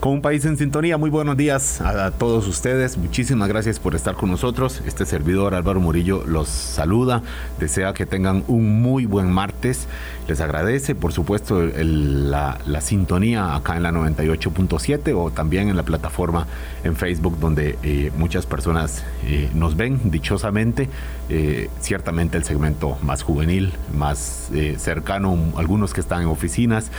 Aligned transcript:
Con 0.00 0.12
un 0.12 0.22
país 0.22 0.44
en 0.44 0.56
sintonía, 0.56 0.96
muy 0.96 1.10
buenos 1.10 1.36
días 1.36 1.80
a, 1.80 2.12
todos 2.12 2.46
ustedes. 2.46 2.96
Muchísimas 2.96 3.48
gracias 3.48 3.80
por 3.80 3.96
estar 3.96 4.14
con 4.14 4.30
nosotros. 4.30 4.80
Este 4.86 5.04
servidor 5.04 5.56
Álvaro 5.56 5.80
Murillo 5.80 6.22
los 6.24 6.48
saluda. 6.48 7.20
Desea 7.58 7.92
que 7.94 8.06
tengan 8.06 8.44
un 8.46 8.80
muy 8.80 9.06
buen 9.06 9.28
martes. 9.28 9.88
Les 10.28 10.40
agradece, 10.40 10.94
por 10.94 11.12
supuesto, 11.12 11.64
la, 11.64 12.58
sintonía 12.80 13.56
acá 13.56 13.76
en 13.76 13.82
la 13.82 13.90
98.7 13.90 15.14
o 15.16 15.32
también 15.32 15.68
en 15.68 15.74
la 15.74 15.82
plataforma 15.82 16.46
en 16.84 16.94
Facebook 16.94 17.36
donde 17.40 17.76
eh, 17.82 18.12
muchas 18.16 18.46
personas 18.46 19.02
eh, 19.24 19.50
nos 19.52 19.76
ven 19.76 20.12
dichosamente. 20.12 20.88
Eh, 21.28 21.70
ciertamente 21.80 22.38
el 22.38 22.44
segmento 22.44 22.96
más 23.02 23.24
juvenil, 23.24 23.72
más 23.92 24.48
cercano, 24.76 25.36
algunos 25.56 25.92
que 25.92 26.00
están 26.00 26.22
en 26.22 26.28
oficinas 26.28 26.92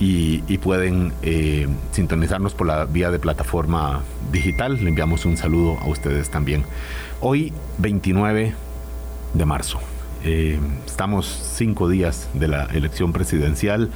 y, 0.00 0.56
pueden 0.58 1.12
eh, 1.22 1.68
sintonizarnos 1.92 2.54
por 2.54 2.66
la 2.66 2.86
vía 2.86 3.10
de 3.10 3.18
plataforma 3.18 4.00
digital. 4.32 4.82
Le 4.82 4.88
enviamos 4.88 5.26
un 5.26 5.36
saludo 5.36 5.78
a 5.78 5.86
ustedes 5.88 6.30
también. 6.30 6.64
Hoy, 7.20 7.52
29 7.78 8.54
de 9.34 9.44
marzo. 9.44 9.78
Eh, 10.24 10.58
estamos 10.86 11.26
cinco 11.54 11.88
días 11.88 12.28
de 12.32 12.48
la 12.48 12.64
elección 12.66 13.12
presidencial 13.12 13.90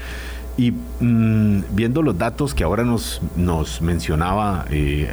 y 0.58 0.72
mm, 0.72 1.62
viendo 1.70 2.02
los 2.02 2.18
datos 2.18 2.54
que 2.54 2.64
ahora 2.64 2.84
nos, 2.84 3.22
nos 3.36 3.80
mencionaba 3.80 4.66
eh, 4.70 5.12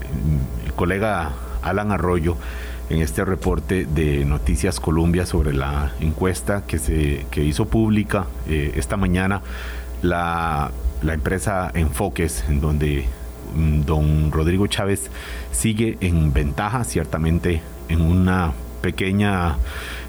el 0.65 0.73
colega 0.73 1.31
Alan 1.61 1.91
Arroyo 1.91 2.35
en 2.89 3.01
este 3.01 3.23
reporte 3.23 3.85
de 3.85 4.25
Noticias 4.25 4.81
Colombia 4.81 5.25
sobre 5.25 5.53
la 5.53 5.93
encuesta 6.01 6.63
que 6.65 6.79
se 6.79 7.25
que 7.31 7.43
hizo 7.43 7.65
pública 7.65 8.25
esta 8.47 8.97
mañana 8.97 9.41
la, 10.01 10.71
empresa 11.09 11.71
Enfoques, 11.73 12.43
en 12.49 12.61
donde 12.61 13.05
mm, 13.55 13.81
don 13.81 14.31
Rodrigo 14.31 14.67
Chávez 14.67 15.09
sigue 15.51 15.97
en 16.01 16.33
ventaja, 16.33 16.83
ciertamente 16.83 17.61
en 17.89 18.01
una 18.01 18.53
pequeña, 18.81 19.57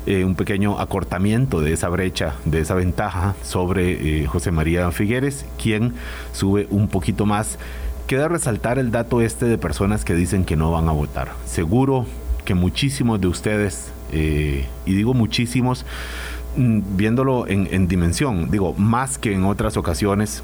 eh, 0.06 0.24
un 0.24 0.34
pequeño 0.34 0.80
acortamiento 0.80 1.60
de 1.60 1.72
esa 1.72 1.88
brecha, 1.88 2.34
de 2.44 2.60
esa 2.60 2.74
ventaja 2.74 3.34
sobre 3.42 4.22
eh, 4.22 4.26
José 4.26 4.50
María 4.50 4.90
Figueres, 4.90 5.44
quien 5.60 5.94
sube 6.32 6.66
un 6.70 6.88
poquito 6.88 7.26
más. 7.26 7.58
Queda 8.06 8.28
resaltar 8.28 8.78
el 8.78 8.90
dato 8.90 9.20
este 9.20 9.46
de 9.46 9.58
personas 9.58 10.04
que 10.04 10.14
dicen 10.14 10.44
que 10.44 10.56
no 10.56 10.70
van 10.70 10.88
a 10.88 10.92
votar. 10.92 11.32
Seguro 11.46 12.06
que 12.44 12.54
muchísimos 12.54 13.20
de 13.20 13.28
ustedes, 13.28 13.92
eh, 14.12 14.66
y 14.84 14.94
digo 14.94 15.14
muchísimos, 15.14 15.86
Mm, 16.56 16.80
viéndolo 16.96 17.46
en, 17.48 17.88
dimensión, 17.88 18.50
digo, 18.50 18.74
más 18.74 19.16
que 19.16 19.32
en 19.32 19.44
otras 19.44 19.78
ocasiones, 19.78 20.42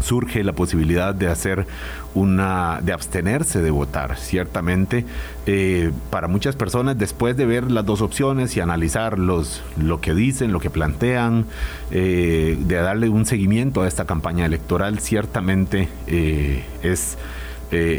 surge 0.00 0.44
la 0.44 0.52
posibilidad 0.52 1.14
de 1.14 1.28
hacer 1.28 1.66
una 2.14 2.80
de 2.82 2.92
abstenerse 2.92 3.60
de 3.60 3.70
votar 3.70 4.16
ciertamente 4.16 5.04
eh, 5.46 5.90
para 6.10 6.28
muchas 6.28 6.56
personas 6.56 6.96
después 6.96 7.36
de 7.36 7.46
ver 7.46 7.70
las 7.70 7.84
dos 7.84 8.02
opciones 8.02 8.56
y 8.56 8.60
analizar 8.60 9.18
lo 9.18 9.44
que 10.00 10.14
dicen 10.14 10.52
lo 10.52 10.60
que 10.60 10.70
plantean 10.70 11.46
eh, 11.90 12.56
de 12.58 12.74
darle 12.76 13.08
un 13.08 13.26
seguimiento 13.26 13.82
a 13.82 13.88
esta 13.88 14.04
campaña 14.04 14.46
electoral 14.46 15.00
ciertamente 15.00 15.88
eh, 16.06 16.64
es 16.82 17.18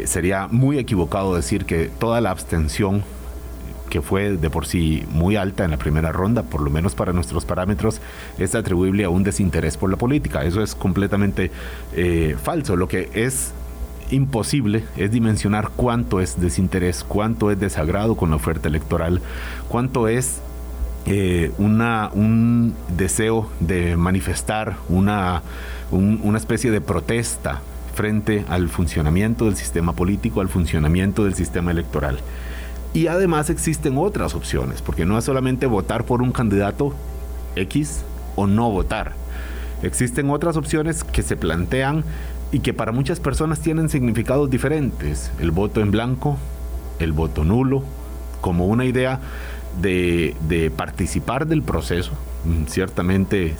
sería 0.06 0.48
muy 0.50 0.78
equivocado 0.78 1.36
decir 1.36 1.66
que 1.66 1.90
toda 1.98 2.22
la 2.22 2.30
abstención 2.30 3.04
que 3.96 4.02
fue 4.02 4.36
de 4.36 4.50
por 4.50 4.66
sí 4.66 5.04
muy 5.10 5.36
alta 5.36 5.64
en 5.64 5.70
la 5.70 5.78
primera 5.78 6.12
ronda, 6.12 6.42
por 6.42 6.60
lo 6.60 6.68
menos 6.68 6.94
para 6.94 7.14
nuestros 7.14 7.46
parámetros, 7.46 8.02
es 8.36 8.54
atribuible 8.54 9.04
a 9.04 9.08
un 9.08 9.22
desinterés 9.22 9.78
por 9.78 9.90
la 9.90 9.96
política. 9.96 10.44
Eso 10.44 10.62
es 10.62 10.74
completamente 10.74 11.50
eh, 11.94 12.36
falso. 12.42 12.76
Lo 12.76 12.88
que 12.88 13.08
es 13.14 13.52
imposible 14.10 14.84
es 14.98 15.10
dimensionar 15.10 15.70
cuánto 15.74 16.20
es 16.20 16.38
desinterés, 16.38 17.04
cuánto 17.04 17.50
es 17.50 17.58
desagrado 17.58 18.16
con 18.16 18.28
la 18.28 18.36
oferta 18.36 18.68
electoral, 18.68 19.22
cuánto 19.68 20.08
es 20.08 20.40
eh, 21.06 21.50
una, 21.56 22.10
un 22.12 22.74
deseo 22.98 23.48
de 23.60 23.96
manifestar 23.96 24.76
una, 24.90 25.42
una 25.90 26.36
especie 26.36 26.70
de 26.70 26.82
protesta 26.82 27.62
frente 27.94 28.44
al 28.50 28.68
funcionamiento 28.68 29.46
del 29.46 29.56
sistema 29.56 29.94
político, 29.94 30.42
al 30.42 30.50
funcionamiento 30.50 31.24
del 31.24 31.34
sistema 31.34 31.70
electoral. 31.70 32.18
Y 32.94 33.08
además 33.08 33.50
existen 33.50 33.98
otras 33.98 34.34
opciones, 34.34 34.82
porque 34.82 35.04
no 35.04 35.18
es 35.18 35.24
solamente 35.24 35.66
votar 35.66 36.04
por 36.04 36.22
un 36.22 36.32
candidato 36.32 36.94
X 37.56 38.02
o 38.36 38.46
no 38.46 38.70
votar. 38.70 39.12
Existen 39.82 40.30
otras 40.30 40.56
opciones 40.56 41.04
que 41.04 41.22
se 41.22 41.36
plantean 41.36 42.04
y 42.52 42.60
que 42.60 42.72
para 42.72 42.92
muchas 42.92 43.20
personas 43.20 43.60
tienen 43.60 43.88
significados 43.88 44.48
diferentes. 44.48 45.30
El 45.40 45.50
voto 45.50 45.80
en 45.80 45.90
blanco, 45.90 46.38
el 46.98 47.12
voto 47.12 47.44
nulo, 47.44 47.82
como 48.40 48.66
una 48.66 48.84
idea 48.84 49.20
de, 49.80 50.72
participar 50.76 51.46
del 51.46 51.62
proceso. 51.62 52.12
Mm, 52.44 52.66
ciertamente 52.66 53.56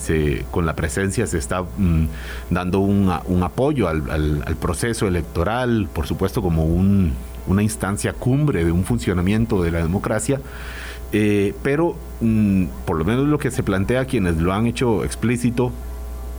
con 0.50 0.64
la 0.64 0.76
presencia 0.76 1.26
se 1.26 1.38
está 1.38 1.62
mm, 1.62 2.06
dando 2.50 2.80
un, 2.80 3.10
apoyo 3.42 3.88
al, 3.88 4.56
proceso 4.60 5.08
electoral, 5.08 5.88
por 5.92 6.06
supuesto 6.06 6.40
como 6.40 6.64
un, 6.64 7.12
una 7.46 7.62
instancia 7.62 8.12
cumbre 8.12 8.64
de 8.64 8.72
un 8.72 8.84
funcionamiento 8.84 9.62
de 9.62 9.70
la 9.70 9.78
democracia, 9.78 10.40
eh, 11.12 11.54
pero 11.62 11.96
mm, 12.20 12.64
por 12.84 12.96
lo 12.96 13.04
menos 13.04 13.26
lo 13.26 13.38
que 13.38 13.50
se 13.50 13.62
plantea 13.62 14.04
quienes 14.06 14.36
lo 14.36 14.52
han 14.52 14.66
hecho 14.66 15.04
explícito, 15.04 15.72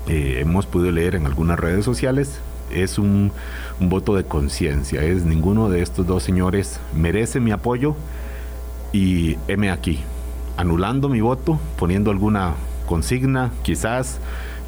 eh, 0.07 0.39
hemos 0.41 0.65
podido 0.65 0.91
leer 0.91 1.15
en 1.15 1.25
algunas 1.25 1.59
redes 1.59 1.83
sociales, 1.83 2.39
es 2.71 2.97
un, 2.99 3.31
voto 3.79 4.15
de 4.15 4.23
conciencia, 4.23 5.03
es 5.03 5.23
ninguno 5.23 5.69
de 5.69 5.81
estos 5.81 6.05
dos 6.07 6.23
señores 6.23 6.79
merece 6.95 7.39
mi 7.39 7.51
apoyo 7.51 7.95
y 8.91 9.37
heme 9.47 9.69
aquí, 9.69 9.99
anulando 10.57 11.09
mi 11.09 11.21
voto, 11.21 11.59
poniendo 11.77 12.09
alguna 12.09 12.55
consigna, 12.87 13.51
quizás 13.61 14.19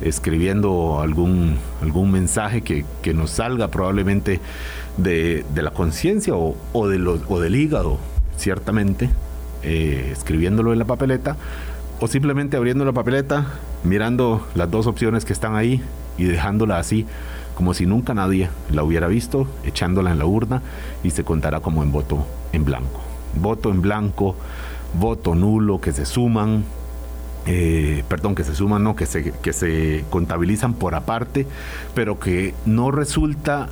escribiendo 0.02 1.02
algún, 1.02 1.58
algún 1.82 2.12
mensaje 2.12 2.62
que, 2.62 2.86
que 3.02 3.14
nos 3.14 3.32
salga 3.32 3.70
probablemente 3.70 4.40
de, 4.98 5.46
la 5.56 5.72
conciencia 5.72 6.36
o, 6.36 6.56
o, 6.74 6.88
de 6.88 7.00
o 7.28 7.40
del 7.40 7.56
hígado, 7.56 7.98
ciertamente, 8.38 9.10
eh, 9.64 10.10
escribiéndolo 10.12 10.74
en 10.74 10.80
la 10.80 10.86
papeleta, 10.86 11.38
o 12.00 12.08
simplemente 12.08 12.58
abriendo 12.58 12.86
la 12.86 12.94
papeleta, 12.94 13.48
mirando 13.84 14.48
las 14.56 14.72
dos 14.72 14.88
opciones 14.88 15.26
que 15.26 15.34
están 15.34 15.56
ahí 15.56 15.82
y 16.18 16.24
dejándola 16.26 16.78
así, 16.78 17.06
como 17.56 17.74
si 17.74 17.86
nunca 17.86 18.14
nadie 18.14 18.50
la 18.72 18.84
hubiera 18.84 19.08
visto, 19.08 19.48
echándola 19.66 20.12
en 20.12 20.20
la 20.20 20.26
urna 20.26 20.62
y 21.04 21.10
se 21.10 21.26
contará 21.26 21.60
como 21.60 21.84
en 21.84 21.92
voto 21.92 22.26
en 22.54 22.64
blanco. 22.64 23.02
Voto 23.36 23.70
en 23.70 23.82
blanco, 23.82 24.36
voto 24.98 25.36
nulo, 25.36 25.82
que 25.82 25.92
se 25.92 26.06
suman, 26.06 26.64
eh, 27.52 28.04
perdón, 28.08 28.36
que 28.36 28.44
se 28.44 28.54
suman, 28.54 28.84
no, 28.84 28.96
que 28.96 29.08
se, 29.08 29.32
que 29.32 29.54
se 29.54 30.06
contabilizan 30.12 30.76
por 30.76 30.94
aparte, 30.94 31.48
pero 31.96 32.20
que 32.20 32.54
no 32.68 32.92
resulta 32.92 33.70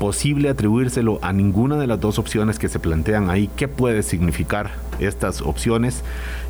posible 0.00 0.48
atribuírselo 0.48 1.18
a 1.20 1.34
ninguna 1.34 1.76
de 1.76 1.86
las 1.86 2.00
dos 2.00 2.18
opciones 2.18 2.58
que 2.58 2.70
se 2.70 2.78
plantean 2.78 3.28
ahí. 3.28 3.50
¿Qué 3.54 3.68
puede 3.68 4.02
significar 4.02 4.70
estas 4.98 5.42
opciones? 5.42 6.02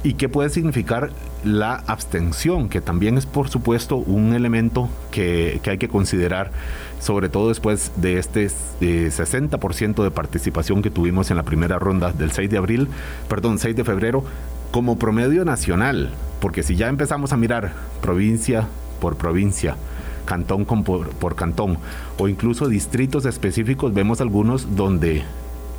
¿Y 0.05 0.15
qué 0.15 0.29
puede 0.29 0.51
significar 0.51 1.11
la 1.43 1.75
abstención? 1.89 2.69
Que 2.69 2.81
también 2.81 3.19
es, 3.19 3.27
por 3.27 3.49
supuesto, 3.49 3.97
un 3.97 4.35
elemento 4.35 4.89
que, 5.11 5.61
hay 5.67 5.79
que 5.79 5.89
considerar, 5.89 6.53
sobre 7.01 7.29
todo 7.29 7.49
después 7.49 7.91
de 7.97 8.19
este 8.19 8.47
60% 8.47 10.05
de 10.05 10.11
participación 10.13 10.81
que 10.81 10.91
tuvimos 10.91 11.33
en 11.33 11.37
la 11.37 11.43
primera 11.43 11.81
ronda 11.81 12.13
del 12.13 12.31
6 12.31 12.49
de 12.49 12.57
abril, 12.57 12.89
perdón, 13.29 13.59
6 13.59 13.75
de 13.75 13.83
febrero, 13.83 14.23
como 14.71 14.97
promedio 14.97 15.45
nacional. 15.45 16.11
Porque 16.41 16.63
si 16.63 16.77
ya 16.77 16.87
empezamos 16.87 17.33
a 17.33 17.37
mirar 17.37 17.73
provincia 18.01 18.69
por 19.01 19.17
provincia, 19.17 19.77
cantón 20.31 20.65
por, 20.65 21.35
cantón 21.35 21.79
o 22.17 22.29
incluso 22.29 22.69
distritos 22.69 23.25
específicos, 23.25 23.93
vemos 23.93 24.21
algunos 24.21 24.77
donde 24.77 25.25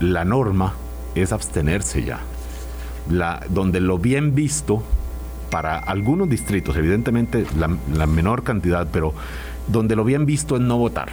la 0.02 0.26
norma 0.26 0.74
es 1.16 1.32
abstenerse 1.32 2.04
ya. 2.04 2.20
Donde 3.50 3.80
lo 3.80 3.98
bien 3.98 4.36
visto 4.36 4.84
para 5.52 5.80
algunos 5.80 6.30
distritos, 6.30 6.76
evidentemente 6.76 7.46
la, 7.58 8.08
menor 8.08 8.44
cantidad, 8.44 8.90
pero 8.92 9.14
donde 9.70 9.96
lo 9.96 10.04
bien 10.04 10.26
visto 10.26 10.58
es 10.58 10.62
no 10.62 10.78
votar, 10.78 11.12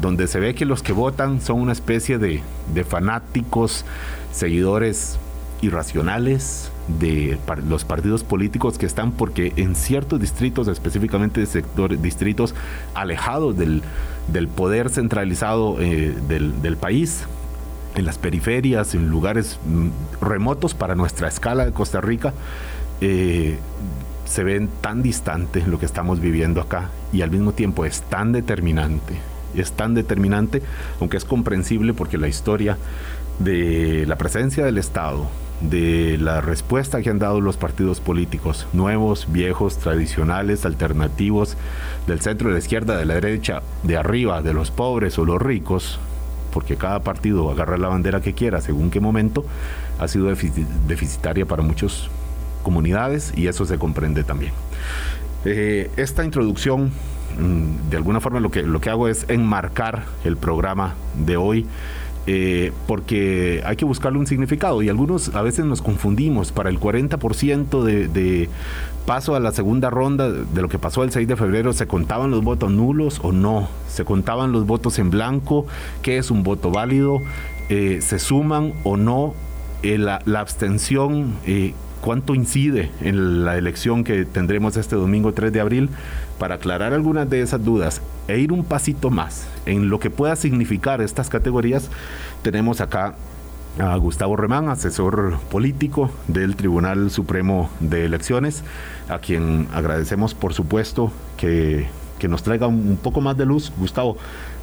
donde 0.00 0.26
se 0.26 0.40
ve 0.40 0.54
que 0.54 0.64
los 0.64 0.82
que 0.82 0.94
votan 0.94 1.42
son 1.42 1.60
una 1.60 1.72
especie 1.72 2.16
de 2.16 2.84
fanáticos, 2.88 3.84
seguidores 4.32 5.18
irracionales, 5.60 6.71
de 6.88 7.38
los 7.68 7.84
partidos 7.84 8.24
políticos 8.24 8.78
que 8.78 8.86
están 8.86 9.12
porque 9.12 9.52
en 9.56 9.74
ciertos 9.74 10.20
distritos, 10.20 10.68
específicamente 10.68 11.46
sectores, 11.46 12.02
distritos 12.02 12.54
alejados 12.94 13.56
del, 13.56 13.82
poder 14.56 14.90
centralizado 14.90 15.76
eh, 15.80 16.14
del, 16.28 16.76
país, 16.76 17.24
en 17.94 18.04
las 18.04 18.18
periferias, 18.18 18.94
en 18.94 19.08
lugares 19.08 19.58
mm, 19.66 20.24
remotos 20.24 20.74
para 20.74 20.94
nuestra 20.94 21.28
escala 21.28 21.64
de 21.64 21.72
Costa 21.72 22.00
Rica, 22.00 22.32
eh, 23.00 23.58
se 24.24 24.44
ven 24.44 24.68
tan 24.80 25.02
distante 25.02 25.62
lo 25.66 25.78
que 25.78 25.86
estamos 25.86 26.20
viviendo 26.20 26.60
acá 26.60 26.88
y 27.12 27.22
al 27.22 27.30
mismo 27.30 27.52
tiempo 27.52 27.84
es 27.84 28.00
tan 28.02 28.32
determinante, 28.32 29.14
es 29.54 29.72
tan 29.72 29.94
determinante, 29.94 30.62
aunque 31.00 31.16
es 31.18 31.24
comprensible 31.24 31.92
porque 31.92 32.16
la 32.16 32.28
historia 32.28 32.78
de 33.38 34.04
la 34.06 34.16
presencia 34.16 34.64
del 34.64 34.78
Estado, 34.78 35.26
de 35.60 36.18
la 36.18 36.40
respuesta 36.40 37.02
que 37.02 37.10
han 37.10 37.18
dado 37.18 37.40
los 37.40 37.56
partidos 37.56 38.00
políticos, 38.00 38.66
nuevos, 38.72 39.26
viejos, 39.30 39.78
tradicionales, 39.78 40.66
alternativos, 40.66 41.56
del 42.06 42.20
centro, 42.20 42.48
de 42.48 42.54
la 42.54 42.58
izquierda, 42.58 42.96
de 42.96 43.06
la 43.06 43.14
derecha, 43.14 43.62
de 43.82 43.96
arriba, 43.96 44.42
de 44.42 44.54
los 44.54 44.70
pobres 44.70 45.18
o 45.18 45.24
los 45.24 45.40
ricos, 45.40 45.98
porque 46.52 46.76
cada 46.76 47.00
partido 47.00 47.50
agarra 47.50 47.78
la 47.78 47.88
bandera 47.88 48.20
que 48.20 48.34
quiera 48.34 48.60
según 48.60 48.90
qué 48.90 49.00
momento, 49.00 49.44
ha 49.98 50.08
sido 50.08 50.26
deficitaria 50.26 51.46
para 51.46 51.62
muchas 51.62 52.08
comunidades 52.62 53.32
y 53.36 53.46
eso 53.46 53.64
se 53.64 53.78
comprende 53.78 54.24
también. 54.24 54.52
Eh, 55.44 55.90
esta 55.96 56.24
introducción, 56.24 56.90
mm, 57.38 57.90
de 57.90 57.96
alguna 57.96 58.20
forma 58.20 58.40
lo 58.40 58.50
que, 58.50 58.62
lo 58.62 58.80
que 58.80 58.90
hago 58.90 59.08
es 59.08 59.26
enmarcar 59.28 60.04
el 60.24 60.36
programa 60.36 60.94
de 61.14 61.36
hoy 61.36 61.66
eh, 62.26 62.72
porque 62.86 63.62
hay 63.64 63.74
que 63.76 63.84
buscarle 63.84 64.18
un 64.18 64.26
significado 64.26 64.80
y 64.82 64.88
algunos 64.88 65.34
a 65.34 65.42
veces 65.42 65.64
nos 65.64 65.82
confundimos. 65.82 66.52
Para 66.52 66.70
el 66.70 66.78
40% 66.78 67.82
de, 67.82 68.08
de, 68.08 68.48
paso 69.06 69.34
a 69.34 69.40
la 69.40 69.52
segunda 69.52 69.90
ronda 69.90 70.30
de 70.30 70.62
lo 70.62 70.68
que 70.68 70.78
pasó 70.78 71.02
el 71.02 71.10
6 71.10 71.26
de 71.26 71.36
febrero, 71.36 71.72
¿se 71.72 71.86
contaban 71.86 72.30
los 72.30 72.42
votos 72.44 72.70
nulos 72.70 73.20
o 73.22 73.32
no? 73.32 73.68
¿Se 73.88 74.04
contaban 74.04 74.52
los 74.52 74.66
votos 74.66 74.98
en 74.98 75.10
blanco? 75.10 75.66
¿Qué 76.02 76.18
es 76.18 76.30
un 76.30 76.42
voto 76.42 76.70
válido? 76.70 77.18
Eh, 77.68 78.00
¿Se 78.00 78.18
suman 78.18 78.72
o 78.84 78.96
no? 78.96 79.34
Eh, 79.82 79.98
la, 79.98 80.22
la, 80.26 80.40
abstención, 80.40 81.34
¿cuánto 82.02 82.34
incide 82.34 82.90
en 83.00 83.44
la 83.44 83.56
elección 83.56 84.04
que 84.04 84.26
tendremos 84.26 84.76
este 84.76 84.96
domingo 84.96 85.32
3 85.32 85.52
de 85.52 85.60
abril? 85.60 85.88
Para 86.38 86.56
aclarar 86.56 86.92
algunas 86.92 87.30
de 87.30 87.40
esas 87.40 87.64
dudas 87.64 88.02
e 88.28 88.38
ir 88.38 88.52
un 88.52 88.64
pasito 88.64 89.10
más 89.10 89.46
en 89.64 89.88
lo 89.88 90.00
que 90.00 90.10
pueda 90.10 90.36
significar 90.36 91.00
estas 91.00 91.30
categorías, 91.30 91.88
tenemos 92.42 92.80
acá 92.80 93.14
a 93.78 93.96
Gustavo 93.96 94.36
Remán, 94.36 94.68
asesor 94.68 95.38
político 95.50 96.10
del 96.28 96.56
Tribunal 96.56 97.10
Supremo 97.10 97.70
de 97.80 98.04
Elecciones, 98.04 98.64
a 99.08 99.18
quien 99.18 99.68
agradecemos 99.72 100.34
por 100.34 100.52
supuesto 100.52 101.10
que, 101.36 101.86
nos 102.28 102.44
traiga 102.44 102.68
un, 102.68 102.98
poco 103.02 103.20
más 103.20 103.36
de 103.36 103.46
luz, 103.46 103.72
Gustavo, 103.78 104.16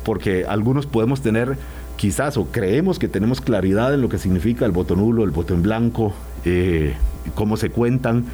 porque 0.06 0.46
algunos 0.48 0.86
podemos 0.86 1.22
tener 1.22 1.58
quizás 1.98 2.38
o 2.38 2.46
creemos 2.46 3.00
que 3.00 3.10
tenemos 3.10 3.42
claridad 3.42 3.94
en 3.94 4.02
lo 4.02 4.08
que 4.08 4.18
significa 4.18 4.66
el 4.66 4.72
voto 4.72 4.96
nulo, 4.96 5.26
el 5.26 5.32
voto 5.32 5.54
en 5.54 5.62
blanco, 5.62 6.14
eh, 6.46 6.96
cómo 7.36 7.58
se 7.58 7.70
cuentan, 7.70 8.26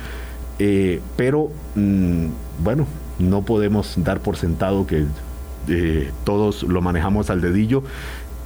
eh, 0.60 1.02
pero 1.16 1.52
mm, 1.76 2.28
bueno, 2.64 2.86
no 3.20 3.44
podemos 3.44 3.96
dar 3.98 4.20
por 4.20 4.38
sentado 4.38 4.88
que 4.88 5.06
eh, 5.68 6.12
todos 6.24 6.64
lo 6.64 6.82
manejamos 6.82 7.30
al 7.30 7.42
dedillo 7.42 7.84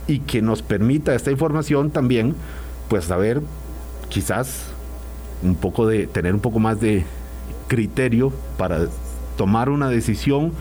y 0.07 0.19
que 0.19 0.41
nos 0.41 0.61
permita 0.61 1.13
esta 1.13 1.31
información 1.31 1.91
también, 1.91 2.35
pues 2.88 3.06
saber 3.06 3.41
quizás 4.09 4.67
un 5.44 5.56
poco 5.56 5.88
de, 5.88 6.07
tener 6.07 6.33
un 6.33 6.39
poco 6.39 6.59
más 6.59 6.79
de 6.79 7.06
criterio 7.67 8.33
para 8.57 8.88
tomar 9.38 9.69
una 9.69 9.89
decisión 9.89 10.51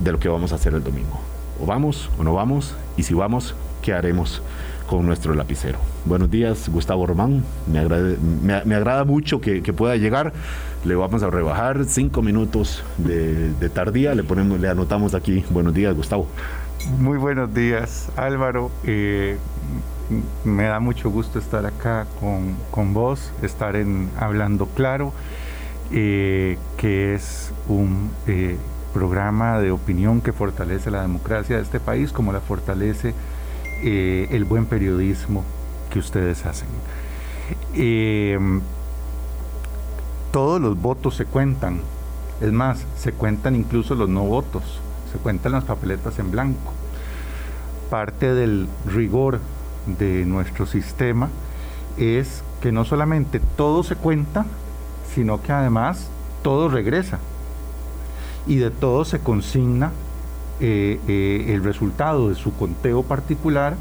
de 0.00 0.12
lo 0.12 0.20
que 0.20 0.28
vamos 0.28 0.52
a 0.52 0.56
hacer 0.56 0.74
el 0.74 0.84
domingo. 0.84 1.18
O 1.60 1.66
vamos 1.66 2.10
o 2.18 2.24
no 2.24 2.34
vamos, 2.34 2.74
y 2.96 3.02
si 3.02 3.14
vamos, 3.14 3.54
¿qué 3.82 3.92
haremos 3.92 4.42
con 4.88 5.06
nuestro 5.06 5.34
lapicero? 5.34 5.78
Buenos 6.06 6.30
días, 6.30 6.68
Gustavo 6.68 7.06
Román. 7.06 7.44
Me, 8.42 8.74
agrada 8.74 9.04
mucho 9.04 9.40
que, 9.40 9.60
pueda 9.72 9.94
llegar. 9.96 10.32
Le 10.84 10.94
vamos 10.94 11.22
a 11.22 11.30
rebajar 11.30 11.84
cinco 11.84 12.22
minutos 12.22 12.82
de, 12.96 13.68
tardía. 13.68 14.14
Le, 14.14 14.24
ponemos, 14.24 14.58
le 14.58 14.68
anotamos 14.68 15.14
aquí. 15.14 15.44
Buenos 15.50 15.74
días, 15.74 15.94
Gustavo. 15.94 16.26
Muy 16.98 17.18
buenos 17.18 17.52
días, 17.54 18.10
Álvaro. 18.16 18.70
Eh, 18.84 19.36
me 20.44 20.64
da 20.64 20.80
mucho 20.80 21.10
gusto 21.10 21.38
estar 21.38 21.66
acá 21.66 22.06
con, 22.70 22.94
vos, 22.94 23.30
estar 23.42 23.76
en 23.76 24.08
Hablando 24.18 24.66
Claro, 24.66 25.12
eh, 25.92 26.56
que 26.78 27.14
es 27.14 27.52
un 27.68 28.10
eh, 28.26 28.56
programa 28.94 29.60
de 29.60 29.70
opinión 29.70 30.22
que 30.22 30.32
fortalece 30.32 30.90
la 30.90 31.02
democracia 31.02 31.56
de 31.56 31.62
este 31.62 31.78
país, 31.78 32.10
como 32.10 32.32
la 32.32 32.40
fortalece 32.40 33.12
el 33.82 34.44
buen 34.44 34.66
periodismo 34.66 35.44
que 35.90 35.98
ustedes 35.98 36.44
hacen. 36.46 36.68
Em, 37.74 38.60
todos 40.32 40.60
los 40.60 40.80
votos 40.80 41.16
se 41.16 41.24
cuentan, 41.24 41.80
es 42.40 42.52
más, 42.52 42.84
se 42.98 43.12
cuentan 43.12 43.56
incluso 43.56 43.94
los 43.94 44.08
no 44.08 44.24
votos, 44.24 44.80
se 45.12 45.18
cuentan 45.18 45.52
las 45.52 45.64
papeletas 45.64 46.18
en 46.18 46.30
blanco. 46.30 46.72
Parte 47.90 48.34
del 48.34 48.68
rigor 48.86 49.40
de 49.98 50.24
nuestro 50.26 50.66
sistema 50.66 51.30
es 51.96 52.42
que 52.60 52.72
no 52.72 52.84
solamente 52.84 53.40
todo 53.56 53.82
se 53.82 53.96
cuenta, 53.96 54.44
sino 55.14 55.42
que 55.42 55.52
además 55.52 56.08
todo 56.42 56.68
regresa 56.68 57.18
y 58.46 58.56
de 58.56 58.70
todo 58.70 59.04
se 59.04 59.20
consigna 59.20 59.92
eh, 60.60 60.98
eh, 61.06 61.52
el 61.54 61.62
resultado 61.62 62.30
de 62.30 62.34
su 62.34 62.52
conteo 62.52 63.04
particular 63.04 63.76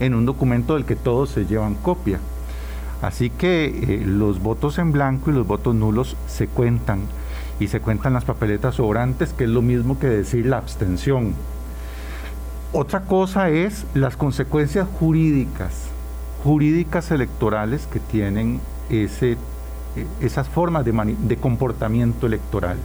en 0.00 0.14
un 0.14 0.24
documento 0.24 0.72
del 0.74 0.86
que 0.86 0.96
todos 0.96 1.28
se 1.28 1.44
llevan 1.44 1.74
copia. 1.74 2.18
Así 3.02 3.28
que 3.28 3.66
eh, 3.66 4.02
los 4.06 4.42
votos 4.42 4.78
en 4.78 4.90
blanco 4.90 5.30
y 5.30 5.34
los 5.34 5.46
votos 5.46 5.74
nulos 5.74 6.16
se 6.26 6.46
cuentan 6.46 7.00
y 7.60 7.68
se 7.68 7.80
cuentan 7.80 8.14
las 8.14 8.24
papeletas 8.24 8.76
sobrantes, 8.76 9.34
que 9.34 9.44
es 9.44 9.50
lo 9.50 9.60
mismo 9.60 9.98
que 9.98 10.06
decir 10.06 10.46
la 10.46 10.56
abstención. 10.56 11.34
Otra 12.72 13.02
cosa 13.02 13.50
es 13.50 13.84
las 13.92 14.16
consecuencias 14.16 14.88
jurídicas, 14.98 15.88
jurídicas 16.42 17.10
electorales 17.10 17.86
que 17.86 18.00
tienen 18.00 18.60
ese, 18.88 19.36
esas 20.22 20.48
formas 20.48 20.86
de, 20.86 21.36
comportamiento 21.36 22.26
electoral. 22.26 22.78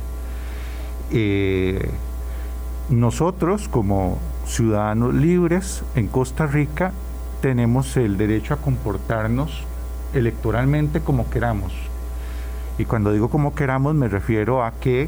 Nosotros 2.89 3.67
como 3.67 4.17
ciudadanos 4.47 5.13
libres 5.13 5.83
en 5.95 6.07
Costa 6.07 6.47
Rica 6.47 6.91
tenemos 7.41 7.95
el 7.97 8.17
derecho 8.17 8.55
a 8.55 8.57
comportarnos 8.57 9.63
electoralmente 10.13 10.99
como 10.99 11.29
queramos. 11.29 11.71
Y 12.77 12.85
cuando 12.85 13.11
digo 13.11 13.29
como 13.29 13.53
queramos 13.53 13.93
me 13.93 14.07
refiero 14.07 14.63
a 14.63 14.71
que 14.71 15.07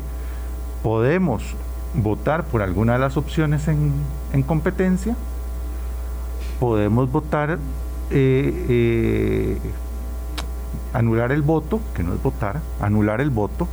podemos 0.83 1.55
votar 1.95 2.45
por 2.45 2.61
alguna 2.61 2.93
de 2.93 2.99
las 2.99 3.17
opciones 3.17 3.67
en, 3.67 4.43
competencia, 4.43 5.15
podemos 6.59 7.11
votar, 7.11 7.57
eh, 8.11 8.65
eh, 8.69 9.57
anular 10.93 11.31
el 11.31 11.41
voto, 11.41 11.79
que 11.95 12.03
no 12.03 12.13
es 12.13 12.21
votar, 12.21 12.61
anular 12.79 13.21
el 13.21 13.29
voto, 13.29 13.67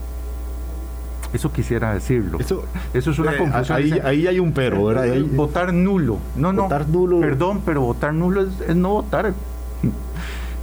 eso 1.32 1.52
quisiera 1.52 1.94
decirlo. 1.94 2.38
Eso, 2.40 2.64
eso 2.94 3.10
es 3.10 3.18
una 3.18 3.34
eh, 3.34 3.38
confusión. 3.38 4.00
Ahí, 4.04 4.26
hay 4.26 4.40
un 4.40 4.52
pero, 4.52 4.84
¿verdad? 4.84 5.06
Votar 5.32 5.72
nulo. 5.74 6.18
No, 6.36 6.52
no. 6.52 6.64
Votar 6.64 6.88
nulo. 6.88 7.20
Perdón, 7.20 7.62
pero 7.64 7.82
votar 7.82 8.14
nulo 8.14 8.46
es, 8.66 8.76
no 8.76 8.90
votar. 8.90 9.34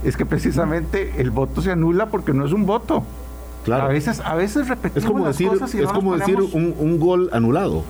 Es 0.04 0.16
que 0.16 0.26
precisamente 0.26 1.14
el 1.18 1.30
voto 1.30 1.62
se 1.62 1.70
anula 1.70 2.06
porque 2.06 2.32
no 2.32 2.44
es 2.44 2.52
un 2.52 2.66
voto. 2.66 3.04
Claro. 3.64 3.84
A 3.84 3.88
veces, 3.88 4.20
a 4.24 4.34
veces 4.34 4.68
repetimos 4.68 5.04
es 5.04 5.10
como 5.10 5.26
decir, 5.26 5.48
cosas 5.48 5.74
Es 5.74 5.88
como 5.88 6.16
decir 6.16 6.38
un, 6.40 6.98
gol 6.98 7.30
anulado. 7.32 7.84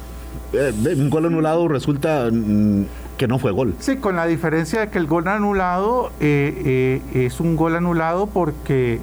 Eh, 0.52 0.73
un 0.97 1.11
gol 1.11 1.26
anulado 1.26 1.68
resulta 1.68 2.28
mm, 2.33 2.85
que 3.18 3.28
no 3.28 3.38
fue 3.38 3.52
gol. 3.52 3.75
Sí, 3.80 3.97
con 3.97 4.16
la 4.16 4.26
diferencia 4.26 4.80
de 4.80 4.88
que 4.88 4.99
el 4.99 5.06
gol 5.06 5.28
anulado 5.28 6.12
eh, 6.21 7.02
es 7.12 7.40
un 7.40 7.56
gol 7.56 7.76
anulado 7.76 8.26
porque 8.26 9.00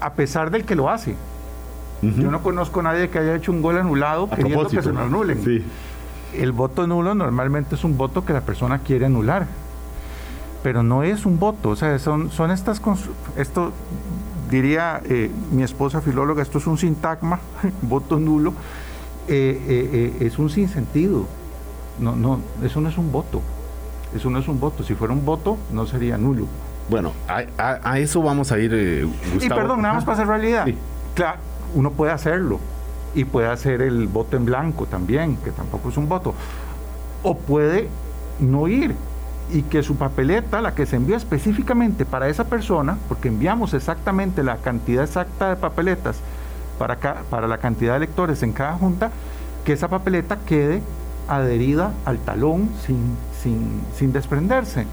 a 0.00 0.12
pesar 0.14 0.50
del 0.50 0.64
que 0.64 0.74
lo 0.74 0.90
hace, 0.90 1.14
yo 2.02 2.30
no 2.30 2.42
conozco 2.42 2.80
a 2.80 2.82
nadie 2.84 3.08
que 3.08 3.18
haya 3.18 3.34
hecho 3.34 3.52
un 3.52 3.62
gol 3.62 3.78
anulado 3.78 4.28
queriendo 4.28 4.68
que 4.68 4.82
se 4.82 4.92
lo 4.92 5.00
anulen. 5.00 5.64
El 6.34 6.52
voto 6.52 6.86
nulo 6.86 7.14
normalmente 7.14 7.76
es 7.76 7.84
un 7.84 7.96
voto 7.96 8.24
que 8.24 8.32
la 8.32 8.42
persona 8.42 8.80
quiere 8.80 9.06
anular, 9.06 9.46
pero 10.62 10.82
no 10.82 11.02
es 11.02 11.24
un 11.24 11.38
voto. 11.38 11.70
O 11.70 11.76
sea, 11.76 11.98
son, 11.98 12.30
son 12.30 12.50
estas. 12.50 12.82
Esto 13.36 13.72
diría 14.50 15.00
eh, 15.04 15.30
mi 15.50 15.62
esposa 15.62 16.00
filóloga, 16.00 16.42
esto 16.42 16.58
es 16.58 16.66
un 16.66 16.76
sintagma, 16.76 17.40
voto 17.82 18.18
nulo, 18.18 18.52
eh, 19.28 20.12
eh, 20.20 20.26
es 20.26 20.38
un 20.38 20.50
sinsentido. 20.50 21.26
No, 21.98 22.14
no, 22.14 22.40
eso 22.62 22.80
no 22.80 22.90
es 22.90 22.98
un 22.98 23.10
voto. 23.10 23.40
Eso 24.14 24.28
no 24.30 24.38
es 24.38 24.48
un 24.48 24.60
voto. 24.60 24.84
Si 24.84 24.94
fuera 24.94 25.14
un 25.14 25.24
voto, 25.24 25.56
no 25.72 25.86
sería 25.86 26.18
nulo. 26.18 26.46
Bueno, 26.88 27.12
a, 27.26 27.98
eso 27.98 28.22
vamos 28.22 28.52
a 28.52 28.58
ir, 28.58 29.08
Y 29.40 29.48
perdón, 29.48 29.82
nada 29.82 29.94
más 29.94 30.04
para 30.04 30.14
hacer 30.14 30.28
realidad. 30.28 30.66
Claro, 31.14 31.38
uno 31.74 31.90
puede 31.90 32.12
hacerlo 32.12 32.60
y 33.14 33.24
puede 33.24 33.48
hacer 33.48 33.82
el 33.82 34.06
voto 34.08 34.36
en 34.36 34.44
blanco 34.44 34.86
también, 34.86 35.36
que 35.38 35.50
tampoco 35.50 35.88
es 35.88 35.96
un 35.96 36.08
voto. 36.08 36.34
O 37.22 37.36
puede 37.36 37.88
no 38.38 38.68
ir 38.68 38.94
y 39.52 39.62
que 39.62 39.82
su 39.82 39.96
papeleta, 39.96 40.60
la 40.60 40.74
que 40.74 40.86
se 40.86 40.96
envió 40.96 41.16
específicamente 41.16 42.04
para 42.04 42.28
esa 42.28 42.44
persona, 42.44 42.98
porque 43.08 43.28
enviamos 43.28 43.74
exactamente 43.74 44.42
la 44.42 44.56
cantidad 44.56 45.04
exacta 45.04 45.50
de 45.50 45.56
papeletas 45.56 46.16
para, 46.78 46.96
para 47.30 47.46
la 47.46 47.58
cantidad 47.58 47.92
de 47.92 47.98
electores 47.98 48.42
en 48.42 48.52
cada 48.52 48.74
junta, 48.74 49.10
que 49.64 49.72
esa 49.72 49.88
papeleta 49.88 50.38
quede 50.46 50.82
adherida 51.28 51.92
al 52.04 52.18
talón 52.18 52.70
sin, 52.84 53.16
sin, 53.42 53.80
sin 53.96 54.12
desprenderse. 54.12 54.86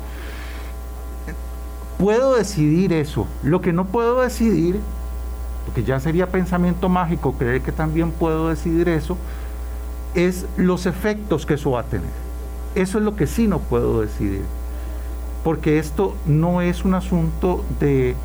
Puedo 1.97 2.35
decidir 2.35 2.93
eso. 2.93 3.27
Lo 3.43 3.61
que 3.61 3.73
no 3.73 3.85
puedo 3.85 4.21
decidir, 4.21 4.79
porque 5.65 5.83
ya 5.83 5.99
sería 5.99 6.27
pensamiento 6.27 6.89
mágico 6.89 7.33
creer 7.33 7.61
que 7.61 7.71
también 7.71 8.11
puedo 8.11 8.49
decidir 8.49 8.89
eso, 8.89 9.17
es 10.15 10.45
los 10.57 10.85
efectos 10.85 11.45
que 11.45 11.55
eso 11.55 11.71
va 11.71 11.81
a 11.81 11.83
tener. 11.83 12.23
Eso 12.75 12.97
es 12.97 13.03
lo 13.03 13.15
que 13.15 13.27
sí 13.27 13.47
no 13.47 13.59
puedo 13.59 14.01
decidir. 14.01 14.41
Porque 15.43 15.79
esto 15.79 16.15
no 16.25 16.61
es 16.61 16.85
un 16.85 16.93
asunto 16.93 17.63
de, 17.79 18.15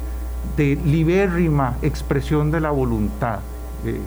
de 0.56 0.76
libérrima 0.84 1.76
expresión 1.82 2.50
de 2.50 2.60
la 2.60 2.70
voluntad. 2.70 3.40
Eh, 3.84 4.00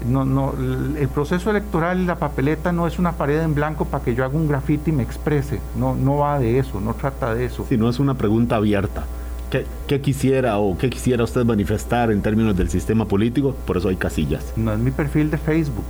el 0.00 1.08
proceso 1.08 1.50
electoral 1.50 2.00
y 2.00 2.04
la 2.04 2.16
papeleta 2.16 2.70
no 2.70 2.86
es 2.86 2.98
una 3.00 3.12
pared 3.12 3.40
en 3.40 3.54
blanco 3.54 3.84
para 3.84 4.04
que 4.04 4.14
yo 4.14 4.24
haga 4.24 4.36
un 4.36 4.46
grafiti 4.46 4.90
y 4.90 4.94
me 4.94 5.02
exprese. 5.02 5.60
No, 5.76 5.96
no 5.96 6.18
va 6.18 6.38
de 6.38 6.58
eso, 6.58 6.80
no 6.80 6.94
trata 6.94 7.34
de 7.34 7.46
eso. 7.46 7.66
Si 7.68 7.76
no 7.76 7.88
es 7.88 7.98
una 7.98 8.14
pregunta 8.14 8.56
abierta. 8.56 9.04
¿Qué, 9.50 9.66
¿Qué, 9.86 10.00
quisiera 10.00 10.58
o 10.58 10.76
qué 10.76 10.90
quisiera 10.90 11.24
usted 11.24 11.44
manifestar 11.44 12.10
en 12.10 12.20
términos 12.22 12.56
del 12.56 12.68
sistema 12.68 13.06
político? 13.06 13.54
Por 13.66 13.78
eso 13.78 13.88
hay 13.88 13.96
casillas. 13.96 14.52
No 14.56 14.72
es 14.72 14.78
mi 14.78 14.90
perfil 14.90 15.30
de 15.30 15.38
Facebook. 15.38 15.86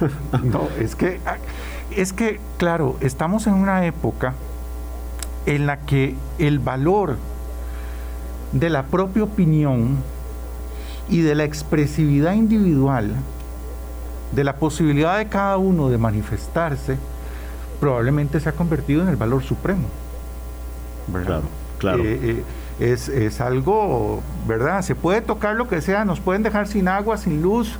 no, 0.44 0.68
es 0.78 0.94
que 0.94 1.20
ah, 1.26 1.36
es 1.96 2.12
que, 2.12 2.40
claro, 2.58 2.96
estamos 3.00 3.46
en 3.46 3.54
una 3.54 3.84
época 3.86 4.34
en 5.46 5.66
la 5.66 5.78
que 5.80 6.14
el 6.38 6.58
valor 6.58 7.16
de 8.52 8.70
la 8.70 8.84
propia 8.84 9.24
opinión 9.24 9.96
y 11.08 11.22
de 11.22 11.34
la 11.34 11.44
expresividad 11.44 12.34
individual, 12.34 13.10
de 14.32 14.44
la 14.44 14.56
posibilidad 14.56 15.18
de 15.18 15.26
cada 15.26 15.56
uno 15.56 15.88
de 15.88 15.98
manifestarse, 15.98 16.96
probablemente 17.80 18.38
se 18.38 18.48
ha 18.48 18.52
convertido 18.52 19.02
en 19.02 19.08
el 19.08 19.16
valor 19.16 19.42
supremo. 19.42 19.88
Claro, 21.12 21.42
claro. 21.78 22.04
Eh, 22.04 22.20
eh, 22.22 22.44
es, 22.80 23.08
es 23.08 23.40
algo, 23.40 24.22
¿verdad? 24.48 24.82
Se 24.82 24.94
puede 24.94 25.20
tocar 25.20 25.54
lo 25.54 25.68
que 25.68 25.80
sea, 25.80 26.04
nos 26.04 26.18
pueden 26.20 26.42
dejar 26.42 26.66
sin 26.66 26.88
agua, 26.88 27.16
sin 27.18 27.42
luz, 27.42 27.78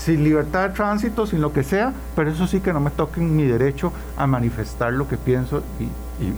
sin 0.00 0.24
libertad 0.24 0.68
de 0.68 0.74
tránsito, 0.74 1.26
sin 1.26 1.42
lo 1.42 1.52
que 1.52 1.62
sea, 1.62 1.92
pero 2.16 2.30
eso 2.30 2.46
sí 2.46 2.60
que 2.60 2.72
no 2.72 2.80
me 2.80 2.90
toquen 2.90 3.36
mi 3.36 3.44
derecho 3.44 3.92
a 4.16 4.26
manifestar 4.26 4.94
lo 4.94 5.06
que 5.06 5.18
pienso 5.18 5.62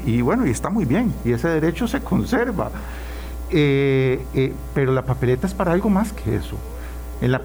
y, 0.06 0.20
bueno, 0.20 0.46
y 0.46 0.50
está 0.50 0.70
muy 0.70 0.84
bien, 0.84 1.12
y 1.24 1.32
ese 1.32 1.48
derecho 1.48 1.88
se 1.88 2.00
conserva. 2.00 2.70
Eh, 3.50 4.24
eh, 4.34 4.52
pero 4.74 4.92
la 4.92 5.02
papeleta 5.02 5.46
es 5.46 5.54
para 5.54 5.72
algo 5.72 5.90
más 5.90 6.12
que 6.12 6.36
eso. 6.36 6.56
la, 7.20 7.40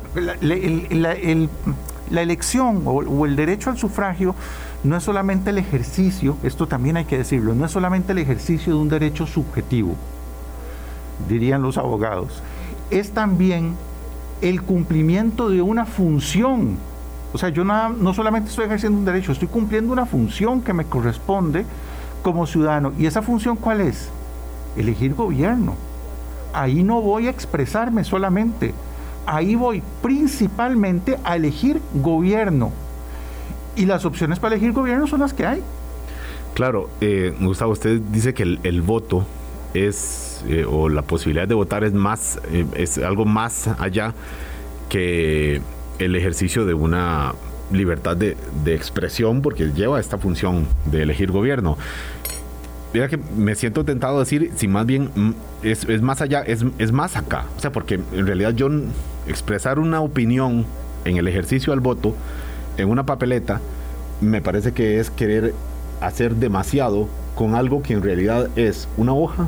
elección 2.21 2.83
o, 2.85 3.25
el 3.25 3.35
derecho 3.35 3.69
al 3.69 3.77
sufragio 3.77 4.33
no 4.83 4.95
es 4.95 5.03
solamente 5.03 5.49
el 5.49 5.57
ejercicio, 5.57 6.37
esto 6.43 6.67
también 6.67 6.97
hay 6.97 7.05
que 7.05 7.17
decirlo, 7.17 7.53
no 7.53 7.65
es 7.65 7.71
solamente 7.71 8.11
el 8.13 8.19
ejercicio 8.19 8.73
de 8.73 8.79
un 8.79 8.89
derecho 8.89 9.27
subjetivo, 9.27 9.95
dirían 11.27 11.61
los 11.61 11.77
abogados, 11.77 12.41
es 12.89 13.11
también 13.11 13.75
el 14.41 14.61
cumplimiento 14.61 15.49
de 15.49 15.61
una 15.61 15.85
función. 15.85 16.77
O 17.33 17.37
sea, 17.37 17.49
yo 17.49 17.63
no 17.63 18.13
solamente 18.13 18.49
estoy 18.49 18.65
ejerciendo 18.65 18.99
un 18.99 19.05
derecho, 19.05 19.31
estoy 19.31 19.47
cumpliendo 19.47 19.91
una 19.91 20.05
función 20.05 20.61
que 20.61 20.73
me 20.73 20.85
corresponde 20.85 21.65
como 22.23 22.47
ciudadano. 22.47 22.93
¿Y 22.97 23.05
esa 23.05 23.21
función 23.21 23.55
cuál 23.57 23.81
es? 23.81 24.09
Elegir 24.75 25.13
gobierno. 25.13 25.75
Ahí 26.53 26.83
no 26.83 27.01
voy 27.01 27.27
a 27.27 27.29
expresarme 27.29 28.03
solamente, 28.03 28.73
ahí 29.25 29.55
voy 29.55 29.83
principalmente 30.01 31.19
a 31.23 31.35
elegir 31.35 31.81
gobierno. 31.93 32.71
Y 33.75 33.85
las 33.85 34.05
opciones 34.05 34.39
para 34.39 34.55
elegir 34.55 34.71
gobierno 34.71 35.05
son 35.07 35.19
las 35.19 35.33
que 35.33 35.45
hay. 35.45 35.61
Claro, 36.55 36.89
eh, 37.01 37.35
Gustavo, 37.39 37.73
usted 37.73 38.01
dice 38.11 38.33
que 38.33 38.57
el 38.63 38.81
voto 38.81 39.25
es, 39.85 40.43
eh, 40.47 40.65
o 40.67 40.89
la 40.89 41.01
posibilidad 41.01 41.47
de 41.47 41.55
votar 41.55 41.83
es 41.83 41.93
más, 41.93 42.39
eh, 42.51 42.65
es 42.75 42.97
algo 42.97 43.25
más 43.25 43.67
allá 43.67 44.13
que 44.89 45.61
el 45.99 46.15
ejercicio 46.15 46.65
de 46.65 46.73
una 46.73 47.33
libertad 47.71 48.15
de, 48.15 48.37
expresión, 48.67 49.41
porque 49.41 49.71
lleva 49.73 49.99
esta 49.99 50.17
función 50.17 50.67
de 50.85 51.03
elegir 51.03 51.31
gobierno. 51.31 51.77
Mira 52.93 53.09
que 53.09 53.17
me 53.17 53.55
siento 53.55 53.83
tentado 53.83 54.17
a 54.17 54.19
decir, 54.19 54.51
si 54.55 54.67
más 54.67 54.85
bien 54.85 55.09
mm, 55.13 55.31
es, 55.63 56.01
más 56.01 56.21
allá, 56.21 56.41
es, 56.41 56.65
es, 56.77 56.91
más 56.91 57.17
acá. 57.17 57.45
O 57.57 57.59
sea, 57.59 57.71
porque 57.71 57.99
en 58.13 58.25
realidad 58.25 58.53
yo 58.53 58.69
expresar 59.27 59.79
una 59.79 60.01
opinión 60.01 60.65
en 61.03 61.17
el 61.17 61.27
ejercicio 61.27 61.73
al 61.73 61.81
voto, 61.81 62.15
en 62.77 62.89
una 62.89 63.05
papeleta, 63.05 63.59
me 64.21 64.41
parece 64.41 64.71
que 64.71 64.99
es 64.99 65.09
querer 65.09 65.53
hacer 66.01 66.35
demasiado 66.35 67.07
con 67.35 67.55
algo 67.55 67.83
que 67.83 67.93
en 67.93 68.01
realidad 68.01 68.49
es 68.55 68.87
una 68.97 69.13
hoja 69.13 69.47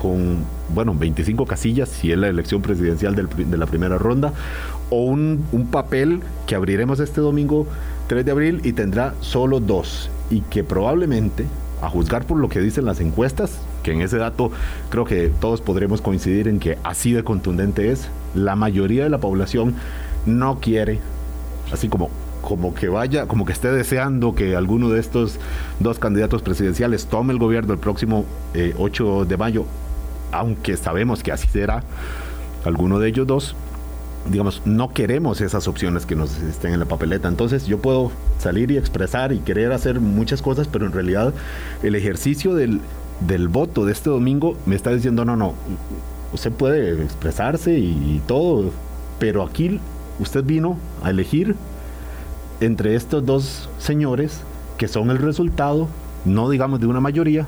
con, 0.00 0.44
bueno, 0.72 0.94
25 0.94 1.44
casillas, 1.44 1.88
si 1.88 2.12
es 2.12 2.18
la 2.18 2.28
elección 2.28 2.62
presidencial 2.62 3.14
de 3.14 3.56
la 3.56 3.66
primera 3.66 3.98
ronda, 3.98 4.32
o 4.90 5.02
un, 5.04 5.68
papel 5.70 6.20
que 6.46 6.54
abriremos 6.54 7.00
este 7.00 7.20
domingo 7.20 7.66
3 8.06 8.24
de 8.24 8.30
abril 8.30 8.60
y 8.64 8.72
tendrá 8.72 9.14
solo 9.20 9.60
dos, 9.60 10.08
y 10.30 10.40
que 10.42 10.62
probablemente, 10.64 11.44
a 11.82 11.90
juzgar 11.90 12.24
por 12.24 12.38
lo 12.38 12.48
que 12.48 12.60
dicen 12.60 12.84
las 12.84 13.00
encuestas, 13.00 13.58
que 13.82 13.92
en 13.92 14.00
ese 14.00 14.18
dato 14.18 14.50
creo 14.88 15.04
que 15.04 15.30
todos 15.40 15.60
podremos 15.60 16.00
coincidir 16.00 16.48
en 16.48 16.60
que 16.60 16.78
así 16.84 17.12
de 17.12 17.24
contundente 17.24 17.90
es, 17.90 18.08
la 18.34 18.56
mayoría 18.56 19.04
de 19.04 19.10
la 19.10 19.18
población 19.18 19.74
no 20.26 20.60
quiere, 20.60 21.00
así 21.72 21.88
como 21.88 22.08
como 22.40 22.72
que 22.72 22.88
vaya, 22.88 23.26
como 23.26 23.44
que 23.44 23.52
esté 23.52 23.70
deseando 23.70 24.34
que 24.34 24.56
alguno 24.56 24.88
de 24.88 25.00
estos 25.00 25.38
dos 25.80 25.98
candidatos 25.98 26.40
presidenciales 26.40 27.06
tome 27.06 27.32
el 27.32 27.38
gobierno 27.38 27.72
el 27.74 27.80
próximo 27.80 28.24
8 28.78 29.22
eh, 29.22 29.26
de 29.26 29.36
mayo, 29.36 29.64
aunque 30.32 30.76
sabemos 30.76 31.22
que 31.22 31.32
así 31.32 31.48
será, 31.48 31.82
alguno 32.64 32.98
de 32.98 33.08
ellos 33.08 33.26
dos, 33.26 33.56
digamos, 34.30 34.62
no 34.64 34.92
queremos 34.92 35.40
esas 35.40 35.68
opciones 35.68 36.06
que 36.06 36.14
nos 36.14 36.36
estén 36.38 36.72
en 36.72 36.80
la 36.80 36.86
papeleta. 36.86 37.28
Entonces 37.28 37.66
yo 37.66 37.78
puedo 37.78 38.12
salir 38.38 38.70
y 38.70 38.76
expresar 38.76 39.32
y 39.32 39.38
querer 39.38 39.72
hacer 39.72 40.00
muchas 40.00 40.42
cosas, 40.42 40.68
pero 40.68 40.86
en 40.86 40.92
realidad 40.92 41.32
el 41.82 41.94
ejercicio 41.94 42.54
del, 42.54 42.80
del 43.26 43.48
voto 43.48 43.84
de 43.84 43.92
este 43.92 44.10
domingo 44.10 44.56
me 44.66 44.76
está 44.76 44.90
diciendo, 44.90 45.24
no, 45.24 45.36
no, 45.36 45.54
usted 46.32 46.52
puede 46.52 47.02
expresarse 47.02 47.78
y 47.78 48.22
todo, 48.26 48.70
pero 49.18 49.42
aquí 49.42 49.80
usted 50.20 50.44
vino 50.44 50.76
a 51.02 51.10
elegir 51.10 51.54
entre 52.60 52.96
estos 52.96 53.24
dos 53.24 53.68
señores 53.78 54.40
que 54.76 54.88
son 54.88 55.10
el 55.10 55.18
resultado, 55.18 55.88
no 56.24 56.50
digamos 56.50 56.80
de 56.80 56.86
una 56.86 57.00
mayoría 57.00 57.46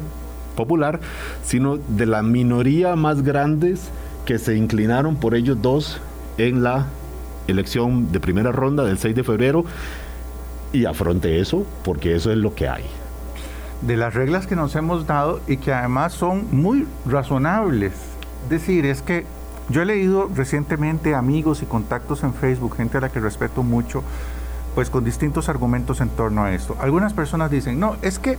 popular, 0.61 1.01
sino 1.43 1.79
de 1.79 2.07
la 2.07 2.23
minoría 2.23 2.97
más 2.97 3.23
grandes 3.23 3.89
que 4.27 4.39
se 4.39 4.57
inclinaron 4.57 5.17
por 5.17 5.35
ellos 5.35 5.57
dos 5.63 6.01
en 6.37 6.63
la 6.63 6.87
elección 7.49 8.13
de 8.13 8.21
primera 8.21 8.53
ronda 8.53 8.85
del 8.85 8.99
6 8.99 9.15
de 9.15 9.25
febrero 9.25 9.65
y 10.73 10.85
afronte 10.85 11.41
eso 11.41 11.67
porque 11.83 12.15
eso 12.15 12.31
es 12.31 12.37
lo 12.37 12.55
que 12.55 12.69
hay. 12.69 12.85
De 13.81 13.97
las 13.97 14.13
reglas 14.13 14.47
que 14.47 14.57
nos 14.57 14.77
hemos 14.77 15.07
dado 15.07 15.41
y 15.47 15.57
que 15.57 15.73
además 15.73 16.13
son 16.13 16.47
muy 16.53 16.87
razonables. 17.07 17.93
Decir, 18.51 18.85
es 18.85 19.01
que 19.01 19.25
yo 19.71 19.81
he 19.81 19.87
leído 19.87 20.29
recientemente 20.35 21.15
amigos 21.15 21.63
y 21.63 21.67
contactos 21.67 22.23
en 22.23 22.35
Facebook, 22.35 22.77
gente 22.77 22.99
a 22.99 23.01
la 23.01 23.09
que 23.09 23.21
respeto 23.21 23.63
mucho, 23.63 24.03
pues 24.75 24.91
con 24.91 25.05
distintos 25.05 25.49
argumentos 25.49 26.01
en 26.01 26.11
torno 26.11 26.45
a 26.45 26.53
esto. 26.53 26.77
Algunas 26.79 27.15
personas 27.15 27.51
dicen, 27.51 27.81
no, 27.81 27.97
es 28.03 28.19
que 28.19 28.37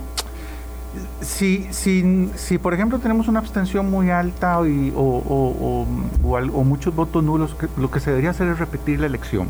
si, 1.20 1.66
si, 1.70 2.30
si 2.34 2.58
por 2.58 2.74
ejemplo 2.74 2.98
tenemos 2.98 3.28
una 3.28 3.38
abstención 3.38 3.90
muy 3.90 4.10
alta 4.10 4.60
y, 4.66 4.92
o, 4.94 5.86
o, 6.24 6.64
muchos 6.64 6.94
votos 6.94 7.22
nulos, 7.22 7.56
lo 7.76 7.90
que 7.90 8.00
se 8.00 8.10
debería 8.10 8.30
hacer 8.30 8.48
es 8.48 8.58
repetir 8.58 9.00
la 9.00 9.06
elección. 9.06 9.48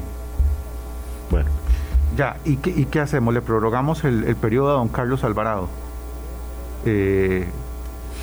Bueno. 1.30 1.48
Ya, 2.16 2.36
¿y 2.44 2.56
qué, 2.56 2.70
y 2.70 2.84
qué 2.84 3.00
hacemos? 3.00 3.32
Le 3.32 3.40
prorrogamos 3.40 4.04
el, 4.04 4.24
el 4.24 4.36
periodo 4.36 4.70
a 4.70 4.72
don 4.74 4.88
Carlos 4.88 5.24
Alvarado. 5.24 5.68
Eh, 6.84 7.46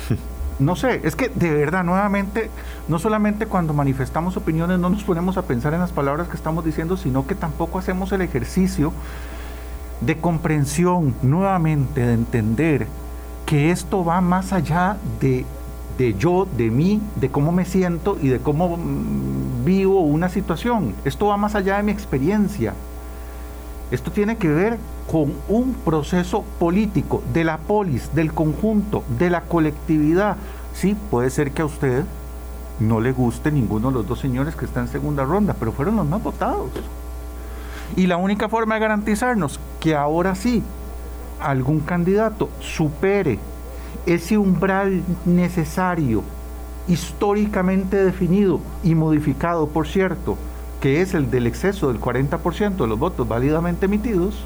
no 0.60 0.76
sé, 0.76 1.00
es 1.02 1.16
que 1.16 1.28
de 1.28 1.52
verdad, 1.52 1.82
nuevamente, 1.82 2.50
no 2.86 2.98
solamente 3.00 3.46
cuando 3.46 3.74
manifestamos 3.74 4.36
opiniones 4.36 4.78
no 4.78 4.90
nos 4.90 5.02
ponemos 5.02 5.36
a 5.36 5.42
pensar 5.42 5.74
en 5.74 5.80
las 5.80 5.90
palabras 5.90 6.28
que 6.28 6.36
estamos 6.36 6.64
diciendo, 6.64 6.96
sino 6.96 7.26
que 7.26 7.34
tampoco 7.34 7.78
hacemos 7.78 8.12
el 8.12 8.22
ejercicio 8.22 8.92
de 10.00 10.16
comprensión, 10.18 11.14
nuevamente, 11.22 12.00
de 12.06 12.14
entender 12.14 12.86
que 13.50 13.72
esto 13.72 14.04
va 14.04 14.20
más 14.20 14.52
allá 14.52 14.96
de, 15.18 15.44
de 15.98 16.14
yo, 16.14 16.46
de 16.56 16.70
mí, 16.70 17.02
de 17.16 17.32
cómo 17.32 17.50
me 17.50 17.64
siento 17.64 18.16
y 18.22 18.28
de 18.28 18.38
cómo 18.38 18.76
mm, 18.76 19.64
vivo 19.64 20.02
una 20.02 20.28
situación. 20.28 20.94
Esto 21.04 21.26
va 21.26 21.36
más 21.36 21.56
allá 21.56 21.78
de 21.78 21.82
mi 21.82 21.90
experiencia. 21.90 22.74
Esto 23.90 24.12
tiene 24.12 24.36
que 24.36 24.46
ver 24.46 24.78
con 25.10 25.32
un 25.48 25.74
proceso 25.74 26.44
político 26.60 27.24
de 27.32 27.42
la 27.42 27.58
polis, 27.58 28.14
del 28.14 28.32
conjunto, 28.32 29.02
de 29.18 29.30
la 29.30 29.40
colectividad. 29.40 30.36
Sí, 30.72 30.96
puede 31.10 31.28
ser 31.28 31.50
que 31.50 31.62
a 31.62 31.66
usted 31.66 32.04
no 32.78 33.00
le 33.00 33.10
guste 33.10 33.50
ninguno 33.50 33.88
de 33.88 33.94
los 33.94 34.06
dos 34.06 34.20
señores 34.20 34.54
que 34.54 34.66
están 34.66 34.84
en 34.84 34.92
segunda 34.92 35.24
ronda, 35.24 35.56
pero 35.58 35.72
fueron 35.72 35.96
los 35.96 36.06
más 36.06 36.22
votados. 36.22 36.70
Y 37.96 38.06
la 38.06 38.16
única 38.16 38.48
forma 38.48 38.74
de 38.74 38.80
garantizarnos 38.82 39.58
que 39.80 39.96
ahora 39.96 40.36
sí 40.36 40.62
algún 41.40 41.80
candidato 41.80 42.48
supere 42.60 43.38
ese 44.06 44.38
umbral 44.38 45.02
necesario, 45.24 46.22
históricamente 46.88 48.02
definido 48.02 48.60
y 48.82 48.94
modificado, 48.94 49.68
por 49.68 49.86
cierto, 49.86 50.36
que 50.80 51.02
es 51.02 51.14
el 51.14 51.30
del 51.30 51.46
exceso 51.46 51.88
del 51.88 52.00
40% 52.00 52.76
de 52.76 52.86
los 52.86 52.98
votos 52.98 53.28
válidamente 53.28 53.86
emitidos, 53.86 54.44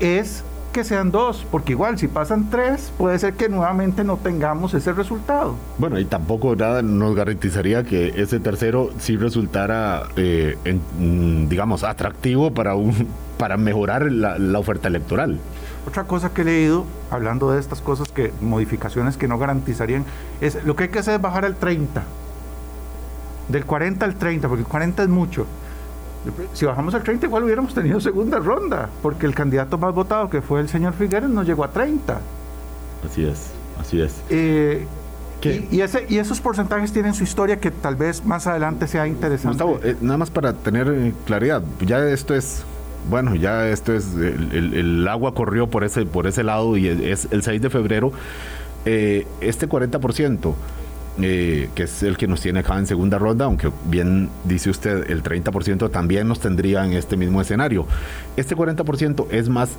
es 0.00 0.44
que 0.72 0.84
sean 0.84 1.10
dos, 1.10 1.46
porque 1.50 1.72
igual 1.72 1.96
si 1.96 2.06
pasan 2.06 2.50
tres, 2.50 2.92
puede 2.98 3.18
ser 3.18 3.32
que 3.32 3.48
nuevamente 3.48 4.04
no 4.04 4.18
tengamos 4.18 4.74
ese 4.74 4.92
resultado. 4.92 5.54
Bueno, 5.78 5.98
y 5.98 6.04
tampoco 6.04 6.54
nada 6.54 6.82
nos 6.82 7.16
garantizaría 7.16 7.82
que 7.82 8.08
ese 8.16 8.40
tercero 8.40 8.90
sí 8.98 9.16
resultara, 9.16 10.02
eh, 10.16 10.58
mm, 10.98 11.48
digamos, 11.48 11.82
atractivo 11.82 12.52
para, 12.52 12.74
un, 12.74 13.08
para 13.38 13.56
mejorar 13.56 14.12
la, 14.12 14.38
la 14.38 14.58
oferta 14.58 14.88
electoral. 14.88 15.38
Otra 15.86 16.04
cosa 16.04 16.34
que 16.34 16.42
he 16.42 16.44
leído, 16.44 16.84
hablando 17.10 17.52
de 17.52 17.60
estas 17.60 17.80
cosas 17.80 18.08
que, 18.08 18.32
modificaciones 18.40 19.16
que 19.16 19.28
no 19.28 19.38
garantizarían, 19.38 20.04
es 20.40 20.64
lo 20.64 20.74
que 20.74 20.84
hay 20.84 20.88
que 20.88 20.98
hacer 20.98 21.14
es 21.14 21.20
bajar 21.20 21.44
al 21.44 21.54
30. 21.56 22.02
Del 23.48 23.64
40 23.64 24.04
al 24.04 24.16
30, 24.16 24.48
porque 24.48 24.62
el 24.62 24.68
40 24.68 25.02
es 25.04 25.08
mucho. 25.08 25.46
Si 26.54 26.64
bajamos 26.64 26.92
al 26.94 27.04
30, 27.04 27.26
igual 27.26 27.44
hubiéramos 27.44 27.72
tenido 27.72 28.00
segunda 28.00 28.40
ronda, 28.40 28.88
porque 29.00 29.26
el 29.26 29.34
candidato 29.34 29.78
más 29.78 29.94
votado, 29.94 30.28
que 30.28 30.42
fue 30.42 30.60
el 30.60 30.68
señor 30.68 30.92
Figueres, 30.94 31.30
no 31.30 31.44
llegó 31.44 31.62
a 31.62 31.70
30. 31.70 32.20
Así 33.08 33.24
es, 33.24 33.52
así 33.80 34.00
es. 34.00 34.20
Eh, 34.28 34.86
y, 35.70 35.80
ese, 35.80 36.06
y 36.08 36.18
esos 36.18 36.40
porcentajes 36.40 36.92
tienen 36.92 37.14
su 37.14 37.22
historia 37.22 37.60
que 37.60 37.70
tal 37.70 37.94
vez 37.94 38.24
más 38.24 38.48
adelante 38.48 38.88
sea 38.88 39.06
interesante. 39.06 39.62
Gustavo, 39.62 39.80
eh, 39.84 39.96
nada 40.00 40.18
más 40.18 40.30
para 40.30 40.52
tener 40.52 40.88
eh, 40.88 41.14
claridad, 41.24 41.62
ya 41.80 42.04
esto 42.08 42.34
es 42.34 42.64
bueno, 43.08 43.34
ya 43.34 43.68
esto 43.68 43.94
es, 43.94 44.14
el, 44.14 45.06
agua 45.08 45.34
corrió 45.34 45.68
por 45.68 45.84
ese, 45.84 46.06
por 46.06 46.26
ese 46.26 46.42
lado 46.42 46.76
y 46.76 46.88
es 46.88 47.28
el 47.30 47.42
6 47.42 47.62
de 47.62 47.70
febrero. 47.70 48.12
Eh, 48.84 49.26
este 49.40 49.68
40%, 49.68 50.54
eh, 51.20 51.70
que 51.74 51.82
es 51.84 52.02
el 52.02 52.16
que 52.16 52.26
nos 52.26 52.40
tiene 52.40 52.60
acá 52.60 52.78
en 52.78 52.86
segunda 52.86 53.18
ronda, 53.18 53.46
aunque 53.46 53.70
bien 53.86 54.28
dice 54.44 54.70
usted, 54.70 55.10
el 55.10 55.22
30% 55.22 55.90
también 55.90 56.28
nos 56.28 56.40
tendría 56.40 56.84
en 56.84 56.92
este 56.92 57.16
mismo 57.16 57.40
escenario. 57.40 57.86
Este 58.36 58.56
40% 58.56 59.26
es 59.30 59.48
más 59.48 59.70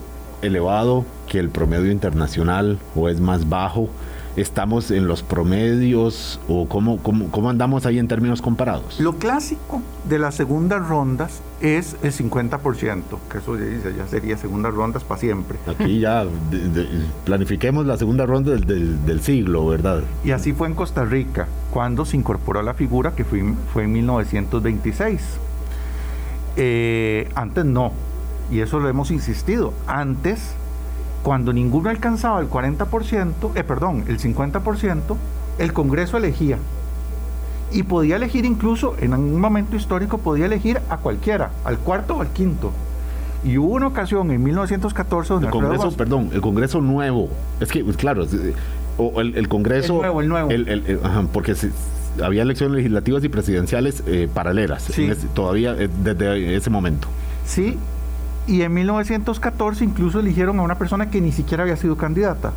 elevado 0.41 1.05
que 1.27 1.39
el 1.39 1.50
promedio 1.50 1.91
internacional 1.91 2.79
o 2.96 3.10
es 3.10 3.19
más 3.19 3.50
bajo 3.50 3.89
estamos 4.38 4.91
en 4.91 5.08
los 5.08 5.24
promedios 5.24 6.39
o 6.48 6.67
cómo, 6.70 7.00
cómo, 7.00 7.50
andamos 7.50 7.86
ahí 7.86 7.98
en 7.98 8.08
términos 8.08 8.41
comparados? 8.41 9.00
Lo 9.00 9.17
clásico 9.17 9.82
de 10.08 10.20
las 10.20 10.36
segundas 10.36 10.88
rondas 10.88 11.41
es 11.60 11.98
el 12.03 12.13
50%, 12.13 13.01
que 13.29 13.38
eso 13.39 13.58
ya 13.58 14.08
sería 14.08 14.38
segundas 14.38 14.74
rondas 14.74 15.03
para 15.03 15.20
siempre. 15.20 15.58
Aquí 15.67 16.00
ya 16.00 16.25
planifiquemos 17.25 17.86
la 17.88 17.98
segunda 17.98 18.25
ronda 18.27 18.56
del, 18.56 19.22
siglo, 19.22 19.65
¿verdad? 19.65 20.03
Y 20.24 20.32
así 20.32 20.53
fue 20.53 20.67
en 20.67 20.75
Costa 20.75 21.03
Rica, 21.03 21.48
cuando 21.72 22.06
se 22.06 22.15
incorporó 22.15 22.62
la 22.62 22.75
figura 22.75 23.13
que 23.15 23.25
fue, 23.25 23.44
fue 23.74 23.84
en 23.84 23.94
1926. 23.94 25.22
Eh, 26.58 27.29
antes 27.36 27.65
no, 27.65 27.91
y 28.51 28.60
eso 28.60 28.79
lo 28.79 28.88
hemos 28.88 29.10
insistido, 29.10 29.74
antes 29.88 30.53
cuando 31.27 31.51
ninguno 31.51 31.89
alcanzaba 31.89 32.39
el 32.39 32.50
40%, 32.50 33.51
eh, 33.53 33.63
perdón, 33.65 34.05
el 34.07 34.17
50%, 34.17 35.17
el 35.60 35.74
Congreso 35.74 36.15
elegía. 36.15 36.57
Y 37.69 37.84
podía 37.84 38.15
elegir 38.15 38.46
incluso, 38.46 38.96
en 39.01 39.13
un 39.13 39.41
momento 39.41 39.75
histórico, 39.75 40.19
podía 40.19 40.46
elegir 40.46 40.79
a 40.89 40.96
cualquiera, 40.96 41.51
al 41.65 41.79
cuarto 41.79 42.15
o 42.15 42.21
al 42.21 42.30
quinto. 42.30 42.71
Y 43.43 43.58
hubo 43.58 43.73
una 43.73 43.88
ocasión 43.88 44.32
en 44.32 44.41
1914 44.41 45.34
donde... 45.34 45.47
El 45.47 45.51
Congreso, 45.51 45.91
perdón, 45.97 46.30
el 46.32 46.39
Congreso 46.39 46.80
nuevo. 46.80 47.28
Es 47.60 47.73
que, 47.73 47.84
pues, 47.84 47.97
claro, 47.97 48.25
o 48.97 49.19
el, 49.19 49.49
Congreso... 49.49 49.95
El 49.95 49.99
nuevo, 49.99 50.21
el 50.21 50.30
nuevo. 50.30 51.30
porque 51.34 51.58
había 52.23 52.43
elecciones 52.43 52.78
legislativas 52.78 53.21
y 53.25 53.28
presidenciales 53.28 54.01
eh, 54.08 54.30
paralelas, 54.34 54.89
todavía 55.34 55.75
eh, 55.78 55.89
desde 56.06 56.56
ese 56.56 56.69
momento. 56.69 57.10
Sí, 57.45 57.78
y 58.47 58.62
en 58.62 58.73
1914 58.73 59.83
incluso 59.83 60.19
eligieron 60.19 60.60
a 60.60 60.63
una 60.63 60.75
persona 60.75 61.10
que 61.10 61.21
ni 61.21 61.31
siquiera 61.31 61.63
había 61.63 61.75
sido 61.75 61.97
candidata, 61.97 62.53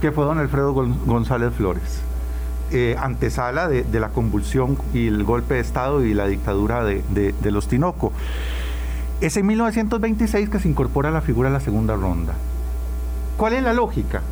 que 0.00 0.12
fue 0.12 0.24
don 0.24 0.38
Alfredo 0.38 0.72
González 0.72 1.52
Flores. 1.54 2.00
Eh, 2.70 2.96
antesala 2.98 3.68
de, 3.68 3.84
la 4.00 4.08
convulsión 4.08 4.78
y 4.94 5.06
el 5.06 5.22
golpe 5.22 5.54
de 5.54 5.60
Estado 5.60 6.02
y 6.04 6.14
la 6.14 6.26
dictadura 6.26 6.82
de, 6.82 7.02
de 7.12 7.50
los 7.50 7.68
Tinoco. 7.68 8.10
Es 9.20 9.36
en 9.36 9.46
1926 9.46 10.48
que 10.48 10.58
se 10.58 10.68
incorpora 10.68 11.10
la 11.10 11.20
figura 11.20 11.50
de 11.50 11.54
la 11.54 11.60
segunda 11.60 11.94
ronda. 11.94 12.32
¿Cuál 13.36 13.52
es 13.52 13.62
la 13.62 13.74
lógica? 13.74 14.22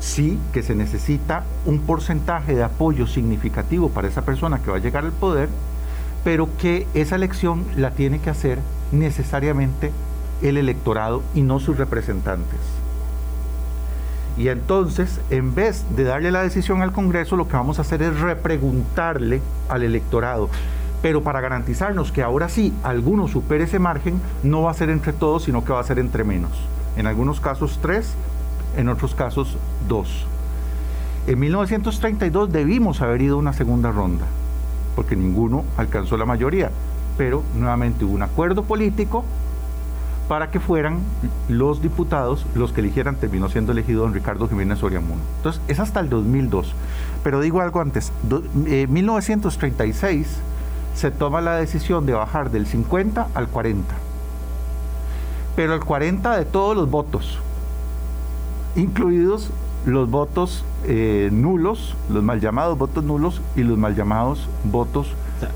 Sí, 0.00 0.38
que 0.52 0.62
se 0.62 0.74
necesita 0.74 1.44
un 1.66 1.80
porcentaje 1.80 2.54
de 2.54 2.62
apoyo 2.62 3.06
significativo 3.06 3.90
para 3.90 4.08
esa 4.08 4.22
persona 4.22 4.58
que 4.58 4.70
va 4.70 4.78
a 4.78 4.80
llegar 4.80 5.04
al 5.04 5.12
poder, 5.12 5.48
pero 6.24 6.48
que 6.58 6.86
esa 6.94 7.16
elección 7.16 7.64
la 7.76 7.92
tiene 7.92 8.20
que 8.20 8.30
hacer 8.30 8.58
necesariamente 8.92 9.92
el 10.42 10.56
electorado 10.56 11.22
y 11.34 11.42
no 11.42 11.60
sus 11.60 11.76
representantes. 11.78 12.58
Y 14.36 14.48
entonces, 14.48 15.20
en 15.30 15.54
vez 15.54 15.84
de 15.96 16.04
darle 16.04 16.30
la 16.30 16.42
decisión 16.42 16.82
al 16.82 16.92
Congreso, 16.92 17.36
lo 17.36 17.48
que 17.48 17.56
vamos 17.56 17.78
a 17.78 17.82
hacer 17.82 18.02
es 18.02 18.18
repreguntarle 18.20 19.42
al 19.68 19.82
electorado. 19.82 20.48
Pero 21.02 21.22
para 21.22 21.40
garantizarnos 21.40 22.12
que 22.12 22.22
ahora 22.22 22.48
sí 22.48 22.72
alguno 22.82 23.28
supere 23.28 23.64
ese 23.64 23.78
margen, 23.78 24.20
no 24.42 24.62
va 24.62 24.70
a 24.70 24.74
ser 24.74 24.90
entre 24.90 25.12
todos, 25.12 25.44
sino 25.44 25.64
que 25.64 25.72
va 25.72 25.80
a 25.80 25.84
ser 25.84 25.98
entre 25.98 26.24
menos. 26.24 26.52
En 26.96 27.06
algunos 27.06 27.40
casos 27.40 27.78
tres, 27.82 28.14
en 28.76 28.88
otros 28.88 29.14
casos 29.14 29.56
dos. 29.88 30.26
En 31.26 31.38
1932 31.38 32.52
debimos 32.52 33.02
haber 33.02 33.22
ido 33.22 33.36
a 33.36 33.38
una 33.38 33.52
segunda 33.52 33.90
ronda, 33.90 34.26
porque 34.96 35.16
ninguno 35.16 35.64
alcanzó 35.76 36.16
la 36.16 36.26
mayoría 36.26 36.70
pero 37.20 37.42
nuevamente 37.54 38.06
hubo 38.06 38.14
un 38.14 38.22
acuerdo 38.22 38.62
político 38.62 39.24
para 40.26 40.50
que 40.50 40.58
fueran 40.58 41.00
los 41.50 41.82
diputados 41.82 42.46
los 42.54 42.72
que 42.72 42.80
eligieran, 42.80 43.16
terminó 43.16 43.50
siendo 43.50 43.72
elegido 43.72 44.04
don 44.04 44.14
Ricardo 44.14 44.48
Jiménez 44.48 44.78
Soriamuno. 44.78 45.20
Entonces, 45.36 45.60
es 45.68 45.80
hasta 45.80 46.00
el 46.00 46.08
2002. 46.08 46.72
Pero 47.22 47.42
digo 47.42 47.60
algo 47.60 47.82
antes, 47.82 48.10
en 48.64 48.90
1936 48.90 50.38
se 50.94 51.10
toma 51.10 51.42
la 51.42 51.56
decisión 51.56 52.06
de 52.06 52.14
bajar 52.14 52.50
del 52.50 52.66
50 52.66 53.28
al 53.34 53.48
40, 53.48 53.94
pero 55.56 55.74
el 55.74 55.80
40 55.80 56.38
de 56.38 56.46
todos 56.46 56.74
los 56.74 56.90
votos, 56.90 57.38
incluidos 58.76 59.50
los 59.84 60.08
votos 60.08 60.64
eh, 60.92 61.28
nulos, 61.30 61.94
los 62.12 62.20
mal 62.24 62.40
llamados 62.40 62.76
votos 62.76 63.04
nulos 63.04 63.40
y 63.54 63.62
los 63.62 63.78
mal 63.78 63.94
llamados 63.94 64.48
votos 64.64 65.06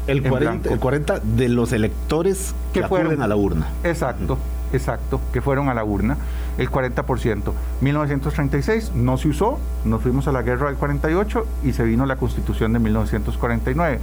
el 0.06 0.22
40, 0.22 0.72
el 0.72 0.78
40 0.78 1.18
de 1.18 1.48
los 1.48 1.72
electores 1.72 2.54
que, 2.72 2.86
fueron 2.86 3.20
a 3.20 3.26
la 3.26 3.34
urna. 3.34 3.66
Exacto, 3.82 4.38
exacto, 4.72 5.20
que 5.32 5.40
fueron 5.40 5.68
a 5.68 5.74
la 5.74 5.82
urna, 5.82 6.16
el 6.56 6.70
40%. 6.70 7.52
1936 7.80 8.92
no 8.94 9.18
se 9.18 9.26
usó, 9.26 9.58
nos 9.84 10.02
fuimos 10.02 10.28
a 10.28 10.32
la 10.32 10.42
guerra 10.42 10.68
del 10.68 10.76
48 10.76 11.44
y 11.64 11.72
se 11.72 11.82
vino 11.82 12.06
la 12.06 12.14
constitución 12.14 12.72
de 12.72 12.78
1949. 12.78 13.98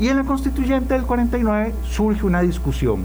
Y 0.00 0.08
en 0.08 0.16
la 0.16 0.24
constituyente 0.24 0.94
del 0.94 1.04
49 1.04 1.74
surge 1.84 2.26
una 2.26 2.42
discusión. 2.42 3.04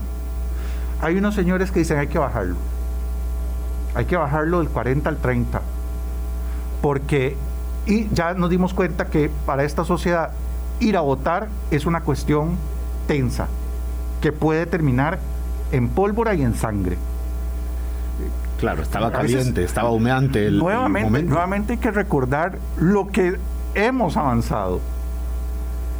Hay 1.00 1.16
unos 1.16 1.36
señores 1.36 1.70
que 1.70 1.78
dicen 1.82 2.00
hay 2.00 2.08
que 2.08 2.18
bajarlo. 2.18 2.56
Hay 3.94 4.06
que 4.06 4.18
bajarlo 4.18 4.60
del 4.62 4.70
40 4.70 5.08
al 5.08 5.18
30. 5.18 5.62
Porque 6.82 7.38
y 7.88 8.10
ya 8.14 8.34
nos 8.34 8.50
dimos 8.50 8.74
cuenta 8.74 9.08
que 9.08 9.32
para 9.46 9.64
esta 9.64 9.86
sociedad 9.86 10.32
ir 10.80 10.98
a 10.98 11.02
votar 11.02 11.48
es 11.72 11.86
una 11.86 12.02
cuestión 12.02 12.58
tensa, 13.08 13.48
que 14.22 14.32
puede 14.32 14.66
terminar 14.66 15.20
en 15.72 15.88
pólvora 15.90 16.36
y 16.36 16.44
en 16.44 16.54
sangre. 16.54 16.98
Claro, 18.60 18.82
estaba 18.82 19.12
caliente, 19.12 19.64
estaba 19.64 19.92
humeante 19.92 20.48
el, 20.48 20.58
nuevamente, 20.58 21.24
Nuevamente 21.24 21.74
hay 21.74 21.80
que 21.80 21.92
recordar 21.92 22.58
lo 22.78 23.08
que 23.08 23.38
hemos 23.76 24.18
avanzado. 24.18 24.82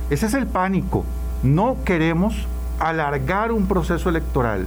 Ese 0.10 0.26
es 0.26 0.34
el 0.34 0.48
pánico. 0.48 1.06
No 1.44 1.78
queremos 1.86 2.48
alargar 2.80 3.52
un 3.52 3.68
proceso 3.68 4.10
electoral 4.10 4.66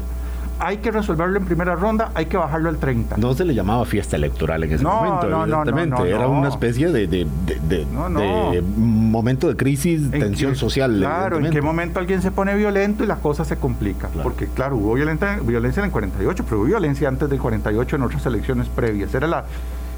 hay 0.62 0.76
que 0.76 0.90
resolverlo 0.90 1.38
en 1.38 1.46
primera 1.46 1.74
ronda, 1.74 2.10
hay 2.14 2.26
que 2.26 2.36
bajarlo 2.36 2.68
al 2.68 2.76
30. 2.76 3.16
No 3.16 3.32
se 3.34 3.44
le 3.46 3.54
llamaba 3.54 3.84
fiesta 3.86 4.16
electoral 4.16 4.62
en 4.64 4.72
ese 4.74 4.84
No, 4.84 4.94
momento, 4.96 5.26
no, 5.28 5.38
no, 5.38 5.42
evidentemente. 5.62 5.90
no, 5.96 5.98
no, 6.00 6.04
Era 6.06 6.28
una 6.28 6.48
especie 6.48 6.92
de, 6.92 7.06
de- 7.06 7.26
de- 7.68 8.62
momento 8.76 9.48
de 9.48 9.56
crisis, 9.56 10.02
¿En 10.02 10.10
tensión 10.10 10.52
qué- 10.52 10.58
social. 10.58 10.96
Claro, 10.98 11.38
en 11.38 11.50
qué 11.50 11.62
momento 11.62 11.98
alguien 11.98 12.20
se 12.20 12.30
pone 12.30 12.54
violento 12.56 13.02
y 13.02 13.06
la 13.06 13.16
cosa 13.16 13.44
se 13.44 13.56
complica. 13.56 14.08
Claro. 14.08 14.22
Porque, 14.22 14.46
claro, 14.48 14.76
hubo 14.76 14.94
violenta- 14.94 15.38
violencia 15.42 15.80
en 15.80 15.86
el 15.86 15.92
48, 15.92 16.44
pero 16.44 16.58
hubo 16.58 16.66
violencia 16.66 17.08
antes 17.08 17.28
del 17.30 17.38
48 17.40 17.96
en 17.96 18.02
otras 18.02 18.26
elecciones 18.26 18.68
previas. 18.68 19.14
Era, 19.14 19.26
la, 19.26 19.44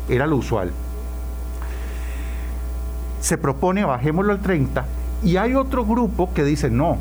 era 0.09 0.27
lo 0.29 0.37
usual. 0.37 0.70
Se 3.20 3.38
propone, 3.38 3.85
bajémoslo 3.85 4.33
al 4.33 4.40
30, 4.40 4.85
y 5.25 5.37
hay 5.37 5.55
otro 5.55 5.85
grupo 5.85 6.33
que 6.35 6.44
dice, 6.44 6.70
no, 6.70 6.98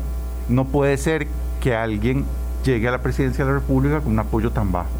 no 0.48 0.64
puede 0.66 0.96
ser 0.96 1.26
que 1.60 1.74
alguien 1.74 2.24
llegue 2.62 2.88
a 2.88 2.90
la 2.90 3.02
presidencia 3.02 3.44
de 3.44 3.52
la 3.52 3.58
República 3.58 4.00
con 4.00 4.12
un 4.12 4.18
apoyo 4.18 4.50
tan 4.50 4.72
bajo. 4.72 4.90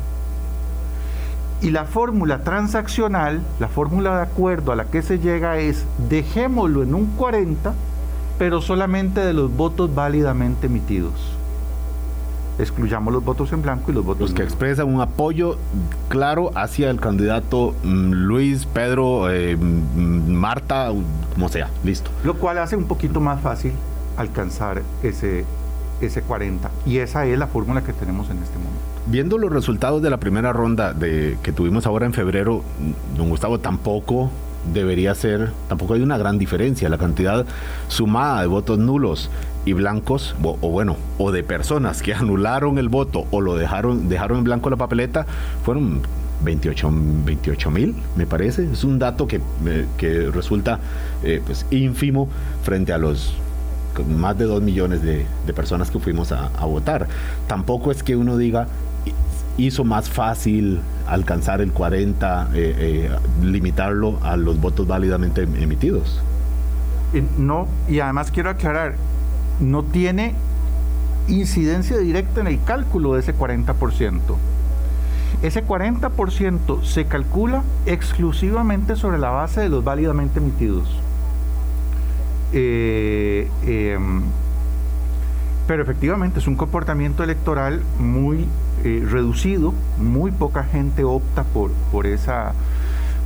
Y 1.60 1.70
la 1.70 1.84
fórmula 1.84 2.42
transaccional, 2.42 3.40
la 3.60 3.68
fórmula 3.68 4.16
de 4.16 4.22
acuerdo 4.22 4.72
a 4.72 4.76
la 4.76 4.86
que 4.86 5.00
se 5.00 5.20
llega 5.20 5.58
es 5.58 5.84
dejémoslo 6.08 6.82
en 6.82 6.94
un 6.94 7.06
40, 7.16 7.72
pero 8.36 8.60
solamente 8.60 9.20
de 9.20 9.32
los 9.32 9.54
votos 9.54 9.94
válidamente 9.94 10.66
emitidos. 10.66 11.12
Excluyamos 12.58 13.14
los 13.14 13.24
votos 13.24 13.52
en 13.52 13.62
blanco 13.62 13.90
y 13.90 13.94
los 13.94 14.04
votos 14.04 14.20
Los 14.20 14.34
que 14.34 14.42
expresan 14.42 14.92
un 14.92 15.00
apoyo 15.00 15.56
claro 16.08 16.50
hacia 16.54 16.90
el 16.90 17.00
candidato 17.00 17.74
mm, 17.82 18.12
Luis, 18.12 18.66
Pedro, 18.66 19.30
eh, 19.30 19.56
mm, 19.56 20.32
Marta, 20.32 20.90
como 21.32 21.48
sea, 21.48 21.70
listo. 21.84 22.10
Lo 22.24 22.34
cual 22.34 22.58
hace 22.58 22.76
un 22.76 22.84
poquito 22.84 23.20
más 23.20 23.40
fácil 23.40 23.72
alcanzar 24.16 24.82
ese, 25.02 25.44
ese 26.06 26.22
40. 26.22 26.70
Y 26.86 26.98
esa 26.98 27.26
es 27.26 27.38
la 27.38 27.46
fórmula 27.46 27.82
que 27.82 27.92
tenemos 27.92 28.30
en 28.30 28.38
este 28.38 28.56
momento. 28.56 28.80
Viendo 29.06 29.38
los 29.38 29.52
resultados 29.52 30.02
de 30.02 30.10
la 30.10 30.18
primera 30.18 30.52
ronda 30.52 30.92
de, 30.92 31.36
que 31.42 31.52
tuvimos 31.52 31.86
ahora 31.86 32.06
en 32.06 32.12
febrero, 32.12 32.62
don 33.16 33.28
Gustavo 33.28 33.58
tampoco 33.58 34.30
debería 34.72 35.14
ser, 35.14 35.52
tampoco 35.68 35.94
hay 35.94 36.02
una 36.02 36.18
gran 36.18 36.38
diferencia. 36.38 36.88
La 36.88 36.98
cantidad 36.98 37.44
sumada 37.88 38.40
de 38.42 38.46
votos 38.46 38.78
nulos 38.78 39.30
y 39.64 39.72
blancos, 39.72 40.36
o, 40.42 40.58
o 40.60 40.70
bueno, 40.70 40.96
o 41.18 41.32
de 41.32 41.42
personas 41.42 42.02
que 42.02 42.14
anularon 42.14 42.78
el 42.78 42.88
voto 42.88 43.26
o 43.30 43.40
lo 43.40 43.56
dejaron, 43.56 44.08
dejaron 44.08 44.38
en 44.38 44.44
blanco 44.44 44.70
la 44.70 44.76
papeleta, 44.76 45.26
fueron 45.64 46.02
28 46.44 46.90
mil, 47.70 47.94
me 48.16 48.26
parece. 48.26 48.70
Es 48.72 48.84
un 48.84 48.98
dato 48.98 49.26
que, 49.26 49.40
eh, 49.66 49.86
que 49.96 50.30
resulta 50.30 50.80
eh, 51.22 51.40
pues, 51.44 51.66
ínfimo 51.70 52.28
frente 52.62 52.92
a 52.92 52.98
los 52.98 53.34
más 54.00 54.38
de 54.38 54.44
2 54.44 54.62
millones 54.62 55.02
de, 55.02 55.26
de 55.46 55.52
personas 55.52 55.90
que 55.90 55.98
fuimos 55.98 56.32
a, 56.32 56.48
votar. 56.64 57.08
Tampoco 57.46 57.90
es 57.90 58.02
que 58.02 58.16
uno 58.16 58.36
diga 58.36 58.68
hizo 59.58 59.84
más 59.84 60.08
fácil 60.08 60.80
alcanzar 61.06 61.60
el 61.60 61.72
40, 61.72 62.50
eh, 62.54 62.74
eh, 62.78 63.10
limitarlo 63.42 64.18
a 64.22 64.36
los 64.36 64.60
votos 64.60 64.86
válidamente 64.86 65.42
emitidos. 65.42 66.22
Eh, 67.12 67.22
No, 67.36 67.68
y 67.88 68.00
además 68.00 68.30
quiero 68.30 68.50
aclarar, 68.50 68.94
no 69.60 69.82
tiene 69.82 70.34
incidencia 71.28 71.98
directa 71.98 72.40
en 72.40 72.46
el 72.46 72.62
cálculo 72.64 73.14
de 73.14 73.20
ese 73.20 73.34
40%. 73.34 74.20
Ese 75.42 75.64
40% 75.66 76.84
se 76.84 77.04
calcula 77.06 77.62
exclusivamente 77.84 78.96
sobre 78.96 79.18
la 79.18 79.30
base 79.30 79.60
de 79.60 79.68
los 79.68 79.82
válidamente 79.82 80.38
emitidos. 80.38 81.01
Eh, 82.52 83.48
em, 83.66 84.22
pero 85.66 85.82
efectivamente 85.82 86.40
es 86.40 86.46
un 86.46 86.56
comportamiento 86.56 87.22
electoral 87.22 87.82
muy 87.98 88.46
eh, 88.84 89.06
reducido, 89.08 89.72
muy 89.98 90.32
poca 90.32 90.64
gente 90.64 91.04
opta 91.04 91.44
por, 91.44 91.70
por, 91.92 92.06
esa, 92.06 92.52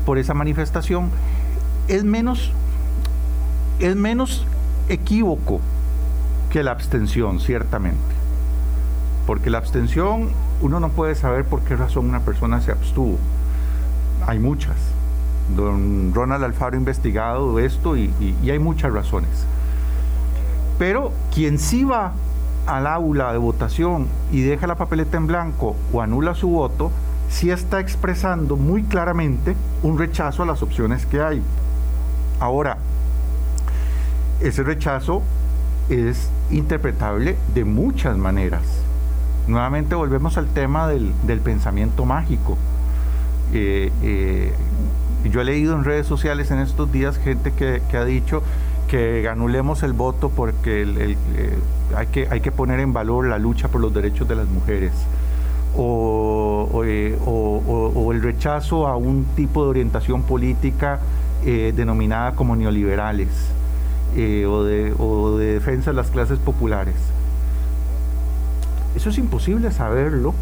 por 0.04 0.18
esa 0.18 0.34
manifestación. 0.34 1.10
Es 1.88 2.04
menos, 2.04 2.52
es 3.80 3.96
menos 3.96 4.46
equívoco 4.88 5.60
que 6.50 6.62
la 6.62 6.72
abstención, 6.72 7.40
ciertamente. 7.40 7.98
Porque 9.26 9.50
la 9.50 9.58
abstención, 9.58 10.28
uno 10.60 10.78
no 10.78 10.90
puede 10.90 11.14
saber 11.14 11.44
por 11.44 11.62
qué 11.62 11.74
razón 11.74 12.06
una 12.06 12.20
persona 12.20 12.60
se 12.60 12.70
abstuvo. 12.70 13.18
Hay 14.26 14.38
muchas. 14.38 14.76
Don 15.54 16.12
Ronald 16.14 16.42
Alfaro 16.42 16.76
ha 16.76 16.78
investigado 16.78 17.58
esto 17.58 17.96
y, 17.96 18.10
hay 18.42 18.58
muchas 18.58 18.92
razones. 18.92 19.30
Pero 20.78 21.12
quien 21.32 21.58
sí 21.58 21.84
va 21.84 22.12
al 22.66 22.86
aula 22.86 23.32
de 23.32 23.38
votación 23.38 24.08
y 24.32 24.42
deja 24.42 24.66
la 24.66 24.74
papeleta 24.74 25.16
en 25.16 25.26
blanco 25.26 25.76
o 25.92 26.02
anula 26.02 26.34
su 26.34 26.48
voto, 26.48 26.90
sí 27.28 27.50
está 27.50 27.80
expresando 27.80 28.56
muy 28.56 28.82
claramente 28.82 29.54
un 29.82 29.98
rechazo 29.98 30.42
a 30.42 30.46
las 30.46 30.62
opciones 30.62 31.06
que 31.06 31.20
hay. 31.20 31.42
Ahora, 32.40 32.78
ese 34.40 34.62
rechazo 34.62 35.22
es 35.88 36.28
interpretable 36.50 37.36
de 37.54 37.64
muchas 37.64 38.16
maneras. 38.18 38.62
Nuevamente 39.46 39.94
volvemos 39.94 40.36
al 40.36 40.48
tema 40.48 40.88
del, 40.88 41.12
del 41.26 41.40
pensamiento 41.40 42.04
mágico. 42.04 42.58
Eh, 43.52 43.92
eh, 44.02 44.52
yo 45.24 45.40
he 45.40 45.44
leído 45.44 45.74
en 45.74 45.84
redes 45.84 46.06
sociales 46.06 46.50
en 46.50 46.60
estos 46.60 46.90
días 46.92 47.18
gente 47.18 47.52
que, 47.52 47.80
ha 47.96 48.04
dicho 48.04 48.42
que 48.88 49.28
anulemos 49.28 49.82
el 49.82 49.92
voto 49.92 50.30
porque 50.30 50.82
eh, 50.82 51.16
hay, 51.96 52.06
que, 52.08 52.28
hay 52.30 52.40
que 52.40 52.52
poner 52.52 52.80
en 52.80 52.92
valor 52.92 53.26
la 53.26 53.38
lucha 53.38 53.68
por 53.68 53.80
los 53.80 53.92
derechos 53.92 54.28
de 54.28 54.36
las 54.36 54.48
mujeres. 54.48 54.92
O, 55.78 56.82
eh, 56.84 57.18
el 58.12 58.22
rechazo 58.22 58.86
a 58.86 58.96
un 58.96 59.26
tipo 59.36 59.64
de 59.64 59.70
orientación 59.70 60.22
política 60.22 61.00
eh, 61.44 61.72
denominada 61.76 62.32
como 62.32 62.56
neoliberales 62.56 63.28
o 64.48 64.64
de 64.64 65.52
defensa 65.52 65.90
de 65.90 65.96
las 65.96 66.10
clases 66.10 66.38
populares. 66.38 66.94
Eso 68.96 69.10
es 69.10 69.18
imposible 69.18 69.70
saberlo. 69.70 70.32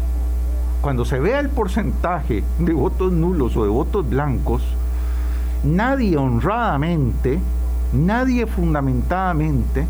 Cuando 0.85 1.03
se 1.03 1.19
vea 1.19 1.39
el 1.39 1.49
porcentaje 1.49 2.43
de 2.59 2.73
votos 2.73 3.11
nulos 3.11 3.57
o 3.57 3.63
de 3.63 3.69
votos 3.69 4.07
blancos, 4.07 4.61
nadie 5.63 6.15
honradamente, 6.15 7.39
nadie 7.91 8.45
fundamentadamente 8.45 9.87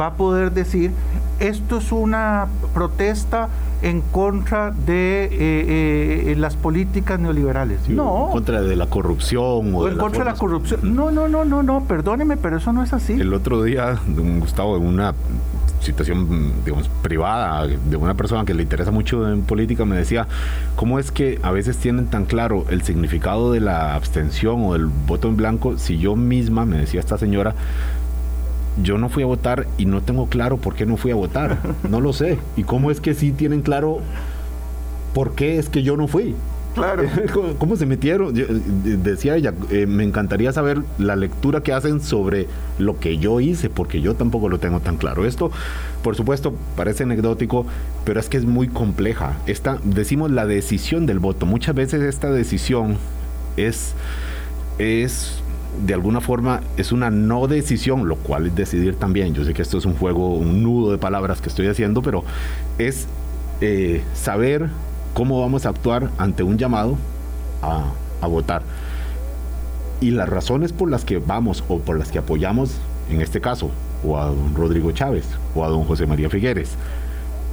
va 0.00 0.06
a 0.06 0.14
poder 0.14 0.50
decir 0.50 0.90
esto 1.38 1.78
es 1.78 1.92
una 1.92 2.48
protesta 2.74 3.50
en 3.82 4.00
contra 4.00 4.70
de 4.70 5.24
eh, 5.24 6.32
eh, 6.32 6.34
las 6.36 6.56
políticas 6.56 7.20
neoliberales. 7.20 7.88
no. 7.88 8.26
En 8.26 8.32
contra 8.32 8.62
de 8.62 8.76
la 8.76 8.86
corrupción 8.86 9.74
o, 9.74 9.78
o 9.78 9.88
en 9.88 9.98
contra 9.98 10.24
de 10.24 10.30
la 10.30 10.36
corrupción. 10.36 10.80
No, 10.94 11.10
no, 11.10 11.28
no, 11.28 11.44
no, 11.44 11.62
no, 11.62 11.84
perdóneme, 11.84 12.36
pero 12.36 12.56
eso 12.56 12.72
no 12.72 12.82
es 12.82 12.92
así. 12.92 13.14
El 13.14 13.32
otro 13.34 13.62
día, 13.62 13.98
don 14.06 14.40
Gustavo, 14.40 14.76
en 14.76 14.86
una 14.86 15.14
situación, 15.80 16.52
digamos, 16.64 16.88
privada 17.02 17.66
de 17.66 17.96
una 17.96 18.14
persona 18.14 18.44
que 18.44 18.54
le 18.54 18.62
interesa 18.62 18.90
mucho 18.90 19.30
en 19.30 19.42
política, 19.42 19.84
me 19.84 19.96
decía, 19.96 20.26
¿cómo 20.74 20.98
es 20.98 21.10
que 21.10 21.38
a 21.42 21.52
veces 21.52 21.76
tienen 21.76 22.06
tan 22.06 22.24
claro 22.24 22.64
el 22.70 22.82
significado 22.82 23.52
de 23.52 23.60
la 23.60 23.94
abstención 23.94 24.64
o 24.64 24.72
del 24.72 24.86
voto 24.86 25.28
en 25.28 25.36
blanco 25.36 25.78
si 25.78 25.98
yo 25.98 26.16
misma, 26.16 26.64
me 26.64 26.78
decía 26.78 27.00
esta 27.00 27.18
señora, 27.18 27.54
yo 28.82 28.98
no 28.98 29.08
fui 29.08 29.22
a 29.22 29.26
votar 29.26 29.66
y 29.78 29.86
no 29.86 30.02
tengo 30.02 30.26
claro 30.28 30.58
por 30.58 30.74
qué 30.74 30.86
no 30.86 30.96
fui 30.96 31.10
a 31.10 31.14
votar? 31.14 31.58
No 31.90 32.00
lo 32.00 32.12
sé. 32.12 32.38
¿Y 32.56 32.64
cómo 32.64 32.90
es 32.90 33.00
que 33.00 33.14
sí 33.14 33.32
tienen 33.32 33.62
claro 33.62 34.00
por 35.14 35.34
qué 35.34 35.58
es 35.58 35.68
que 35.68 35.82
yo 35.82 35.96
no 35.96 36.08
fui? 36.08 36.34
Claro. 36.74 37.04
¿Cómo- 37.32 37.54
¿Cómo 37.54 37.76
se 37.76 37.86
metieron? 37.86 38.34
Yo, 38.34 38.44
eh, 38.44 38.60
decía 39.02 39.34
ella, 39.36 39.54
eh, 39.70 39.86
me 39.86 40.04
encantaría 40.04 40.52
saber 40.52 40.82
la 40.98 41.16
lectura 41.16 41.62
que 41.62 41.72
hacen 41.72 42.02
sobre 42.02 42.48
lo 42.78 42.98
que 43.00 43.16
yo 43.16 43.40
hice, 43.40 43.70
porque 43.70 44.02
yo 44.02 44.14
tampoco 44.14 44.50
lo 44.50 44.58
tengo 44.58 44.80
tan 44.80 44.98
claro. 44.98 45.24
Esto, 45.24 45.50
por 46.02 46.16
supuesto, 46.16 46.52
parece 46.76 47.04
anecdótico, 47.04 47.64
pero 48.04 48.20
es 48.20 48.28
que 48.28 48.36
es 48.36 48.44
muy 48.44 48.68
compleja. 48.68 49.38
Esta, 49.46 49.78
decimos 49.84 50.30
la 50.30 50.44
decisión 50.44 51.06
del 51.06 51.18
voto. 51.18 51.46
Muchas 51.46 51.74
veces 51.74 52.02
esta 52.02 52.30
decisión 52.30 52.98
es, 53.56 53.94
es 54.78 55.40
de 55.84 55.94
alguna 55.94 56.20
forma, 56.20 56.60
es 56.76 56.92
una 56.92 57.10
no 57.10 57.46
decisión, 57.46 58.08
lo 58.08 58.16
cual 58.16 58.46
es 58.46 58.54
decidir 58.54 58.96
también. 58.96 59.34
Yo 59.34 59.44
sé 59.44 59.54
que 59.54 59.62
esto 59.62 59.78
es 59.78 59.84
un 59.84 59.94
juego, 59.94 60.34
un 60.34 60.62
nudo 60.62 60.92
de 60.92 60.98
palabras 60.98 61.40
que 61.40 61.48
estoy 61.48 61.66
haciendo, 61.66 62.02
pero 62.02 62.24
es 62.78 63.06
eh, 63.60 64.02
saber 64.14 64.68
cómo 65.14 65.40
vamos 65.40 65.66
a 65.66 65.70
actuar 65.70 66.10
ante 66.18 66.42
un 66.42 66.58
llamado 66.58 66.96
a, 67.62 67.84
a 68.20 68.26
votar. 68.26 68.62
Y 70.00 70.10
las 70.10 70.28
razones 70.28 70.72
por 70.72 70.90
las 70.90 71.04
que 71.04 71.18
vamos 71.18 71.64
o 71.68 71.78
por 71.78 71.98
las 71.98 72.10
que 72.10 72.18
apoyamos, 72.18 72.72
en 73.10 73.20
este 73.20 73.40
caso, 73.40 73.70
o 74.04 74.18
a 74.18 74.26
don 74.26 74.54
Rodrigo 74.54 74.92
Chávez 74.92 75.24
o 75.54 75.64
a 75.64 75.68
don 75.68 75.84
José 75.84 76.06
María 76.06 76.28
Figueres, 76.28 76.76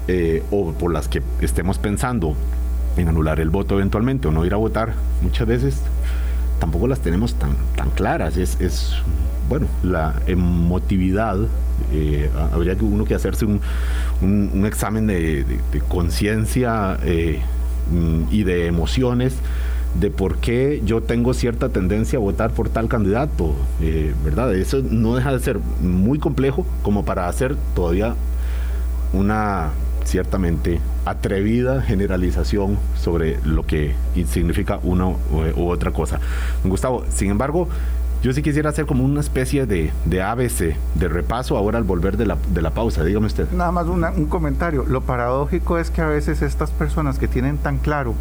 eh, 0.08 0.44
o 0.52 0.74
por 0.74 0.92
las 0.92 1.08
que 1.08 1.22
estemos 1.42 1.78
pensando 1.78 2.36
en 2.98 3.08
anular 3.08 3.40
el 3.40 3.50
voto 3.50 3.76
eventualmente 3.76 4.28
o 4.28 4.32
no 4.32 4.46
ir 4.46 4.54
a 4.54 4.58
votar, 4.58 4.94
muchas 5.22 5.48
veces 5.48 5.82
tampoco 6.64 6.88
las 6.88 7.02
tenemos 7.02 7.34
tan, 7.34 7.58
tan 7.76 7.90
claras. 7.90 8.38
Es, 8.38 8.58
es 8.62 8.94
bueno, 9.50 9.68
la 9.84 10.16
emotividad. 10.28 11.38
Eh, 11.92 12.30
habría 12.54 12.78
que 12.78 12.86
uno 12.86 13.04
que 13.04 13.16
hacerse 13.16 13.44
un, 13.44 13.60
un, 14.22 14.66
examen 14.66 15.06
de, 15.06 15.60
conciencia 15.90 16.98
eh, 17.04 17.42
y 18.32 18.44
de 18.44 18.68
emociones 18.68 19.36
de 20.00 20.10
por 20.10 20.38
qué 20.38 20.82
yo 20.86 21.04
tengo 21.04 21.34
cierta 21.34 21.68
tendencia 21.68 22.18
a 22.18 22.22
votar 22.22 22.52
por 22.52 22.70
tal 22.70 22.88
candidato, 22.88 23.54
eh, 23.82 24.14
¿verdad? 24.24 24.56
Eso 24.56 24.82
no 24.90 25.16
deja 25.16 25.34
de 25.34 25.42
ser 25.42 25.60
muy 25.82 26.18
complejo 26.18 26.66
como 26.82 27.04
para 27.04 27.28
hacer 27.28 27.58
todavía 27.76 28.16
una 29.12 29.72
ciertamente 30.06 30.80
atrevida 31.06 31.82
generalización 31.82 32.78
sobre 32.96 33.40
lo 33.44 33.66
que 33.66 33.96
significa 34.28 34.80
una 34.84 35.08
u 35.08 35.70
otra 35.70 35.92
cosa. 35.92 36.20
Gustavo, 36.64 37.04
sin 37.10 37.32
embargo, 37.32 37.68
yo 38.24 38.32
sí 38.32 38.42
quisiera 38.42 38.70
hacer 38.70 38.86
como 38.86 39.04
una 39.04 39.20
especie 39.20 39.66
de, 39.66 39.92
de 40.06 40.22
ABC, 40.22 40.78
de 40.96 41.08
repaso 41.10 41.58
ahora 41.58 41.78
al 41.78 41.84
volver 41.84 42.16
de 42.16 42.26
la, 42.26 42.38
de 42.54 42.62
la 42.62 42.70
pausa. 42.70 43.04
Dígame 43.04 43.28
usted. 43.28 43.52
Nada 43.52 43.74
más 43.74 43.86
un 43.88 44.26
comentario. 44.28 44.86
Lo 44.88 45.02
paradójico 45.02 45.78
es 45.78 45.92
que 45.92 46.02
a 46.02 46.08
veces 46.08 46.42
estas 46.42 46.72
personas 46.72 47.20
que 47.20 47.28
tienen 47.28 47.58
tan 47.58 47.80
claro 47.80 48.16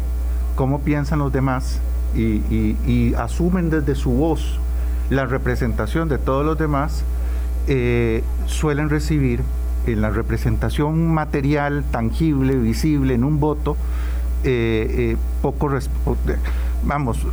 cómo 0.55 0.81
piensan 0.81 1.19
los 1.19 1.31
demás 1.31 1.79
y, 2.15 3.13
asumen 3.15 3.69
desde 3.69 3.95
su 3.95 4.11
voz 4.11 4.59
la 5.09 5.25
representación 5.25 6.09
de 6.09 6.17
todos 6.17 6.45
los 6.45 6.57
demás, 6.57 7.03
eh, 7.67 8.23
suelen 8.45 8.89
recibir 8.89 9.41
en 9.87 10.01
la 10.01 10.09
representación 10.09 11.13
material, 11.13 11.83
tangible, 11.91 12.55
visible, 12.55 13.13
en 13.13 13.23
un 13.23 13.39
voto, 13.39 13.77
eh, 14.43 15.13
eh, 15.13 15.17
poco, 15.41 15.69
vamos, 16.83 17.25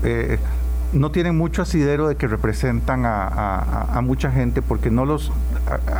no 0.93 1.11
tienen 1.11 1.37
mucho 1.37 1.63
asidero 1.63 2.09
de 2.09 2.17
que 2.17 2.27
representan 2.27 3.03
a, 3.05 4.01
mucha 4.03 4.31
gente 4.31 4.63
porque 4.63 4.91
no 4.91 5.05
los, 5.05 5.31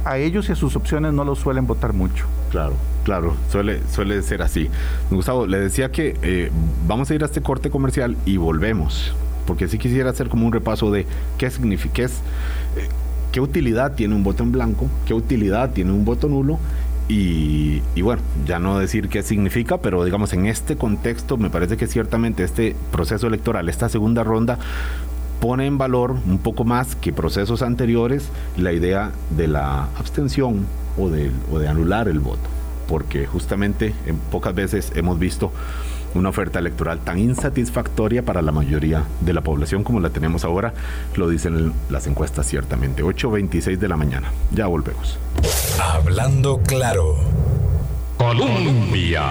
a, 0.05 0.19
ellos 0.19 0.49
y 0.49 0.53
a 0.53 0.57
sus 0.57 0.77
opciones 0.77 1.13
no 1.13 1.25
los 1.25 1.39
suelen 1.39 1.67
votar 1.67 1.93
mucho. 1.93 2.27
Claro, 2.51 2.75
claro, 3.05 3.37
suele, 3.51 3.81
suele 3.93 4.23
ser 4.23 4.43
así. 4.43 4.69
Gustavo, 5.11 5.47
le 5.47 5.61
decía 5.61 5.93
que 5.93 6.17
eh, 6.23 6.51
vamos 6.87 7.11
a 7.11 7.15
ir 7.15 7.23
a 7.23 7.27
este 7.27 7.41
corte 7.41 7.71
comercial 7.71 8.17
y 8.25 8.37
volvemos, 8.37 9.15
porque 9.47 9.69
sí 9.69 9.79
quisiera 9.79 10.11
hacer 10.11 10.29
como 10.29 10.47
un 10.47 10.53
repaso 10.53 10.91
de 10.91 11.07
qué 11.39 11.51
significa, 11.51 12.03
eh, 12.03 12.09
qué 13.33 13.41
utilidad 13.41 13.95
tiene 13.95 14.15
un 14.15 14.25
voto 14.25 14.43
en 14.43 14.53
blanco, 14.53 14.89
qué 15.07 15.15
utilidad 15.15 15.71
tiene 15.73 15.93
un 15.93 16.05
voto 16.05 16.29
nulo 16.29 16.59
y, 17.13 17.81
bueno, 18.03 18.23
ya 18.47 18.61
no 18.61 18.79
decir 18.79 19.09
qué 19.09 19.25
significa, 19.25 19.79
pero 19.79 20.05
digamos 20.05 20.33
en 20.33 20.47
este 20.47 20.77
contexto 20.77 21.37
me 21.37 21.51
parece 21.51 21.77
que 21.77 21.89
ciertamente 21.89 22.45
este 22.45 22.77
proceso 22.93 23.27
electoral, 23.27 23.69
esta 23.69 23.89
segunda 23.89 24.23
ronda, 24.23 24.59
pone 25.41 25.67
en 25.67 25.77
valor 25.77 26.17
un 26.27 26.39
poco 26.39 26.65
más 26.65 26.95
que 26.95 27.13
procesos 27.13 27.63
anteriores 27.63 28.29
la 28.57 28.73
idea 28.73 29.11
de 29.37 29.49
la 29.49 29.89
abstención 29.99 30.67
o 30.97 31.09
de, 31.09 31.33
o 31.51 31.59
de 31.59 31.67
anular 31.67 32.07
el 32.07 32.21
voto, 32.21 32.49
porque 32.87 33.27
justamente 33.27 33.93
en 34.07 34.17
pocas 34.17 34.55
veces 34.55 34.93
hemos 34.95 35.19
visto 35.19 35.51
una 36.15 36.29
oferta 36.29 36.59
electoral 36.59 37.01
tan 37.01 37.19
insatisfactoria 37.19 38.25
para 38.25 38.43
la 38.43 38.53
mayoría 38.53 39.05
de 39.21 39.33
la 39.33 39.41
población 39.41 39.85
como 39.85 40.01
la 40.01 40.11
tenemos 40.11 40.45
ahora, 40.45 40.75
lo 41.17 41.29
dicen 41.29 41.73
las 41.89 42.07
encuestas 42.07 42.47
ciertamente. 42.47 43.03
8.26 43.03 43.79
de 43.79 43.89
la 43.89 43.97
mañana. 43.97 44.33
Ya 44.53 44.67
volvemos. 44.67 45.19
Hablando 45.81 46.61
claro. 46.67 47.17
Colombia. 48.17 49.23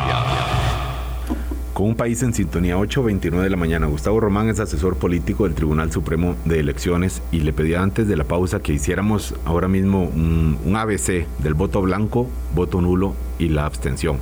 Con 1.74 1.90
un 1.90 1.96
país 1.96 2.22
en 2.24 2.34
sintonía 2.34 2.76
8.29 2.76 3.42
de 3.42 3.50
la 3.50 3.56
mañana, 3.56 3.88
Gustavo 3.88 4.20
Román 4.20 4.50
es 4.50 4.60
asesor 4.60 4.98
político 4.98 5.46
del 5.46 5.54
Tribunal 5.54 5.92
Supremo 5.94 6.36
de 6.44 6.60
Elecciones 6.60 7.22
y 7.32 7.40
le 7.40 7.54
pedía 7.54 7.82
antes 7.82 8.08
de 8.08 8.18
la 8.18 8.26
pausa 8.26 8.60
que 8.60 8.74
hiciéramos 8.74 9.34
ahora 9.46 9.70
mismo 9.70 10.04
un, 10.04 10.58
un 10.66 10.76
ABC 10.76 11.26
del 11.38 11.54
voto 11.54 11.82
blanco, 11.82 12.28
voto 12.54 12.82
nulo 12.82 13.16
y 13.38 13.48
la 13.48 13.66
abstención. 13.66 14.18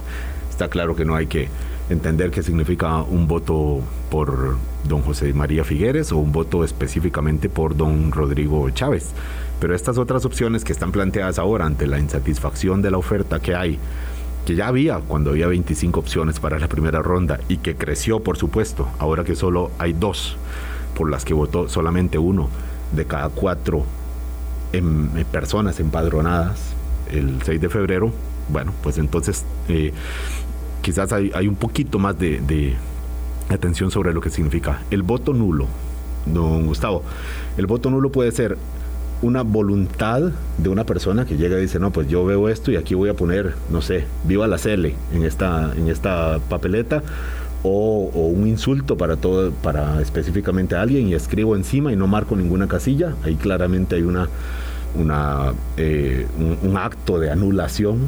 Está 0.51 0.67
claro 0.67 0.95
que 0.95 1.05
no 1.05 1.15
hay 1.15 1.25
que 1.25 1.49
entender 1.89 2.31
qué 2.31 2.43
significa 2.43 3.01
un 3.01 3.27
voto 3.27 3.81
por 4.09 4.57
don 4.87 5.01
José 5.01 5.33
María 5.33 5.63
Figueres 5.63 6.11
o 6.11 6.17
un 6.17 6.31
voto 6.31 6.63
específicamente 6.63 7.49
por 7.49 7.75
don 7.75 8.11
Rodrigo 8.11 8.69
Chávez. 8.71 9.11
Pero 9.59 9.73
estas 9.73 9.97
otras 9.97 10.25
opciones 10.25 10.63
que 10.63 10.73
están 10.73 10.91
planteadas 10.91 11.39
ahora 11.39 11.65
ante 11.65 11.87
la 11.87 11.99
insatisfacción 11.99 12.81
de 12.81 12.91
la 12.91 12.97
oferta 12.97 13.39
que 13.39 13.55
hay, 13.55 13.79
que 14.45 14.55
ya 14.55 14.67
había 14.67 14.99
cuando 14.99 15.31
había 15.31 15.47
25 15.47 15.99
opciones 15.99 16.39
para 16.39 16.59
la 16.59 16.67
primera 16.67 17.01
ronda 17.01 17.39
y 17.47 17.57
que 17.57 17.75
creció, 17.75 18.21
por 18.21 18.37
supuesto, 18.37 18.87
ahora 18.99 19.23
que 19.23 19.35
solo 19.35 19.71
hay 19.77 19.93
dos 19.93 20.37
por 20.95 21.09
las 21.09 21.25
que 21.25 21.33
votó 21.33 21.69
solamente 21.69 22.17
uno 22.17 22.49
de 22.95 23.05
cada 23.05 23.29
cuatro 23.29 23.83
em, 24.73 25.15
eh, 25.17 25.25
personas 25.29 25.79
empadronadas 25.79 26.73
el 27.11 27.41
6 27.43 27.61
de 27.61 27.69
febrero, 27.69 28.11
bueno, 28.49 28.73
pues 28.81 28.97
entonces 28.97 29.45
eh, 29.69 29.93
quizás 30.87 31.11
hay, 31.11 31.49
un 31.49 31.55
poquito 31.55 31.99
más 31.99 32.17
de, 32.17 32.73
atención 33.49 33.91
sobre 33.91 34.13
lo 34.13 34.21
que 34.21 34.29
significa. 34.29 34.83
El 34.89 35.03
voto 35.03 35.33
nulo, 35.33 35.67
don 36.25 36.65
Gustavo, 36.65 37.03
el 37.57 37.67
voto 37.67 37.89
nulo 37.89 38.09
puede 38.09 38.31
ser 38.31 38.57
una 39.21 39.41
voluntad 39.41 40.31
de 40.57 40.69
una 40.69 40.85
persona 40.85 41.25
que 41.25 41.35
llega 41.35 41.57
y 41.57 41.63
dice, 41.63 41.77
no, 41.77 41.91
pues 41.91 42.07
yo 42.07 42.23
veo 42.23 42.47
esto 42.47 42.71
y 42.71 42.77
aquí 42.77 42.95
voy 42.95 43.09
a 43.09 43.15
poner, 43.15 43.55
no 43.69 43.81
sé, 43.81 44.05
viva 44.23 44.47
la 44.47 44.57
Cele 44.57 44.95
en 45.13 45.25
esta, 45.25 45.73
en 45.75 45.89
esta 45.89 46.39
papeleta, 46.47 47.03
o, 47.63 48.09
un 48.13 48.47
insulto 48.47 48.95
para 48.95 49.17
todo, 49.17 49.51
para 49.51 50.01
específicamente 50.01 50.75
a 50.75 50.83
alguien 50.83 51.09
y 51.09 51.15
escribo 51.15 51.57
encima 51.57 51.91
y 51.91 51.97
no 51.97 52.07
marco 52.07 52.37
ninguna 52.37 52.69
casilla, 52.69 53.13
ahí 53.25 53.35
claramente 53.35 53.97
hay 53.97 54.03
una, 54.03 54.29
una 54.95 55.51
eh, 55.75 56.27
un 56.63 56.77
acto 56.77 57.19
de 57.19 57.29
anulación 57.29 58.07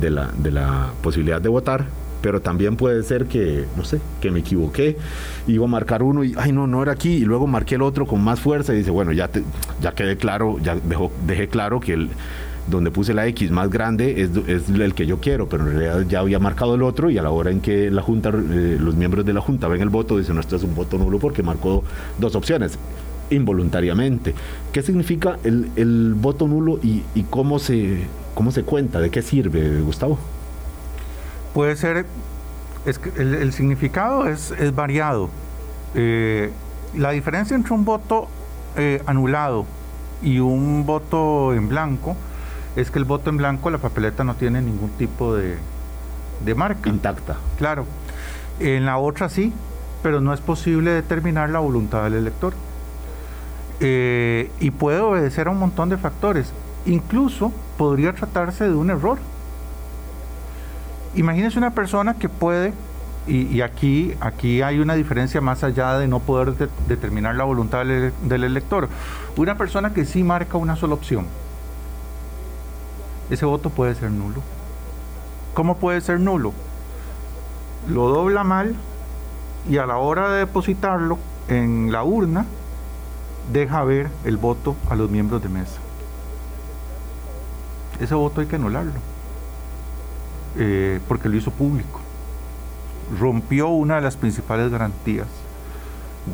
de 0.00 0.10
la, 0.10 0.30
de 0.38 0.50
la 0.50 0.90
posibilidad 1.02 1.40
de 1.40 1.48
votar, 1.48 1.86
pero 2.22 2.40
también 2.40 2.76
puede 2.76 3.02
ser 3.02 3.26
que, 3.26 3.64
no 3.76 3.84
sé, 3.84 4.00
que 4.20 4.30
me 4.30 4.40
equivoqué, 4.40 4.96
iba 5.46 5.64
a 5.64 5.68
marcar 5.68 6.02
uno 6.02 6.24
y, 6.24 6.34
ay, 6.36 6.52
no, 6.52 6.66
no 6.66 6.82
era 6.82 6.92
aquí, 6.92 7.10
y 7.10 7.24
luego 7.24 7.46
marqué 7.46 7.76
el 7.76 7.82
otro 7.82 8.06
con 8.06 8.22
más 8.22 8.40
fuerza 8.40 8.74
y 8.74 8.78
dice, 8.78 8.90
bueno, 8.90 9.12
ya, 9.12 9.28
te, 9.28 9.42
ya 9.80 9.92
quedé 9.92 10.16
claro, 10.16 10.58
ya 10.58 10.74
dejó, 10.74 11.12
dejé 11.26 11.48
claro 11.48 11.80
que 11.80 11.92
el, 11.92 12.10
donde 12.68 12.90
puse 12.90 13.14
la 13.14 13.26
X 13.28 13.50
más 13.50 13.70
grande 13.70 14.22
es, 14.22 14.30
es, 14.48 14.68
el 14.68 14.94
que 14.94 15.06
yo 15.06 15.20
quiero, 15.20 15.48
pero 15.48 15.66
en 15.66 15.78
realidad 15.78 16.04
ya 16.08 16.20
había 16.20 16.38
marcado 16.38 16.74
el 16.74 16.82
otro 16.82 17.10
y 17.10 17.18
a 17.18 17.22
la 17.22 17.30
hora 17.30 17.50
en 17.50 17.60
que 17.60 17.90
la 17.90 18.02
Junta, 18.02 18.30
eh, 18.30 18.76
los 18.80 18.96
miembros 18.96 19.24
de 19.24 19.32
la 19.32 19.40
Junta 19.40 19.68
ven 19.68 19.82
el 19.82 19.88
voto, 19.88 20.18
dicen, 20.18 20.34
no, 20.34 20.40
esto 20.40 20.56
es 20.56 20.62
un 20.62 20.74
voto 20.74 20.98
nulo 20.98 21.18
porque 21.18 21.42
marcó 21.42 21.84
dos 22.18 22.34
opciones 22.34 22.78
involuntariamente. 23.30 24.34
¿Qué 24.72 24.82
significa 24.82 25.38
el, 25.44 25.70
el 25.76 26.14
voto 26.14 26.48
nulo 26.48 26.78
y, 26.82 27.02
y 27.14 27.22
cómo 27.24 27.58
se 27.58 27.98
¿Cómo 28.36 28.52
se 28.52 28.64
cuenta? 28.64 29.00
¿De 29.00 29.08
qué 29.08 29.22
sirve, 29.22 29.80
Gustavo? 29.80 30.18
Puede 31.54 31.74
ser, 31.74 32.04
es 32.84 32.98
que 32.98 33.08
el, 33.18 33.50
significado 33.54 34.28
es, 34.28 34.52
variado. 34.74 35.30
Eh, 35.94 36.50
la 36.94 37.12
diferencia 37.12 37.56
entre 37.56 37.72
un 37.72 37.86
voto 37.86 38.28
eh, 38.76 39.02
anulado 39.06 39.64
y 40.22 40.38
un 40.40 40.84
voto 40.84 41.54
en 41.54 41.70
blanco 41.70 42.14
es 42.76 42.90
que 42.90 42.98
el 42.98 43.06
voto 43.06 43.30
en 43.30 43.38
blanco, 43.38 43.70
la 43.70 43.78
papeleta 43.78 44.22
no 44.22 44.34
tiene 44.34 44.60
ningún 44.60 44.90
tipo 44.90 45.34
de, 45.34 45.56
marca. 46.54 46.90
Intacta. 46.90 47.36
Claro. 47.56 47.86
En 48.60 48.84
la 48.84 48.98
otra 48.98 49.30
sí, 49.30 49.50
pero 50.02 50.20
no 50.20 50.34
es 50.34 50.42
posible 50.42 50.90
determinar 50.90 51.48
la 51.48 51.60
voluntad 51.60 52.04
del 52.04 52.12
elector. 52.12 52.52
Eh, 53.80 54.50
y 54.60 54.72
puede 54.72 55.00
obedecer 55.00 55.48
a 55.48 55.52
un 55.52 55.58
montón 55.58 55.88
de 55.88 55.96
factores. 55.96 56.52
Incluso 56.86 57.52
podría 57.76 58.12
tratarse 58.12 58.64
de 58.64 58.74
un 58.74 58.90
error. 58.90 59.18
Imagínese 61.16 61.58
una 61.58 61.72
persona 61.72 62.14
que 62.14 62.28
puede, 62.28 62.72
y, 63.26 63.60
aquí, 63.60 64.14
aquí 64.20 64.62
hay 64.62 64.78
una 64.78 64.94
diferencia 64.94 65.40
más 65.40 65.64
allá 65.64 65.98
de 65.98 66.06
no 66.06 66.20
poder 66.20 66.54
determinar 66.86 67.34
la 67.34 67.42
voluntad 67.42 67.84
del, 67.84 68.44
elector, 68.44 68.88
una 69.36 69.56
persona 69.56 69.92
que 69.92 70.04
sí 70.04 70.22
marca 70.22 70.58
una 70.58 70.76
sola 70.76 70.94
opción, 70.94 71.26
ese 73.30 73.44
voto 73.44 73.70
puede 73.70 73.96
ser 73.96 74.12
nulo. 74.12 74.40
¿Cómo 75.54 75.78
puede 75.78 76.00
ser 76.02 76.20
nulo? 76.20 76.52
Lo 77.88 78.08
dobla 78.08 78.44
mal 78.44 78.76
y 79.68 79.78
a 79.78 79.86
la 79.86 79.96
hora 79.96 80.30
de 80.30 80.40
depositarlo 80.40 81.18
en 81.48 81.90
la 81.90 82.04
urna, 82.04 82.44
deja 83.52 83.82
ver 83.82 84.08
el 84.24 84.36
voto 84.36 84.76
a 84.88 84.94
los 84.94 85.10
miembros 85.10 85.42
de 85.42 85.48
mesa 85.48 85.80
ese 88.00 88.14
voto 88.14 88.40
hay 88.40 88.46
que 88.46 88.56
anularlo, 88.56 88.92
eh, 90.56 91.00
porque 91.08 91.28
lo 91.28 91.36
hizo 91.36 91.50
público. 91.50 92.00
Rompió 93.18 93.68
una 93.68 93.96
de 93.96 94.00
las 94.02 94.16
principales 94.16 94.70
garantías 94.70 95.28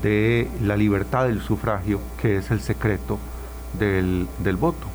de 0.00 0.48
la 0.62 0.76
libertad 0.76 1.26
del 1.26 1.40
sufragio, 1.40 2.00
que 2.20 2.38
es 2.38 2.50
el 2.50 2.60
secreto 2.60 3.18
del, 3.78 4.26
voto. 4.58 4.86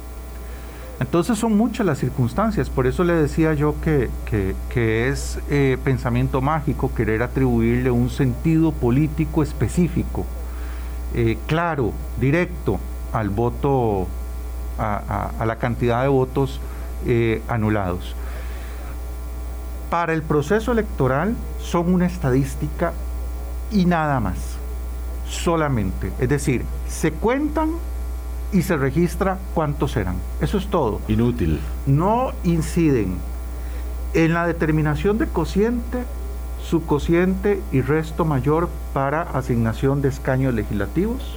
Entonces 1.00 1.38
son 1.38 1.56
muchas 1.56 1.86
las 1.86 2.00
circunstancias, 2.00 2.72
por 2.72 2.88
eso 2.88 3.04
le 3.04 3.14
decía 3.14 3.54
yo 3.54 3.76
que, 3.82 4.10
es 4.74 5.40
eh, 5.50 5.78
pensamiento 5.84 6.42
mágico 6.42 6.92
querer 6.96 7.22
atribuirle 7.22 7.92
un 7.92 8.10
sentido 8.10 8.72
político 8.72 9.44
específico 9.44 10.26
eh, 11.14 11.38
claro, 11.48 11.94
directo 12.20 12.80
al 13.14 13.30
voto, 13.30 14.08
a, 14.78 15.46
la 15.46 15.56
cantidad 15.58 16.02
de 16.02 16.08
votos 16.08 16.60
eh, 17.06 17.42
anulados. 17.48 18.16
Para 19.90 20.14
el 20.14 20.22
proceso 20.22 20.72
electoral 20.72 21.36
son 21.60 21.94
una 21.94 22.06
estadística 22.06 22.94
y 23.72 23.86
nada 23.86 24.20
más, 24.20 24.38
solamente. 25.30 26.12
Es 26.20 26.30
decir, 26.30 26.64
se 26.90 27.12
cuentan 27.12 27.72
y 28.52 28.62
se 28.62 28.78
registra 28.78 29.38
cuántos 29.54 29.92
serán. 29.92 30.16
Eso 30.42 30.58
es 30.58 30.68
todo. 30.68 31.02
Inútil. 31.08 31.60
No 31.86 32.32
inciden 32.44 33.18
en 34.14 34.34
la 34.34 34.48
determinación 34.48 35.18
de 35.18 35.28
cociente, 35.28 36.04
subcociente 36.64 37.62
y 37.72 37.82
resto 37.82 38.26
mayor 38.26 38.70
para 38.94 39.22
asignación 39.22 40.02
de 40.02 40.10
escaños 40.10 40.54
legislativos. 40.54 41.37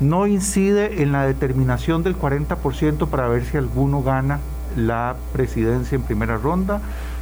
No 0.00 0.26
incide 0.26 1.02
en 1.02 1.12
la 1.12 1.26
determinación 1.26 2.02
del 2.02 2.18
40% 2.18 3.08
para 3.08 3.28
ver 3.28 3.44
si 3.44 3.56
alguno 3.56 4.02
gana 4.02 4.40
la 4.76 5.16
presidencia 5.32 5.96
en 5.96 6.02
primera 6.02 6.36
ronda. 6.36 6.80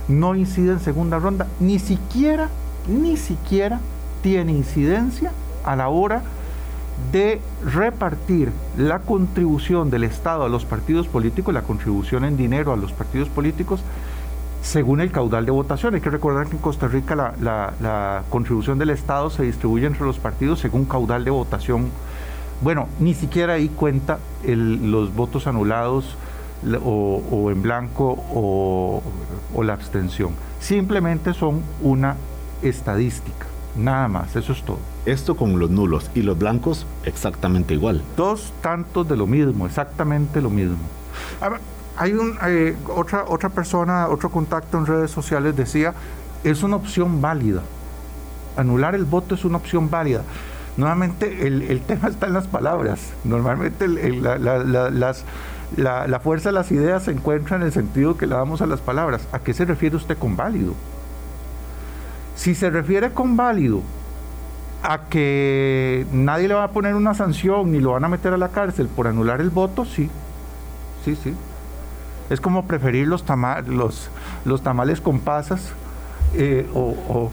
No 0.08 0.34
incide 0.34 0.72
en 0.72 0.80
segunda 0.80 1.18
ronda. 1.18 1.46
Ni 1.60 1.78
siquiera, 1.78 2.48
ni 2.88 3.16
siquiera 3.16 3.80
tiene 4.22 4.52
incidencia 4.52 5.32
a 5.64 5.76
la 5.76 5.88
hora 5.88 6.22
de 7.10 7.40
repartir 7.64 8.52
la 8.76 9.00
contribución 9.00 9.90
del 9.90 10.04
Estado 10.04 10.44
a 10.44 10.48
los 10.48 10.64
partidos 10.64 11.08
políticos, 11.08 11.52
la 11.52 11.62
contribución 11.62 12.24
en 12.24 12.36
dinero 12.36 12.72
a 12.72 12.76
los 12.76 12.92
partidos 12.92 13.28
políticos, 13.28 13.80
según 14.62 15.00
el 15.00 15.10
caudal 15.10 15.44
de 15.44 15.50
votación. 15.50 15.94
Hay 15.94 16.00
que 16.00 16.10
recordar 16.10 16.46
que 16.46 16.56
en 16.56 16.62
Costa 16.62 16.86
Rica 16.86 17.34
la, 17.40 18.22
contribución 18.30 18.78
del 18.78 18.90
Estado 18.90 19.30
se 19.30 19.42
distribuye 19.42 19.86
entre 19.86 20.04
los 20.04 20.18
partidos 20.18 20.60
según 20.60 20.84
caudal 20.84 21.24
de 21.24 21.30
votación. 21.30 21.90
Bueno, 22.62 22.88
ni 23.00 23.14
siquiera 23.14 23.54
ahí 23.54 23.68
cuenta 23.68 24.18
los 24.46 25.14
votos 25.14 25.46
anulados 25.46 26.16
o, 26.82 27.50
en 27.50 27.62
blanco 27.62 28.24
o 28.32 29.62
la 29.62 29.72
abstención. 29.72 30.32
Simplemente 30.60 31.34
son 31.34 31.62
una 31.82 32.16
estadística. 32.62 33.46
Nada 33.76 34.06
más, 34.08 34.36
eso 34.36 34.52
es 34.52 34.62
todo. 34.62 34.78
Esto 35.06 35.36
con 35.36 35.58
los 35.58 35.70
nulos 35.70 36.10
y 36.14 36.22
los 36.22 36.38
blancos 36.38 36.86
exactamente 37.04 37.74
igual. 37.74 38.02
Dos 38.16 38.52
tantos 38.60 39.08
de 39.08 39.16
lo 39.16 39.26
mismo, 39.26 39.66
exactamente 39.66 40.40
lo 40.40 40.50
mismo. 40.50 40.76
hay 41.96 42.12
un, 42.12 42.36
eh, 42.46 42.76
otra, 42.94 43.24
otra 43.26 43.48
persona, 43.48 44.08
otro 44.08 44.30
contacto 44.30 44.78
en 44.78 44.86
redes 44.86 45.10
sociales 45.10 45.56
decía, 45.56 45.94
es 46.44 46.62
una 46.62 46.76
opción 46.76 47.20
válida. 47.20 47.62
Anular 48.56 48.94
el 48.94 49.04
voto 49.04 49.34
es 49.34 49.44
una 49.44 49.56
opción 49.56 49.88
válida. 49.88 50.22
Nuevamente, 50.76 51.46
el, 51.46 51.80
tema 51.82 52.08
está 52.08 52.26
en 52.26 52.32
las 52.32 52.46
palabras. 52.46 53.12
Normalmente 53.24 53.86
la, 53.88 54.38
las, 54.38 55.24
la, 55.76 56.20
fuerza 56.20 56.48
de 56.48 56.54
las 56.54 56.70
ideas 56.72 57.04
se 57.04 57.10
encuentra 57.10 57.56
en 57.56 57.62
el 57.62 57.72
sentido 57.72 58.16
que 58.16 58.26
le 58.26 58.34
damos 58.34 58.62
a 58.62 58.66
las 58.66 58.80
palabras. 58.80 59.28
¿A 59.32 59.40
qué 59.40 59.52
se 59.52 59.64
refiere 59.64 59.96
usted 59.96 60.16
con 60.16 60.36
válido? 60.36 60.74
Si 62.36 62.54
se 62.54 62.70
refiere 62.70 63.12
con 63.12 63.36
válido 63.36 63.82
a 64.82 65.08
que 65.08 66.06
nadie 66.12 66.48
le 66.48 66.54
va 66.54 66.64
a 66.64 66.70
poner 66.70 66.94
una 66.94 67.14
sanción 67.14 67.70
ni 67.70 67.80
lo 67.80 67.92
van 67.92 68.04
a 68.04 68.08
meter 68.08 68.32
a 68.32 68.36
la 68.36 68.48
cárcel 68.48 68.88
por 68.88 69.06
anular 69.06 69.40
el 69.40 69.50
voto, 69.50 69.84
sí. 69.84 70.10
Sí, 71.04 71.16
sí. 71.16 71.34
Es 72.30 72.40
como 72.40 72.64
preferir 72.66 73.06
los, 73.06 73.24
los, 73.66 74.10
los 74.44 74.62
tamales 74.62 75.00
con 75.00 75.20
pasas 75.20 75.72
eh, 76.34 76.66
o, 76.74 77.30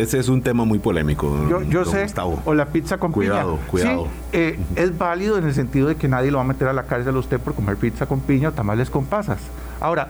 Ese 0.00 0.18
es 0.18 0.28
un 0.28 0.42
tema 0.42 0.64
muy 0.64 0.78
polémico. 0.78 1.64
Yo, 1.68 1.84
sé. 1.84 2.06
O 2.44 2.54
la 2.54 2.66
pizza 2.66 2.98
con 2.98 3.12
cuidado, 3.12 3.56
piña. 3.56 3.68
Cuidado, 3.68 4.08
eh, 4.32 4.58
Es 4.76 4.96
válido 4.96 5.38
en 5.38 5.44
el 5.44 5.54
sentido 5.54 5.88
de 5.88 5.96
que 5.96 6.08
nadie 6.08 6.30
lo 6.30 6.38
va 6.38 6.44
a 6.44 6.46
meter 6.46 6.68
a 6.68 6.72
la 6.72 6.84
cárcel 6.84 7.14
a 7.14 7.18
usted 7.18 7.38
por 7.38 7.54
comer 7.54 7.76
pizza 7.76 8.06
con 8.06 8.20
piña 8.20 8.48
o 8.48 8.52
tamales 8.52 8.88
con 8.88 9.06
pasas. 9.06 9.38
Ahora, 9.80 10.08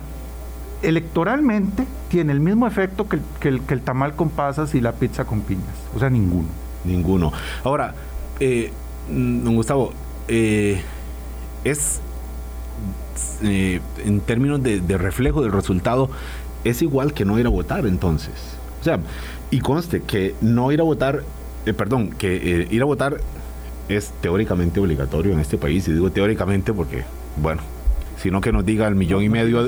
electoralmente 0.82 1.86
tiene 2.08 2.32
el 2.32 2.40
mismo 2.40 2.66
efecto 2.66 3.08
que 3.08 3.16
el, 3.48 3.60
que, 3.62 3.74
el, 3.74 3.80
tamal 3.82 4.14
con 4.14 4.30
pasas 4.30 4.74
y 4.74 4.80
la 4.80 4.92
pizza 4.92 5.24
con 5.24 5.40
piñas. 5.40 5.74
O 5.94 5.98
sea, 5.98 6.10
ninguno. 6.10 6.48
Ninguno. 6.84 7.32
Ahora, 7.64 7.94
eh, 8.38 8.72
don 9.08 9.56
Gustavo, 9.56 9.92
eh, 10.28 10.82
es 11.64 12.00
eh, 13.42 13.80
en 14.04 14.20
términos 14.20 14.62
de, 14.62 14.98
reflejo 14.98 15.42
del 15.42 15.52
resultado, 15.52 16.10
es 16.64 16.82
igual 16.82 17.12
que 17.12 17.24
no 17.24 17.38
ir 17.38 17.46
a 17.46 17.50
votar 17.50 17.86
entonces. 17.86 18.34
O 18.80 18.84
sea, 18.84 18.98
y 19.50 19.60
conste 19.60 20.02
que 20.02 20.34
no 20.40 20.72
ir 20.72 20.80
a 20.80 20.84
votar, 20.84 21.22
perdón, 21.76 22.10
que 22.10 22.66
ir 22.70 22.82
a 22.82 22.84
votar 22.84 23.18
es 23.88 24.12
teóricamente 24.20 24.80
obligatorio 24.80 25.32
en 25.32 25.40
este 25.40 25.58
país. 25.58 25.88
Y 25.88 25.92
digo 25.92 26.10
teóricamente 26.10 26.72
porque, 26.72 27.04
bueno, 27.36 27.62
sino 28.16 28.40
que 28.40 28.52
nos 28.52 28.64
diga 28.64 28.86
el 28.86 28.94
millón 28.94 29.22
y 29.22 29.28
medio 29.28 29.66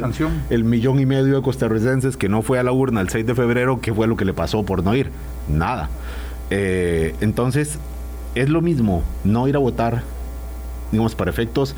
el 0.51 0.65
millón 0.65 1.01
y 1.01 1.07
medio 1.07 1.37
de 1.37 1.43
costarricenses 1.43 2.17
que 2.17 2.29
no 2.29 2.43
fue 2.43 2.59
a 2.59 2.63
la 2.63 2.73
urna 2.73 3.01
el 3.01 3.09
6 3.09 3.27
de 3.27 3.35
febrero, 3.35 3.81
qué 3.81 3.95
fue 3.95 4.07
lo 4.07 4.17
que 4.17 4.25
le 4.25 4.35
pasó 4.35 4.63
por 4.63 4.85
no 4.85 4.95
ir. 4.95 5.11
Nada. 5.49 5.89
Eh, 6.51 7.15
entonces, 7.21 7.79
es 8.35 8.49
lo 8.51 8.61
mismo 8.61 9.03
no 9.25 9.49
ir 9.49 9.57
a 9.57 9.59
votar, 9.59 10.03
digamos, 10.91 11.15
para 11.15 11.31
efectos 11.31 11.75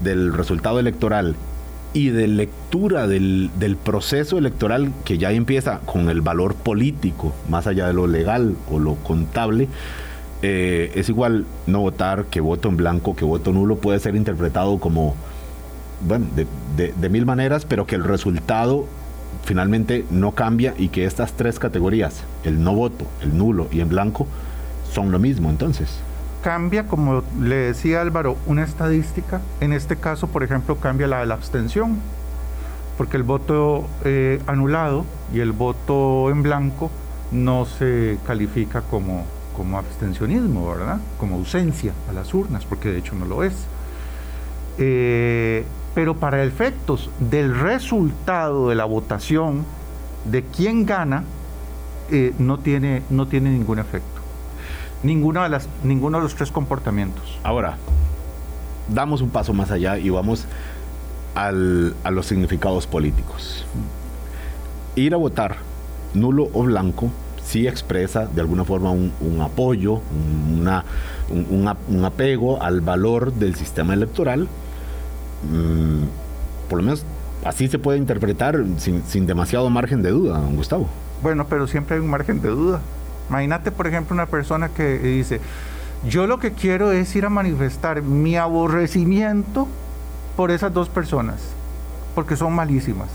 del 0.00 0.32
resultado 0.32 0.80
electoral 0.80 1.36
y 1.92 2.10
de 2.10 2.28
lectura 2.28 3.06
del, 3.06 3.50
proceso 3.82 4.38
electoral 4.38 4.92
que 5.04 5.18
ya 5.18 5.32
empieza 5.32 5.80
con 5.80 6.10
el 6.10 6.20
valor 6.20 6.54
político, 6.54 7.34
más 7.48 7.66
allá 7.66 7.86
de 7.86 7.92
lo 7.92 8.06
legal 8.06 8.56
o 8.70 8.78
lo 8.78 8.96
contable, 8.96 9.68
eh, 10.42 10.92
es 10.94 11.08
igual 11.08 11.46
no 11.66 11.80
votar 11.80 12.26
que 12.26 12.40
voto 12.40 12.68
en 12.68 12.76
blanco, 12.76 13.16
que 13.16 13.24
voto 13.24 13.52
nulo 13.52 13.76
puede 13.76 13.98
ser 13.98 14.14
interpretado 14.14 14.78
como 14.78 15.16
bueno, 16.06 16.26
de, 16.36 17.08
mil 17.08 17.26
maneras, 17.26 17.64
pero 17.64 17.86
que 17.86 17.96
el 17.96 18.04
resultado 18.04 18.86
finalmente 19.44 20.04
no 20.10 20.32
cambia 20.32 20.74
y 20.78 20.88
que 20.88 21.06
estas 21.06 21.32
tres 21.32 21.58
categorías, 21.58 22.22
el 22.44 22.62
no 22.62 22.74
voto, 22.74 23.06
el 23.22 23.36
nulo 23.36 23.68
y 23.72 23.80
en 23.80 23.88
blanco, 23.88 24.26
son 24.92 25.10
lo 25.10 25.18
mismo 25.18 25.50
entonces. 25.50 26.00
Cambia, 26.48 26.84
como 26.86 27.22
le 27.38 27.56
decía 27.56 28.00
Álvaro, 28.00 28.38
una 28.46 28.64
estadística. 28.64 29.42
En 29.60 29.74
este 29.74 29.96
caso, 29.96 30.28
por 30.28 30.42
ejemplo, 30.42 30.76
cambia 30.76 31.06
la 31.06 31.20
de 31.20 31.26
la 31.26 31.34
abstención, 31.34 31.98
porque 32.96 33.18
el 33.18 33.22
voto 33.22 33.86
eh, 34.06 34.40
anulado 34.46 35.04
y 35.30 35.40
el 35.40 35.52
voto 35.52 36.30
en 36.30 36.42
blanco 36.42 36.90
no 37.32 37.66
se 37.66 38.18
califica 38.26 38.80
como, 38.80 39.26
como 39.54 39.76
abstencionismo, 39.76 40.66
¿verdad? 40.68 41.00
Como 41.20 41.36
ausencia 41.36 41.92
a 42.08 42.14
las 42.14 42.32
urnas, 42.32 42.64
porque 42.64 42.92
de 42.92 43.00
hecho 43.00 43.14
no 43.14 43.26
lo 43.26 43.44
es. 43.44 43.52
Eh, 44.78 45.66
pero 45.94 46.14
para 46.14 46.42
efectos 46.44 47.10
del 47.20 47.60
resultado 47.60 48.70
de 48.70 48.74
la 48.74 48.86
votación, 48.86 49.66
de 50.24 50.44
quién 50.44 50.86
gana, 50.86 51.24
eh, 52.10 52.32
no, 52.38 52.58
tiene, 52.58 53.02
no 53.10 53.28
tiene 53.28 53.50
ningún 53.50 53.80
efecto. 53.80 54.17
Ninguna 55.02 55.44
de 55.44 55.48
las, 55.48 55.68
ninguno 55.84 56.18
de 56.18 56.24
los 56.24 56.34
tres 56.34 56.50
comportamientos. 56.50 57.38
Ahora, 57.42 57.76
damos 58.88 59.20
un 59.20 59.30
paso 59.30 59.52
más 59.52 59.70
allá 59.70 59.98
y 59.98 60.10
vamos 60.10 60.46
a 61.34 61.52
los 61.52 62.26
significados 62.26 62.86
políticos. 62.86 63.64
Ir 64.96 65.14
a 65.14 65.16
votar, 65.16 65.56
nulo 66.14 66.48
o 66.52 66.64
blanco, 66.64 67.10
sí 67.44 67.68
expresa 67.68 68.26
de 68.26 68.40
alguna 68.40 68.64
forma 68.64 68.90
un, 68.90 69.40
apoyo, 69.40 70.00
un 71.30 72.04
apego 72.04 72.60
al 72.60 72.80
valor 72.80 73.32
del 73.32 73.54
sistema 73.54 73.94
electoral 73.94 74.48
Mm, 75.44 76.04
por 76.68 76.78
lo 76.78 76.84
menos 76.84 77.04
así 77.44 77.68
se 77.68 77.78
puede 77.78 77.98
interpretar 77.98 78.64
sin, 78.78 79.26
demasiado 79.26 79.70
margen 79.70 80.02
de 80.02 80.10
duda, 80.10 80.38
don 80.38 80.56
Gustavo. 80.56 80.88
Bueno, 81.22 81.46
pero 81.48 81.66
siempre 81.66 81.96
hay 81.96 82.02
un 82.02 82.10
margen 82.10 82.40
de 82.40 82.48
duda. 82.48 82.80
Imagínate, 83.28 83.70
por 83.70 83.86
ejemplo, 83.86 84.14
una 84.14 84.26
persona 84.26 84.68
que 84.68 84.98
dice, 84.98 85.40
yo 86.06 86.26
lo 86.26 86.38
que 86.38 86.52
quiero 86.52 86.92
es 86.92 87.14
ir 87.16 87.26
a 87.26 87.30
manifestar 87.30 88.02
mi 88.02 88.36
aborrecimiento 88.36 89.68
por 90.36 90.50
esas 90.50 90.72
dos 90.72 90.88
personas, 90.88 91.40
porque 92.14 92.36
son 92.36 92.54
malísimas. 92.54 93.08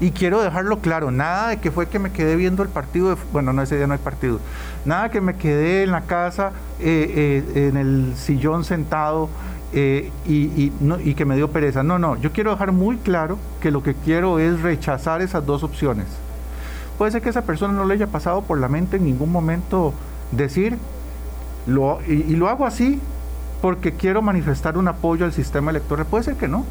Y 0.00 0.12
quiero 0.12 0.42
dejarlo 0.42 0.78
claro, 0.78 1.10
nada 1.10 1.48
de 1.48 1.58
que 1.58 1.70
fue 1.70 1.88
que 1.88 1.98
me 1.98 2.10
quedé 2.10 2.34
viendo 2.36 2.62
el 2.62 2.70
partido, 2.70 3.16
bueno, 3.32 3.52
no, 3.52 3.62
ese 3.62 3.76
día 3.76 3.86
no 3.86 3.92
hay 3.92 3.98
partido, 3.98 4.40
nada 4.86 5.10
que 5.10 5.20
me 5.20 5.34
quedé 5.34 5.82
en 5.82 5.90
la 5.90 6.02
casa, 6.02 6.52
eh, 6.80 7.44
eh, 7.54 7.68
en 7.68 7.76
el 7.76 8.14
sillón 8.16 8.64
sentado, 8.64 9.28
eh, 9.72 10.10
y, 10.26 10.70
que 11.14 11.24
me 11.24 11.36
dio 11.36 11.50
pereza. 11.50 11.82
No, 11.82 11.98
no, 11.98 12.16
yo 12.16 12.32
quiero 12.32 12.50
dejar 12.50 12.72
muy 12.72 12.96
claro 12.96 13.38
que 13.60 13.70
lo 13.70 13.82
que 13.82 13.94
quiero 13.94 14.38
es 14.38 14.60
rechazar 14.62 15.22
esas 15.22 15.46
dos 15.46 15.62
opciones. 15.62 16.06
Puede 17.00 17.12
ser 17.12 17.22
que 17.22 17.30
esa 17.30 17.44
persona 17.44 17.72
no 17.72 17.86
le 17.86 17.94
haya 17.94 18.08
pasado 18.08 18.42
por 18.42 18.60
la 18.60 18.68
mente 18.68 18.98
en 18.98 19.06
ningún 19.06 19.32
momento 19.32 19.94
decir, 20.32 20.76
lo, 21.66 21.98
y, 22.06 22.36
lo 22.36 22.46
hago 22.46 22.66
así 22.66 23.00
porque 23.62 23.92
quiero 23.94 24.20
manifestar 24.20 24.76
un 24.76 24.86
apoyo 24.86 25.24
al 25.24 25.32
sistema 25.32 25.70
electoral. 25.70 26.04
Puede 26.04 26.24
ser 26.24 26.34
que 26.34 26.46
no. 26.46 26.66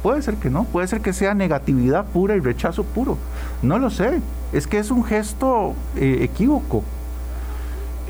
Puede 0.00 0.22
ser 0.22 0.36
que 0.36 0.48
no, 0.48 0.62
puede 0.62 0.86
ser 0.86 1.00
que 1.00 1.12
sea 1.12 1.34
negatividad 1.34 2.04
pura 2.06 2.36
y 2.36 2.38
rechazo 2.38 2.84
puro. 2.84 3.18
No 3.60 3.80
lo 3.80 3.90
sé. 3.90 4.20
Es 4.52 4.68
que 4.68 4.78
es 4.78 4.92
un 4.92 5.02
gesto 5.02 5.74
eh, 5.96 6.18
equívoco. 6.20 6.84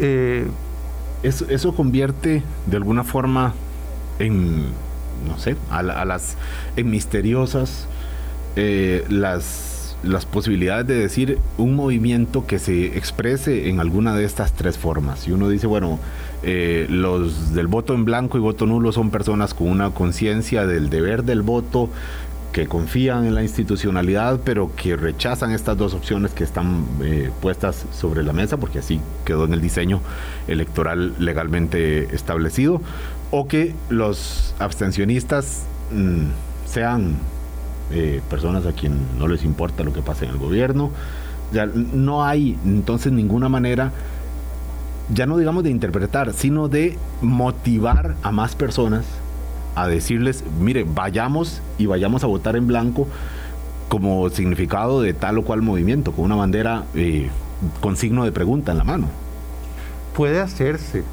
Eh, 0.00 0.46
eso, 1.22 1.46
eso 1.48 1.74
convierte 1.74 2.42
de 2.66 2.76
alguna 2.76 3.04
forma 3.04 3.54
en, 4.18 4.66
no 5.26 5.38
sé, 5.38 5.56
a, 5.70 5.82
las 5.82 6.36
en 6.76 6.90
misteriosas 6.90 7.86
eh, 8.54 9.06
las, 9.08 9.67
las 10.02 10.26
posibilidades 10.26 10.86
de 10.86 10.94
decir 10.94 11.38
un 11.56 11.74
movimiento 11.74 12.46
que 12.46 12.58
se 12.58 12.96
exprese 12.96 13.68
en 13.68 13.80
alguna 13.80 14.14
de 14.14 14.24
estas 14.24 14.52
tres 14.52 14.78
formas. 14.78 15.26
Y 15.26 15.32
uno 15.32 15.48
dice, 15.48 15.66
bueno, 15.66 15.98
eh, 16.42 16.86
los 16.88 17.54
del 17.54 17.66
voto 17.66 17.94
en 17.94 18.04
blanco 18.04 18.38
y 18.38 18.40
voto 18.40 18.66
nulo 18.66 18.92
son 18.92 19.10
personas 19.10 19.54
con 19.54 19.68
una 19.68 19.90
conciencia 19.90 20.66
del 20.66 20.88
deber 20.90 21.24
del 21.24 21.42
voto, 21.42 21.90
que 22.52 22.66
confían 22.66 23.26
en 23.26 23.34
la 23.34 23.42
institucionalidad, 23.42 24.40
pero 24.44 24.74
que 24.74 24.96
rechazan 24.96 25.52
estas 25.52 25.76
dos 25.76 25.94
opciones 25.94 26.32
que 26.32 26.44
están 26.44 26.86
eh, 27.02 27.30
puestas 27.42 27.84
sobre 27.92 28.22
la 28.22 28.32
mesa, 28.32 28.56
porque 28.56 28.78
así 28.78 29.00
quedó 29.24 29.44
en 29.44 29.52
el 29.52 29.60
diseño 29.60 30.00
electoral 30.46 31.14
legalmente 31.18 32.14
establecido, 32.14 32.80
o 33.30 33.46
que 33.46 33.74
los 33.90 34.54
abstencionistas 34.58 35.64
mm, 35.92 36.28
sean 36.66 37.16
eh, 37.90 38.20
personas 38.28 38.66
a 38.66 38.72
quien 38.72 38.98
no 39.18 39.28
les 39.28 39.44
importa 39.44 39.82
lo 39.82 39.92
que 39.92 40.02
pasa 40.02 40.24
en 40.24 40.32
el 40.32 40.38
gobierno. 40.38 40.90
Ya 41.52 41.66
no 41.66 42.24
hay 42.24 42.58
entonces 42.64 43.12
ninguna 43.12 43.48
manera, 43.48 43.92
ya 45.12 45.26
no 45.26 45.38
digamos 45.38 45.64
de 45.64 45.70
interpretar, 45.70 46.34
sino 46.34 46.68
de 46.68 46.98
motivar 47.22 48.16
a 48.22 48.30
más 48.30 48.54
personas 48.54 49.06
a 49.74 49.86
decirles, 49.86 50.44
mire, 50.60 50.84
vayamos 50.84 51.62
y 51.78 51.86
vayamos 51.86 52.24
a 52.24 52.26
votar 52.26 52.56
en 52.56 52.66
blanco 52.66 53.06
como 53.88 54.28
significado 54.28 55.00
de 55.00 55.14
tal 55.14 55.38
o 55.38 55.44
cual 55.44 55.62
movimiento, 55.62 56.12
con 56.12 56.26
una 56.26 56.34
bandera 56.34 56.84
eh, 56.94 57.30
con 57.80 57.96
signo 57.96 58.24
de 58.24 58.32
pregunta 58.32 58.72
en 58.72 58.78
la 58.78 58.84
mano. 58.84 59.06
Puede 60.14 60.40
hacerse, 60.40 61.04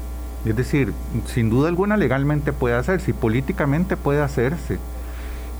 es 0.44 0.56
decir, 0.56 0.92
sin 1.26 1.48
duda 1.48 1.68
alguna 1.68 1.96
legalmente 1.96 2.52
puede 2.52 2.74
hacerse 2.74 3.12
y 3.12 3.14
políticamente 3.14 3.96
puede 3.96 4.20
hacerse 4.20 4.78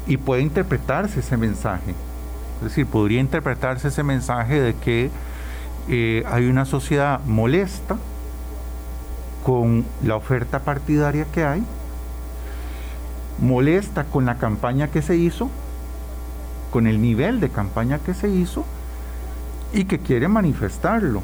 y 0.06 0.16
puede 0.16 0.42
interpretarse 0.42 1.20
ese 1.20 1.36
mensaje. 1.36 1.94
Es 2.58 2.64
decir, 2.64 2.86
podría 2.86 3.20
interpretarse 3.20 3.88
ese 3.88 4.02
mensaje 4.02 4.60
de 4.60 4.74
que 4.74 5.10
eh, 5.88 6.24
hay 6.26 6.46
una 6.46 6.64
sociedad 6.64 7.20
molesta 7.26 7.96
con 9.44 9.84
la 10.02 10.16
oferta 10.16 10.60
partidaria 10.60 11.26
que 11.32 11.44
hay 11.44 11.62
molesta 13.40 14.04
con 14.04 14.26
la 14.26 14.36
campaña 14.36 14.88
que 14.88 15.02
se 15.02 15.16
hizo, 15.16 15.50
con 16.70 16.86
el 16.86 17.00
nivel 17.00 17.40
de 17.40 17.48
campaña 17.48 17.98
que 17.98 18.14
se 18.14 18.28
hizo 18.28 18.64
y 19.72 19.84
que 19.84 19.98
quiere 19.98 20.28
manifestarlo. 20.28 21.22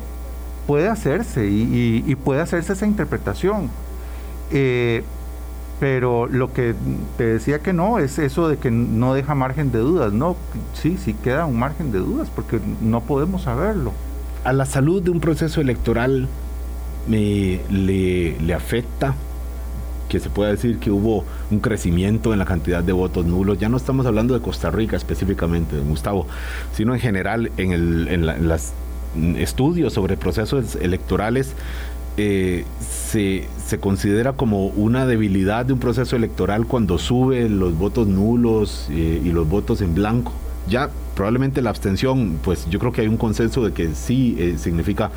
Puede 0.66 0.88
hacerse 0.88 1.46
y, 1.48 2.14
puede 2.24 2.40
hacerse 2.40 2.74
esa 2.74 2.86
interpretación. 2.86 3.70
Eh, 4.50 5.04
pero 5.82 6.28
lo 6.28 6.52
que 6.52 6.76
te 7.18 7.24
decía 7.24 7.58
que 7.58 7.72
no 7.72 7.98
es 7.98 8.20
eso 8.20 8.46
de 8.46 8.56
que 8.56 8.70
no 8.70 9.14
deja 9.14 9.34
margen 9.34 9.72
de 9.72 9.80
dudas. 9.80 10.12
No, 10.12 10.36
sí, 10.74 10.96
sí 10.96 11.12
queda 11.12 11.44
un 11.44 11.58
margen 11.58 11.90
de 11.90 11.98
dudas 11.98 12.30
porque 12.32 12.60
no 12.80 13.00
podemos 13.00 13.42
saberlo. 13.42 13.92
A 14.44 14.52
la 14.52 14.64
salud 14.64 15.02
de 15.02 15.10
un 15.10 15.18
proceso 15.18 15.60
electoral 15.60 16.28
le, 17.08 17.60
le 17.68 18.54
afecta 18.54 19.16
que 20.08 20.20
se 20.20 20.30
pueda 20.30 20.52
decir 20.52 20.78
que 20.78 20.92
hubo 20.92 21.24
un 21.50 21.58
crecimiento 21.58 22.32
en 22.32 22.38
la 22.38 22.44
cantidad 22.44 22.84
de 22.84 22.92
votos 22.92 23.26
nulos. 23.26 23.58
Ya 23.58 23.68
no 23.68 23.76
estamos 23.76 24.06
hablando 24.06 24.34
de 24.34 24.40
Costa 24.40 24.70
Rica 24.70 24.96
específicamente, 24.96 25.76
Gustavo, 25.80 26.28
sino 26.76 26.94
en 26.94 27.00
general 27.00 27.50
en, 27.56 27.72
el, 27.72 28.06
en, 28.06 28.46
los 28.48 28.72
estudios 29.36 29.94
sobre 29.94 30.16
procesos 30.16 30.76
electorales. 30.76 31.54
Eh, 32.16 32.64
se, 32.80 33.48
se, 33.64 33.78
considera 33.78 34.34
como 34.34 34.66
una 34.66 35.06
debilidad 35.06 35.64
de 35.64 35.72
un 35.72 35.78
proceso 35.78 36.14
electoral 36.14 36.66
cuando 36.66 36.98
sube 36.98 37.48
los 37.48 37.76
votos 37.78 38.06
nulos 38.06 38.88
eh, 38.90 39.22
y 39.24 39.30
los 39.30 39.48
votos 39.48 39.80
en 39.80 39.94
blanco. 39.94 40.32
Ya 40.68 40.90
probablemente 41.14 41.62
la 41.62 41.70
abstención, 41.70 42.38
pues 42.42 42.66
yo 42.68 42.78
creo 42.78 42.92
que 42.92 43.02
hay 43.02 43.08
un 43.08 43.16
consenso 43.16 43.64
de 43.64 43.72
que 43.72 43.94
sí 43.94 44.36
eh, 44.38 44.56
significa 44.58 45.10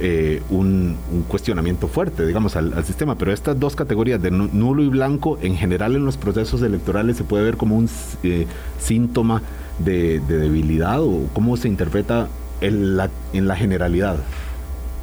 eh, 0.00 0.42
un, 0.50 0.96
cuestionamiento 1.28 1.88
fuerte, 1.88 2.26
digamos, 2.26 2.56
al, 2.56 2.84
sistema. 2.84 3.16
Pero 3.16 3.32
estas 3.32 3.58
dos 3.58 3.74
categorías 3.74 4.20
de 4.22 4.30
nulo 4.30 4.82
y 4.82 4.88
blanco, 4.88 5.38
en 5.42 5.56
general 5.56 5.96
en 5.96 6.04
los 6.04 6.16
procesos 6.16 6.62
electorales 6.62 7.16
se 7.16 7.24
puede 7.24 7.44
ver 7.44 7.56
como 7.56 7.76
un 7.76 7.88
eh, 8.22 8.46
síntoma 8.78 9.42
de, 9.78 10.20
debilidad 10.20 11.00
o 11.00 11.28
cómo 11.32 11.56
se 11.56 11.68
interpreta 11.68 12.28
en 12.60 12.96
la, 12.96 13.10
en 13.32 13.48
la 13.48 13.56
generalidad. 13.56 14.16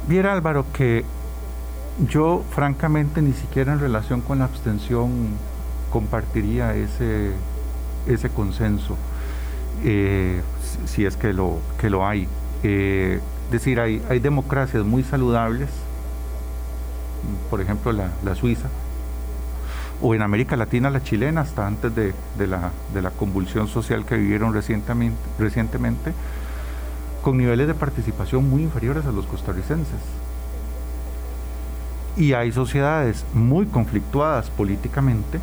Viera 0.08 0.32
Álvaro 0.32 0.66
que 0.72 1.04
yo 1.98 2.44
francamente 2.50 3.22
ni 3.22 3.32
siquiera 3.32 3.72
en 3.72 3.80
relación 3.80 4.20
con 4.20 4.40
la 4.40 4.44
abstención 4.44 5.10
compartiría 5.90 6.74
ese, 6.74 7.32
ese 8.06 8.28
consenso, 8.28 8.96
eh, 9.82 10.42
si 10.86 11.06
es 11.06 11.16
que 11.16 11.32
lo, 11.32 11.58
que 11.80 11.90
lo 11.90 12.06
hay. 12.06 12.28
Es 12.62 13.20
decir, 13.50 13.80
hay, 13.80 14.02
hay 14.10 14.18
democracias 14.18 14.84
muy 14.84 15.04
saludables, 15.04 15.70
por 17.48 17.60
ejemplo 17.60 17.92
la, 17.92 18.34
Suiza, 18.34 18.68
o 20.02 20.14
en 20.14 20.22
América 20.22 20.56
Latina 20.56 20.90
la 20.90 21.02
chilena, 21.02 21.40
hasta 21.42 21.66
antes 21.66 21.94
de, 21.94 22.12
la, 22.46 23.10
convulsión 23.18 23.68
social 23.68 24.04
que 24.04 24.16
vivieron 24.16 24.52
recientemente, 24.52 26.12
con 27.22 27.38
niveles 27.38 27.66
de 27.66 27.74
participación 27.74 28.48
muy 28.48 28.62
inferiores 28.62 29.06
a 29.06 29.12
los 29.12 29.26
costarricenses. 29.26 30.00
Y 32.16 32.32
hay 32.32 32.52
sociedades 32.52 33.24
muy 33.34 33.66
conflictuadas 33.66 34.48
políticamente, 34.50 35.38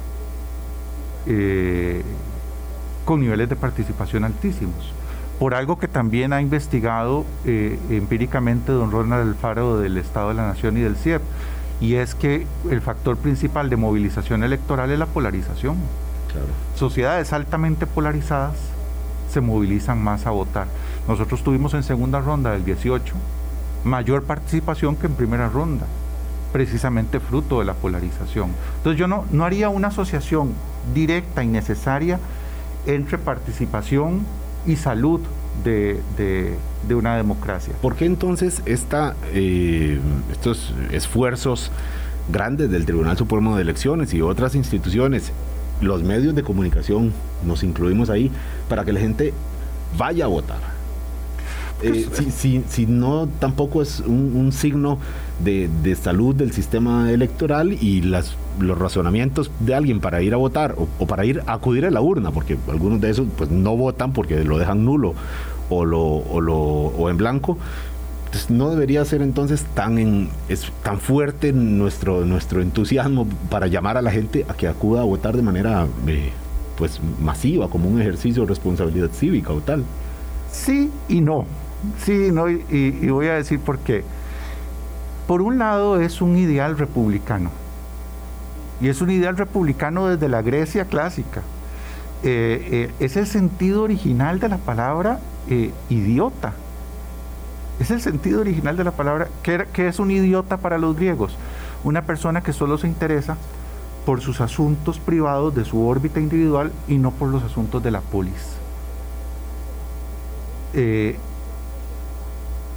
eh, 1.28 2.02
con 3.06 3.22
niveles 3.22 3.50
de 3.50 3.56
participación 3.56 4.24
altísimos 4.24 4.94
por 5.40 5.56
algo 5.56 5.78
que 5.78 5.88
también 5.88 6.32
ha 6.32 6.42
investigado 6.42 7.26
eh, 7.46 7.78
empíricamente 7.90 8.72
don 8.72 8.92
Ronald 8.92 9.30
Alfaro 9.30 9.80
del 9.80 9.98
Estado 9.98 10.30
de 10.30 10.36
la 10.36 10.48
Nación 10.48 10.78
y 10.78 10.82
del 10.82 10.96
CIEP, 10.96 11.22
y 11.82 11.96
es 11.96 12.16
que 12.16 12.48
el 12.70 12.82
factor 12.82 13.18
principal 13.18 13.70
de 13.70 13.76
movilización 13.76 14.44
electoral 14.44 14.92
es 14.92 15.00
la 15.00 15.06
polarización. 15.06 15.76
Sociedades 16.76 17.34
altamente 17.34 17.86
polarizadas 17.86 18.56
se 19.30 19.42
movilizan 19.42 20.02
más 20.02 20.26
a 20.26 20.32
votar. 20.32 20.68
Nosotros 21.08 21.44
tuvimos 21.44 21.74
en 21.74 21.84
segunda 21.84 22.22
ronda 22.22 22.52
del 22.52 22.64
18 22.64 23.14
mayor 23.84 24.24
participación 24.24 24.96
que 24.96 25.08
en 25.08 25.14
primera 25.16 25.50
ronda, 25.50 25.86
precisamente 26.54 27.20
fruto 27.20 27.60
de 27.60 27.66
la 27.66 27.74
polarización. 27.74 28.52
Entonces 28.78 28.98
yo 28.98 29.08
no, 29.08 29.26
no 29.32 29.44
haría 29.44 29.68
una 29.68 29.90
asociación 29.90 30.54
directa 30.94 31.44
y 31.44 31.48
necesaria 31.48 32.20
entre 32.86 33.18
participación 33.18 34.22
y 34.66 34.78
salud 34.78 35.20
de, 35.64 36.56
una 36.90 37.18
democracia. 37.18 37.74
¿Por 37.82 37.96
qué 37.96 38.06
entonces 38.06 38.62
esta, 38.66 39.16
eh, 39.34 40.00
estos 40.32 40.74
esfuerzos 40.92 41.72
grandes 42.32 42.70
del 42.70 42.86
Tribunal 42.86 43.18
Supremo 43.18 43.56
de 43.56 43.64
Elecciones 43.64 44.14
y 44.14 44.22
otras 44.22 44.56
instituciones, 44.56 45.32
los 45.82 46.04
medios 46.04 46.36
de 46.36 46.44
comunicación, 46.44 47.14
nos 47.46 47.64
incluimos 47.64 48.10
ahí, 48.10 48.32
para 48.70 48.86
que 48.86 48.94
la 48.94 49.00
gente 49.00 49.34
vaya 49.98 50.26
a 50.26 50.28
votar? 50.28 50.74
Eh, 51.82 52.08
si, 52.70 52.86
no, 52.86 53.28
tampoco 53.40 53.82
es 53.82 54.00
un, 54.00 54.52
signo 54.54 55.00
de, 55.40 55.96
salud 55.96 56.36
del 56.36 56.52
sistema 56.52 57.12
electoral 57.12 57.74
y 57.74 58.02
las, 58.02 58.36
los 58.60 58.78
razonamientos 58.78 59.52
de 59.60 59.76
alguien 59.76 60.00
para 60.00 60.22
ir 60.22 60.34
a 60.34 60.38
votar 60.38 60.76
o, 60.78 61.06
para 61.06 61.26
ir 61.26 61.42
a 61.48 61.54
acudir 61.54 61.86
a 61.86 61.92
la 61.92 62.02
urna, 62.02 62.32
porque 62.32 62.58
algunos 62.70 63.02
de 63.02 63.10
esos 63.10 63.28
pues 63.38 63.50
no 63.50 63.76
votan 63.76 64.14
porque 64.14 64.44
lo 64.44 64.58
dejan 64.58 64.86
nulo 64.86 65.14
o, 65.70 65.86
lo, 65.86 66.02
o, 66.02 66.42
lo, 66.42 66.56
o 66.56 67.10
en 67.10 67.18
blanco. 67.18 67.58
Entonces, 68.26 68.50
no 68.50 68.72
debería 68.72 69.06
ser 69.06 69.22
entonces 69.22 69.64
tan, 69.76 70.00
en, 70.00 70.30
es, 70.50 70.72
tan 70.82 71.00
fuerte 71.00 71.54
nuestro, 71.54 72.26
nuestro 72.26 72.62
entusiasmo 72.62 73.28
para 73.50 73.68
llamar 73.68 73.96
a 73.98 74.02
la 74.02 74.10
gente 74.10 74.44
a 74.50 74.56
que 74.56 74.68
acuda 74.68 75.02
a 75.02 75.04
votar 75.04 75.36
de 75.36 75.44
manera 75.44 75.86
eh, 76.08 76.32
pues 76.76 77.00
masiva, 77.22 77.70
como 77.70 77.90
un 77.90 78.02
ejercicio 78.02 78.42
de 78.44 78.50
responsabilidad 78.50 79.10
cívica 79.12 79.54
o 79.54 79.62
tal. 79.62 79.84
Sí 80.52 80.90
y 81.08 81.22
no. 81.22 81.46
Sí, 82.04 82.30
no, 82.32 82.50
y, 82.50 83.08
voy 83.10 83.28
a 83.28 83.36
decir 83.36 83.60
por 83.60 83.80
qué. 83.80 84.04
Por 85.28 85.42
un 85.42 85.58
lado 85.58 86.02
es 86.02 86.22
un 86.22 86.38
ideal 86.38 86.78
republicano, 86.78 87.50
y 88.82 88.90
es 88.90 89.02
un 89.02 89.10
ideal 89.10 89.38
republicano 89.38 90.08
desde 90.08 90.28
la 90.28 90.42
Grecia 90.42 90.86
clásica. 90.86 91.42
Eh, 92.24 92.90
eh, 92.90 92.92
es 93.00 93.16
el 93.18 93.28
sentido 93.28 93.84
original 93.84 94.40
de 94.40 94.50
la 94.50 94.58
palabra 94.58 95.20
eh, 95.50 95.72
idiota. 95.90 96.54
Es 97.80 97.92
el 97.92 98.02
sentido 98.02 98.42
original 98.42 98.76
de 98.76 98.84
la 98.84 98.92
palabra. 98.92 99.28
¿Qué, 99.42 99.66
¿Qué 99.72 99.88
es 99.88 100.00
un 100.00 100.12
idiota 100.12 100.58
para 100.58 100.78
los 100.78 100.96
griegos? 100.96 101.38
Una 101.84 102.02
persona 102.02 102.42
que 102.42 102.54
solo 102.54 102.78
se 102.78 102.88
interesa 102.88 103.38
por 104.06 104.22
sus 104.22 104.42
asuntos 104.42 105.00
privados 105.00 105.56
de 105.56 105.64
su 105.64 105.86
órbita 105.86 106.20
individual 106.20 106.72
y 106.88 106.98
no 106.98 107.12
por 107.12 107.30
los 107.30 107.44
asuntos 107.44 107.82
de 107.82 107.92
la 107.92 108.02
polis 108.02 108.58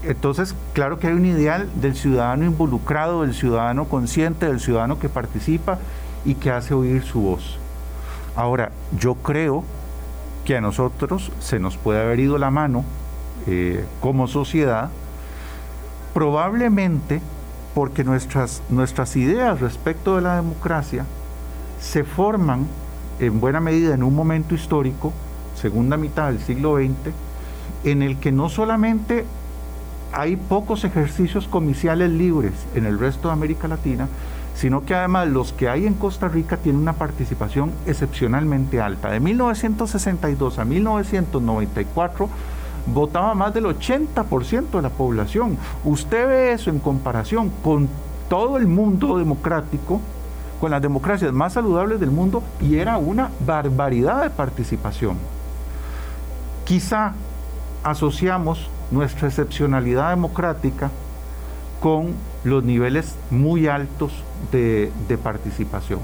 entonces, 0.02 0.54
claro 0.72 0.98
que 0.98 1.08
hay 1.08 1.14
un 1.14 1.26
ideal 1.26 1.68
del 1.80 1.96
ciudadano 1.96 2.44
involucrado, 2.44 3.22
del 3.22 3.34
ciudadano 3.34 3.86
consciente, 3.86 4.46
del 4.46 4.60
ciudadano 4.60 4.98
que 4.98 5.08
participa 5.08 5.78
y 6.24 6.34
que 6.34 6.50
hace 6.50 6.74
oír 6.74 7.02
su 7.02 7.20
voz. 7.20 7.58
Ahora, 8.34 8.70
yo 8.98 9.14
creo 9.14 9.64
que 10.44 10.56
a 10.56 10.60
nosotros 10.60 11.32
se 11.40 11.58
nos 11.58 11.76
puede 11.76 12.02
haber 12.02 12.20
ido 12.20 12.38
la 12.38 12.50
mano 12.50 12.84
eh, 13.46 13.84
como 14.00 14.28
sociedad, 14.28 14.90
probablemente 16.14 17.20
porque 17.74 18.04
nuestras, 18.04 18.62
nuestras 18.70 19.16
ideas 19.16 19.60
respecto 19.60 20.16
de 20.16 20.22
la 20.22 20.36
democracia 20.36 21.04
se 21.80 22.04
forman 22.04 22.66
en 23.18 23.40
buena 23.40 23.60
medida 23.60 23.94
en 23.94 24.02
un 24.02 24.14
momento 24.14 24.54
histórico, 24.54 25.12
segunda 25.54 25.96
mitad 25.96 26.28
del 26.28 26.40
siglo 26.40 26.76
XX, 26.76 27.12
en 27.84 28.02
el 28.02 28.18
que 28.18 28.32
no 28.32 28.48
solamente 28.48 29.24
hay 30.16 30.36
pocos 30.36 30.82
ejercicios 30.84 31.46
comiciales 31.46 32.10
libres 32.10 32.54
en 32.74 32.86
el 32.86 32.98
resto 32.98 33.28
de 33.28 33.34
América 33.34 33.68
Latina, 33.68 34.08
sino 34.54 34.86
que 34.86 34.94
además 34.94 35.28
los 35.28 35.52
que 35.52 35.68
hay 35.68 35.86
en 35.86 35.92
Costa 35.92 36.26
Rica 36.26 36.56
tienen 36.56 36.80
una 36.80 36.94
participación 36.94 37.70
excepcionalmente 37.86 38.80
alta. 38.80 39.10
De 39.10 39.20
1962 39.20 40.58
a 40.58 40.64
1994 40.64 42.30
votaba 42.86 43.34
más 43.34 43.52
del 43.52 43.66
80% 43.66 44.70
de 44.70 44.82
la 44.82 44.88
población. 44.88 45.58
Usted 45.84 46.26
ve 46.26 46.52
eso 46.52 46.70
en 46.70 46.78
comparación 46.78 47.50
con 47.62 47.86
todo 48.30 48.56
el 48.56 48.66
mundo 48.66 49.18
democrático, 49.18 50.00
con 50.58 50.70
las 50.70 50.80
democracias 50.80 51.30
más 51.34 51.52
saludables 51.52 52.00
del 52.00 52.10
mundo, 52.10 52.42
y 52.62 52.76
era 52.76 52.96
una 52.96 53.32
barbaridad 53.44 54.22
de 54.22 54.30
participación. 54.30 55.18
Quizá 56.64 57.12
asociamos 57.84 58.70
nuestra 58.90 59.28
excepcionalidad 59.28 60.10
democrática 60.10 60.90
con 61.80 62.14
los 62.44 62.64
niveles 62.64 63.14
muy 63.30 63.66
altos 63.66 64.12
de, 64.52 64.90
participación. 65.22 66.00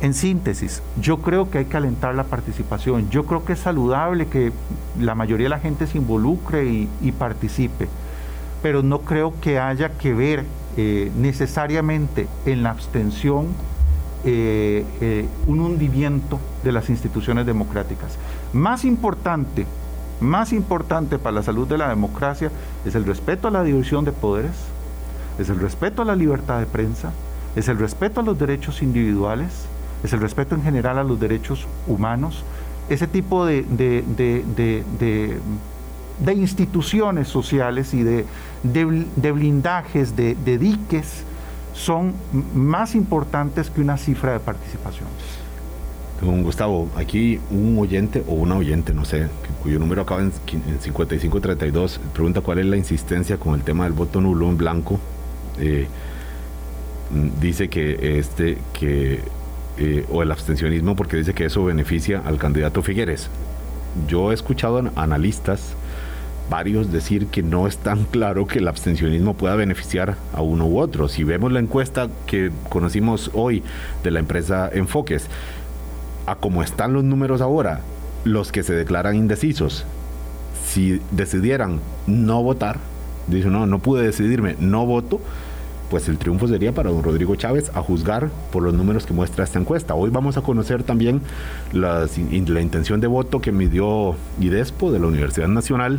En 0.00 0.14
síntesis, 0.14 0.82
yo 1.00 1.18
creo 1.18 1.50
que 1.50 1.58
hay 1.58 1.64
que 1.66 1.76
alentar 1.76 2.14
la 2.14 2.24
participación, 2.24 3.10
yo 3.10 3.26
creo 3.26 3.44
que 3.44 3.52
es 3.52 3.58
saludable 3.58 4.26
que 4.26 4.52
la 4.98 5.14
mayoría 5.14 5.44
de 5.44 5.50
la 5.50 5.58
gente 5.58 5.86
se 5.86 5.98
involucre 5.98 6.64
y, 6.64 7.12
participe, 7.12 7.88
pero 8.62 8.82
no 8.82 9.00
creo 9.00 9.34
que 9.40 9.58
haya 9.58 9.90
que 9.90 10.14
ver 10.14 10.44
eh, 10.76 11.10
necesariamente 11.16 12.28
en 12.46 12.62
la 12.62 12.70
abstención 12.70 13.48
eh, 14.24 14.84
eh, 15.00 15.26
un 15.46 15.60
hundimiento 15.60 16.38
de 16.62 16.72
las 16.72 16.88
instituciones 16.90 17.46
democráticas. 17.46 18.16
Más 18.52 18.84
importante 18.84 19.66
más 20.20 20.52
importante 20.52 21.18
para 21.18 21.36
la 21.36 21.42
salud 21.42 21.66
de 21.66 21.78
la 21.78 21.88
democracia 21.88 22.50
es 22.84 22.94
el 22.94 23.04
respeto 23.04 23.48
a 23.48 23.50
la 23.50 23.62
división 23.62 24.04
de 24.04 24.12
poderes, 24.12 24.52
es 25.38 25.48
el 25.48 25.58
respeto 25.58 26.02
a 26.02 26.04
la 26.04 26.16
libertad 26.16 26.60
de 26.60 26.66
prensa, 26.66 27.12
es 27.56 27.68
el 27.68 27.78
respeto 27.78 28.20
a 28.20 28.22
los 28.22 28.38
derechos 28.38 28.82
individuales, 28.82 29.66
es 30.04 30.12
el 30.12 30.20
respeto 30.20 30.54
en 30.54 30.62
general 30.62 30.98
a 30.98 31.04
los 31.04 31.18
derechos 31.18 31.66
humanos, 31.86 32.44
ese 32.88 33.06
tipo 33.06 33.46
de, 33.46 33.62
de, 33.62 35.40
instituciones 36.34 37.28
sociales 37.28 37.94
y 37.94 38.02
de, 38.02 38.24
blindajes, 39.32 40.16
de 40.16 40.58
diques, 40.58 41.24
son 41.72 42.12
más 42.54 42.94
importantes 42.94 43.70
que 43.70 43.80
una 43.80 43.96
cifra 43.96 44.32
de 44.32 44.40
participación. 44.40 45.08
Don 46.20 46.42
Gustavo, 46.42 46.90
aquí 46.96 47.40
un 47.50 47.78
oyente 47.78 48.22
o 48.26 48.34
una 48.34 48.56
oyente, 48.56 48.92
no 48.92 49.04
sé, 49.04 49.28
cuyo 49.62 49.78
número 49.78 50.02
acaba 50.02 50.20
en, 50.20 50.32
5532, 50.32 52.00
pregunta 52.12 52.42
cuál 52.42 52.58
es 52.58 52.66
la 52.66 52.76
insistencia 52.76 53.38
con 53.38 53.54
el 53.54 53.62
tema 53.62 53.84
del 53.84 53.94
voto 53.94 54.20
nulo 54.20 54.48
en 54.48 54.58
blanco. 54.58 55.00
Eh, 55.58 55.86
mm, 57.10 57.40
dice 57.40 57.68
que 57.68 58.18
este, 58.18 58.58
que, 58.74 59.20
eh, 59.78 60.04
o 60.10 60.22
el 60.22 60.30
abstencionismo, 60.30 60.94
porque 60.94 61.16
dice 61.16 61.32
que 61.32 61.46
eso 61.46 61.64
beneficia 61.64 62.22
al 62.24 62.36
candidato 62.36 62.82
Figueres. 62.82 63.30
Yo 64.06 64.30
he 64.30 64.34
escuchado 64.34 64.90
analistas 64.96 65.74
varios 66.50 66.92
decir 66.92 67.28
que 67.28 67.42
no 67.42 67.66
es 67.66 67.78
tan 67.78 68.04
claro 68.10 68.46
que 68.46 68.58
el 68.58 68.68
abstencionismo 68.68 69.34
pueda 69.34 69.54
beneficiar 69.54 70.16
a 70.34 70.42
uno 70.42 70.66
u 70.66 70.80
otro. 70.80 71.08
Si 71.08 71.24
vemos 71.24 71.50
la 71.52 71.60
encuesta 71.60 72.08
que 72.26 72.50
conocimos 72.68 73.30
hoy 73.32 73.62
de 74.02 74.10
la 74.10 74.18
empresa 74.18 74.68
Enfoques, 74.70 75.28
a 76.26 76.36
como 76.36 76.62
están 76.62 76.92
los 76.92 77.04
números 77.04 77.40
ahora, 77.40 77.80
los 78.24 78.52
que 78.52 78.62
se 78.62 78.74
declaran 78.74 79.16
indecisos, 79.16 79.84
si 80.66 81.00
decidieran 81.10 81.80
no 82.06 82.42
votar, 82.42 82.78
dicen, 83.26 83.52
no, 83.52 83.66
no 83.66 83.78
pude 83.78 84.04
decidirme, 84.04 84.56
no 84.60 84.86
voto, 84.86 85.20
pues 85.90 86.08
el 86.08 86.18
triunfo 86.18 86.46
sería 86.46 86.72
para 86.72 86.90
don 86.90 87.02
Rodrigo 87.02 87.34
Chávez 87.34 87.72
a 87.74 87.82
juzgar 87.82 88.30
por 88.52 88.62
los 88.62 88.72
números 88.72 89.06
que 89.06 89.12
muestra 89.12 89.42
esta 89.42 89.58
encuesta. 89.58 89.94
Hoy 89.96 90.10
vamos 90.10 90.36
a 90.36 90.42
conocer 90.42 90.84
también 90.84 91.20
la 91.72 92.06
intención 92.60 93.00
de 93.00 93.08
voto 93.08 93.40
que 93.40 93.50
midió 93.50 94.14
IDESPO 94.38 94.92
de 94.92 95.00
la 95.00 95.08
Universidad 95.08 95.48
Nacional 95.48 95.98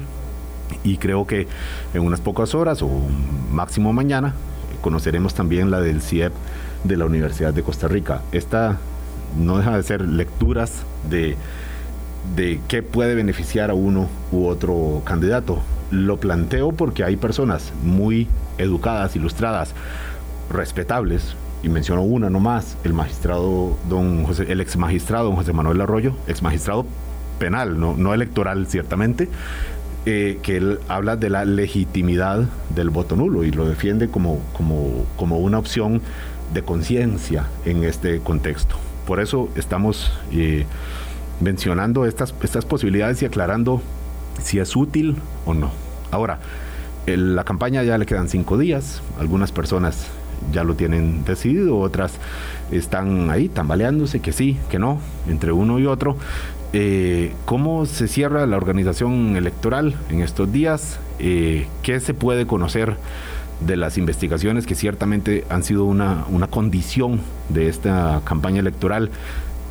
y 0.85 0.95
creo 0.95 1.27
que 1.27 1.47
en 1.93 2.03
unas 2.03 2.21
pocas 2.21 2.55
horas 2.55 2.81
o 2.81 2.89
máximo 3.51 3.91
mañana 3.91 4.33
conoceremos 4.79 5.33
también 5.33 5.69
la 5.69 5.81
del 5.81 6.01
CIEP 6.01 6.31
de 6.85 6.95
la 6.95 7.05
Universidad 7.05 7.53
de 7.53 7.61
Costa 7.61 7.89
Rica. 7.89 8.21
Esta 8.31 8.79
no 9.37 9.57
deja 9.57 9.75
de 9.75 9.83
ser 9.83 10.01
lecturas 10.01 10.83
de, 11.09 11.35
de 12.35 12.59
qué 12.67 12.83
puede 12.83 13.15
beneficiar 13.15 13.69
a 13.69 13.73
uno 13.73 14.07
u 14.31 14.47
otro 14.47 15.01
candidato. 15.05 15.59
Lo 15.91 16.17
planteo 16.17 16.71
porque 16.71 17.03
hay 17.03 17.17
personas 17.17 17.73
muy 17.83 18.27
educadas, 18.57 19.15
ilustradas, 19.15 19.73
respetables, 20.49 21.35
y 21.63 21.69
menciono 21.69 22.01
una 22.01 22.29
nomás, 22.29 22.77
el 22.83 22.93
magistrado 22.93 23.77
don 23.87 24.23
José, 24.23 24.51
el 24.51 24.61
ex 24.61 24.77
magistrado 24.77 25.25
don 25.25 25.35
José 25.35 25.53
Manuel 25.53 25.81
Arroyo, 25.81 26.15
ex 26.27 26.41
magistrado 26.41 26.85
penal, 27.39 27.79
no, 27.79 27.95
no 27.95 28.13
electoral 28.13 28.67
ciertamente, 28.67 29.29
eh, 30.05 30.39
que 30.41 30.57
él 30.57 30.79
habla 30.87 31.15
de 31.15 31.29
la 31.29 31.45
legitimidad 31.45 32.45
del 32.73 32.89
voto 32.89 33.15
nulo 33.15 33.43
y 33.43 33.51
lo 33.51 33.67
defiende 33.67 34.09
como, 34.09 34.39
como, 34.53 35.05
como 35.17 35.37
una 35.37 35.59
opción 35.59 36.01
de 36.53 36.63
conciencia 36.63 37.45
en 37.65 37.83
este 37.83 38.19
contexto. 38.19 38.75
Por 39.11 39.19
eso 39.19 39.49
estamos 39.57 40.09
eh, 40.31 40.65
mencionando 41.41 42.05
estas, 42.05 42.31
posibilidades 42.31 43.21
y 43.21 43.25
aclarando 43.25 43.81
si 44.41 44.57
es 44.57 44.73
útil 44.73 45.17
o 45.45 45.53
no. 45.53 45.69
Ahora, 46.11 46.39
la 47.05 47.43
campaña 47.43 47.83
ya 47.83 47.97
le 47.97 48.05
quedan 48.05 48.29
cinco 48.29 48.57
días, 48.57 49.01
algunas 49.19 49.51
personas 49.51 50.07
ya 50.53 50.63
lo 50.63 50.75
tienen 50.75 51.25
decidido, 51.25 51.77
otras 51.77 52.13
están 52.71 53.29
ahí 53.31 53.49
tambaleándose, 53.49 54.21
que 54.21 54.31
sí, 54.31 54.57
que 54.69 54.79
no, 54.79 55.01
entre 55.27 55.51
uno 55.51 55.77
y 55.77 55.87
otro. 55.87 56.15
Eh, 56.71 57.33
¿Cómo 57.43 57.85
se 57.87 58.07
cierra 58.07 58.45
la 58.45 58.55
organización 58.55 59.35
electoral 59.35 59.93
en 60.09 60.21
estos 60.21 60.53
días? 60.53 61.01
Eh, 61.19 61.67
¿Qué 61.83 61.99
se 61.99 62.13
puede 62.13 62.47
conocer 62.47 62.95
de 63.65 63.77
las 63.77 63.97
investigaciones 63.97 64.65
que 64.65 64.75
ciertamente 64.75 65.45
han 65.49 65.63
sido 65.63 65.85
una, 65.85 66.25
una 66.29 66.47
condición 66.47 67.21
de 67.49 67.67
esta 67.67 68.21
campaña 68.23 68.59
electoral 68.59 69.11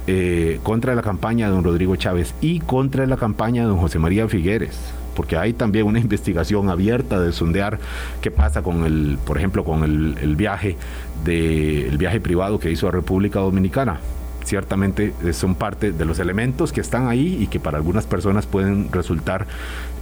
eh, 0.06 0.60
contra 0.62 0.94
la 0.94 1.02
campaña 1.02 1.46
de 1.46 1.52
don 1.52 1.64
Rodrigo 1.64 1.96
Chávez 1.96 2.34
y 2.40 2.60
contra 2.60 3.06
la 3.06 3.16
campaña 3.16 3.62
de 3.62 3.68
don 3.68 3.78
José 3.78 3.98
María 3.98 4.26
Figueres? 4.28 4.78
porque 5.14 5.36
hay 5.36 5.52
también 5.52 5.86
una 5.86 5.98
investigación 6.08 6.70
abierta 6.70 7.20
de 7.20 7.32
sondear 7.32 7.78
qué 8.22 8.30
pasa 8.30 8.62
con 8.62 8.84
el, 8.84 9.18
por 9.24 9.36
ejemplo, 9.36 9.64
con 9.64 9.84
el, 9.84 10.36
viaje 10.36 10.76
de 11.24 11.88
el 11.88 11.98
viaje 11.98 12.20
privado 12.20 12.58
que 12.58 12.70
hizo 12.70 12.88
a 12.88 12.90
República 12.90 13.40
Dominicana. 13.40 14.00
Ciertamente 14.44 15.12
eh, 15.22 15.34
son 15.34 15.54
parte 15.54 15.92
de 15.92 16.04
los 16.06 16.18
elementos 16.18 16.72
que 16.72 16.80
están 16.80 17.08
ahí 17.08 17.36
y 17.38 17.48
que 17.48 17.60
para 17.60 17.76
algunas 17.76 18.06
personas 18.06 18.46
pueden 18.46 18.90
resultar 18.90 19.46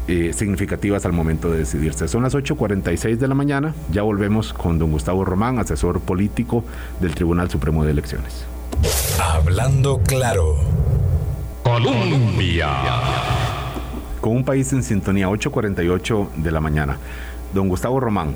eh, 0.09 0.33
significativas 0.33 1.05
al 1.05 1.13
momento 1.13 1.51
de 1.51 1.59
decidirse. 1.59 2.09
Son 2.09 2.23
las 2.23 2.35
8.46 2.35 3.17
de 3.17 3.29
la 3.29 3.35
mañana, 3.35 3.75
ya 3.93 4.03
volvemos 4.03 4.55
con 4.55 4.79
don 4.79 4.91
Gustavo 4.91 5.25
Román, 5.25 5.59
asesor 5.59 6.01
político 6.01 6.65
del 7.01 7.15
Tribunal 7.15 7.51
Supremo 7.51 7.85
de 7.85 7.91
Elecciones. 7.91 8.47
Hablando 9.21 9.99
claro. 9.99 10.57
Colombia. 11.63 12.71
Con 14.23 14.37
un 14.37 14.45
país 14.45 14.73
en 14.73 14.83
sintonía, 14.83 15.29
8.48 15.29 16.29
de 16.37 16.51
la 16.53 16.61
mañana. 16.61 16.97
Don 17.53 17.69
Gustavo 17.69 18.01
Román, 18.01 18.35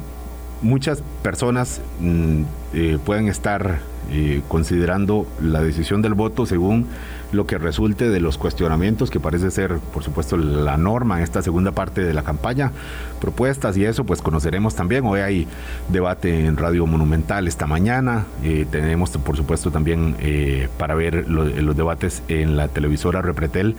muchas 0.61 1.03
personas 1.23 1.81
mm, 2.01 2.43
eh, 2.75 2.99
pueden 3.05 3.29
estar 3.29 3.81
eh, 4.11 4.43
considerando 4.49 5.27
la 5.41 5.63
decisión 5.63 6.03
del 6.03 6.15
voto 6.15 6.47
según 6.47 6.87
lo 7.33 7.47
que 7.47 7.59
resulte 7.59 8.11
de 8.11 8.21
los 8.21 8.37
cuestionamientos, 8.37 9.11
que 9.11 9.19
parece 9.19 9.51
ser, 9.51 9.79
por 9.79 10.03
supuesto, 10.03 10.37
la 10.37 10.77
norma 10.77 11.17
en 11.17 11.25
esta 11.25 11.43
segunda 11.43 11.73
parte 11.73 12.03
de 12.03 12.13
la 12.13 12.23
campaña, 12.23 12.73
propuestas 13.21 13.77
y 13.77 13.85
eso, 13.85 14.05
pues 14.05 14.21
conoceremos 14.21 14.75
también. 14.75 15.05
Hoy 15.07 15.21
hay 15.21 15.49
debate 15.89 16.45
en 16.47 16.57
Radio 16.57 16.87
Monumental 16.87 17.49
esta 17.49 17.67
mañana. 17.67 18.27
Eh, 18.43 18.67
tenemos, 18.71 19.11
por 19.11 19.37
supuesto, 19.37 19.71
también 19.71 20.17
eh, 20.21 20.69
para 20.79 20.95
ver 20.95 21.29
los 21.29 21.77
debates 21.77 22.23
en 22.29 22.57
la 22.57 22.69
televisora 22.69 23.23
Repretel 23.23 23.77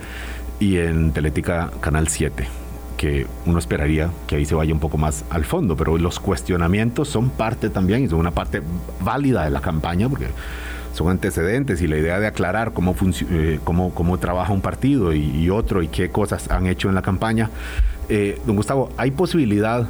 y 0.58 0.78
en 0.78 1.12
Teletica 1.12 1.70
Canal 1.80 2.08
7 2.08 2.63
uno 3.46 3.58
esperaría 3.58 4.10
que 4.26 4.36
ahí 4.36 4.44
se 4.44 4.54
vaya 4.54 4.72
un 4.72 4.80
poco 4.80 4.98
más 4.98 5.24
al 5.30 5.44
fondo, 5.44 5.76
pero 5.76 5.98
los 5.98 6.20
cuestionamientos 6.20 7.08
son 7.08 7.30
parte 7.30 7.70
también 7.70 8.04
y 8.04 8.08
son 8.08 8.18
una 8.18 8.30
parte 8.30 8.62
válida 9.00 9.44
de 9.44 9.50
la 9.50 9.60
campaña 9.60 10.08
porque 10.08 10.26
son 10.94 11.08
antecedentes 11.10 11.82
y 11.82 11.88
la 11.88 11.98
idea 11.98 12.20
de 12.20 12.26
aclarar 12.26 12.72
cómo, 12.72 12.94
eh, 13.30 13.58
cómo, 13.64 13.92
cómo 13.94 14.18
trabaja 14.18 14.52
un 14.52 14.60
partido 14.60 15.12
y, 15.12 15.50
otro 15.50 15.82
y 15.82 15.88
qué 15.88 16.08
cosas 16.08 16.50
han 16.50 16.66
hecho 16.66 16.88
en 16.88 16.94
la 16.94 17.02
campaña. 17.02 17.50
Eh, 18.08 18.40
don 18.46 18.56
Gustavo, 18.56 18.90
¿hay 18.96 19.10
posibilidad 19.10 19.88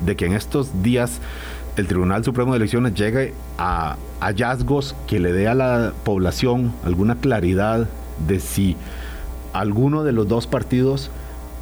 de 0.00 0.16
que 0.16 0.26
en 0.26 0.32
estos 0.32 0.82
días 0.82 1.20
el 1.76 1.86
Tribunal 1.86 2.24
Supremo 2.24 2.52
de 2.52 2.56
Elecciones 2.56 2.94
llegue 2.94 3.34
a 3.58 3.96
hallazgos 4.20 4.96
que 5.06 5.20
le 5.20 5.32
dé 5.32 5.46
a 5.46 5.54
la 5.54 5.92
población 6.04 6.72
alguna 6.84 7.16
claridad 7.16 7.88
de 8.26 8.40
si 8.40 8.76
alguno 9.52 10.02
de 10.04 10.12
los 10.12 10.26
dos 10.26 10.46
partidos 10.46 11.10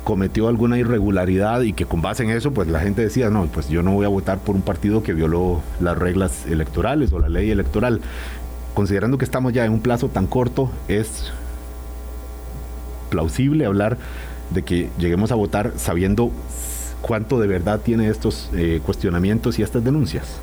cometió 0.05 0.49
alguna 0.49 0.79
irregularidad 0.79 1.63
y 1.63 1.73
que 1.73 1.87
con 1.87 2.03
base 2.03 2.23
en 2.23 2.31
eso 2.31 2.53
pues 2.53 2.69
la 2.69 2.81
gente 2.81 3.03
decía, 3.03 3.31
no, 3.31 3.47
pues 3.47 3.69
yo 3.69 3.83
no 3.83 3.93
voy 3.93 4.05
a 4.05 4.09
votar 4.09 4.39
por 4.39 4.55
un 4.55 4.63
partido 4.63 5.03
que 5.03 5.15
violó 5.15 5.63
las 5.81 5.99
reglas 5.99 6.47
electorales 6.47 7.13
o 7.13 7.19
la 7.19 7.29
ley 7.29 7.51
electoral. 7.51 8.01
Considerando 8.75 9.19
que 9.19 9.25
estamos 9.25 9.53
ya 9.53 9.65
en 9.65 9.73
un 9.73 9.81
plazo 9.81 10.09
tan 10.09 10.27
corto, 10.27 10.71
es 10.89 11.33
plausible 13.09 13.65
hablar 13.65 13.97
de 14.51 14.63
que 14.63 14.91
lleguemos 14.99 15.33
a 15.33 15.37
votar 15.37 15.73
sabiendo 15.77 16.31
cuánto 17.01 17.41
de 17.41 17.47
verdad 17.47 17.81
tiene 17.81 18.09
estos 18.09 18.51
eh, 18.55 18.81
cuestionamientos 18.85 19.59
y 19.59 19.63
estas 19.63 19.85
denuncias. 19.85 20.39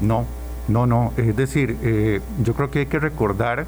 No, 0.00 0.26
no, 0.66 0.86
no. 0.86 1.12
Es 1.16 1.36
decir, 1.36 1.76
eh, 1.82 2.20
yo 2.44 2.54
creo 2.54 2.70
que 2.70 2.80
hay 2.80 2.86
que 2.86 2.98
recordar 2.98 3.66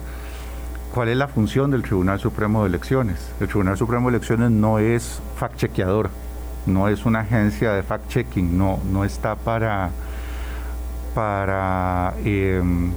cuál 0.95 1.09
es 1.09 1.17
la 1.17 1.29
función 1.29 1.71
del 1.71 1.83
Tribunal 1.83 2.19
Supremo 2.19 2.63
de 2.63 2.69
Elecciones. 2.69 3.31
El 3.41 3.49
Tribunal 3.49 3.77
Supremo 3.77 4.11
de 4.11 4.17
Elecciones 4.17 4.51
no 4.51 4.79
es 4.79 5.21
fact-chequeador, 5.39 6.11
no 6.67 6.89
es 6.89 7.07
una 7.07 7.21
agencia 7.21 7.73
de 7.73 7.83
fact-checking, 7.83 8.53
no, 8.53 8.81
no 8.91 9.05
está 9.05 9.37
para, 9.37 9.91
para 11.15 12.15
em, 12.25 12.93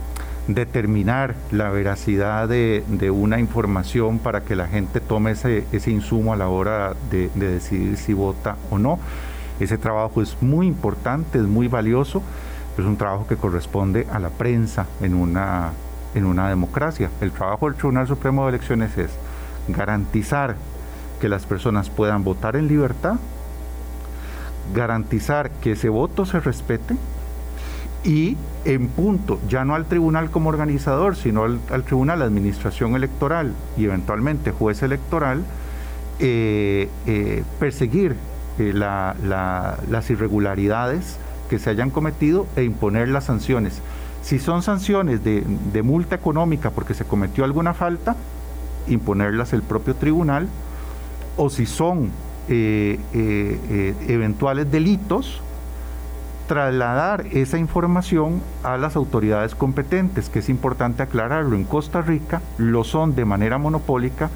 determinar 0.47 1.35
la 1.51 1.69
veracidad 1.69 2.49
de, 2.49 2.83
una 3.11 3.39
información 3.39 4.19
para 4.19 4.41
que 4.41 4.55
la 4.55 4.67
gente 4.67 4.99
tome 4.99 5.31
ese, 5.31 5.65
ese 5.71 5.91
insumo 5.91 6.33
a 6.33 6.35
la 6.35 6.49
hora 6.49 6.95
de, 7.11 7.29
de 7.35 7.47
decidir 7.53 7.97
si 7.97 8.13
vota 8.13 8.57
o 8.71 8.79
no. 8.79 8.99
Ese 9.59 9.77
trabajo 9.77 10.21
es 10.21 10.41
muy 10.41 10.65
importante, 10.65 11.37
es 11.37 11.45
muy 11.45 11.67
valioso, 11.67 12.23
pero 12.75 12.87
es 12.87 12.89
un 12.89 12.97
trabajo 12.97 13.27
que 13.27 13.35
corresponde 13.35 14.07
a 14.11 14.17
la 14.17 14.29
prensa 14.29 14.87
en 14.99 15.13
una 15.13 15.73
en 16.15 16.25
una 16.25 16.49
democracia. 16.49 17.09
El 17.21 17.31
trabajo 17.31 17.67
del 17.67 17.75
Tribunal 17.75 18.07
Supremo 18.07 18.43
de 18.43 18.49
Elecciones 18.49 18.97
es 18.97 19.11
garantizar 19.67 20.55
que 21.19 21.29
las 21.29 21.45
personas 21.45 21.89
puedan 21.89 22.23
votar 22.23 22.55
en 22.55 22.67
libertad, 22.67 23.15
garantizar 24.73 25.49
que 25.49 25.71
ese 25.73 25.89
voto 25.89 26.25
se 26.25 26.39
respete 26.39 26.95
y 28.03 28.35
en 28.65 28.87
punto, 28.89 29.39
ya 29.47 29.63
no 29.63 29.75
al 29.75 29.85
tribunal 29.85 30.29
como 30.29 30.49
organizador, 30.49 31.15
sino 31.15 31.43
al, 31.43 31.83
tribunal, 31.83 32.21
administración 32.21 32.95
electoral 32.95 33.53
y 33.77 33.85
eventualmente 33.85 34.51
juez 34.51 34.83
electoral, 34.83 35.43
eh, 36.19 36.89
eh, 37.07 37.43
perseguir 37.59 38.15
eh, 38.59 38.73
las 38.73 40.09
irregularidades 40.09 41.17
que 41.49 41.59
se 41.59 41.69
hayan 41.69 41.89
cometido 41.89 42.45
e 42.55 42.63
imponer 42.63 43.09
las 43.09 43.25
sanciones 43.25 43.81
si 44.23 44.39
son 44.39 44.63
sanciones 44.63 45.21
de, 45.23 45.83
multa 45.83 46.15
económica 46.15 46.71
porque 46.71 46.93
se 46.93 47.03
cometió 47.03 47.43
alguna 47.43 47.73
falta, 47.73 48.15
imponerlas 48.87 49.51
el 49.53 49.61
propio 49.61 49.95
tribunal, 49.95 50.47
o 51.35 51.49
si 51.49 51.65
son 51.65 52.09
eh, 52.47 52.99
eh, 53.13 53.59
eh, 53.69 53.95
eventuales 54.07 54.71
delitos, 54.71 55.41
trasladar 56.47 57.27
esa 57.31 57.57
información 57.57 58.41
a 58.63 58.77
las 58.77 58.95
autoridades 58.95 59.55
competentes, 59.55 60.29
que 60.29 60.39
es 60.39 60.47
importante 60.47 61.03
aclararlo. 61.03 61.57
En 61.57 61.65
Costa 61.65 62.01
Rica 62.01 62.41
lo 62.57 62.85
son 62.85 63.15
de 63.15 63.25
manera 63.25 63.57
monopólica 63.57 64.29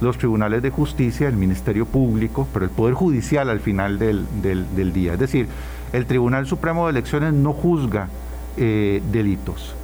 los 0.00 0.16
tribunales 0.16 0.62
de 0.62 0.70
justicia, 0.70 1.28
el 1.28 1.36
Ministerio 1.36 1.84
Público, 1.84 2.46
pero 2.54 2.64
el 2.64 2.70
Poder 2.70 2.94
Judicial 2.94 3.50
al 3.50 3.60
final 3.60 3.98
del, 3.98 4.26
del 4.42 4.92
día. 4.94 5.14
Es 5.14 5.18
decir, 5.18 5.46
el 5.92 6.06
Tribunal 6.06 6.46
Supremo 6.46 6.86
de 6.86 6.90
Elecciones 6.90 7.32
no 7.32 7.52
juzga 7.52 8.08
eh, 8.56 9.02
delitos. 9.12 9.74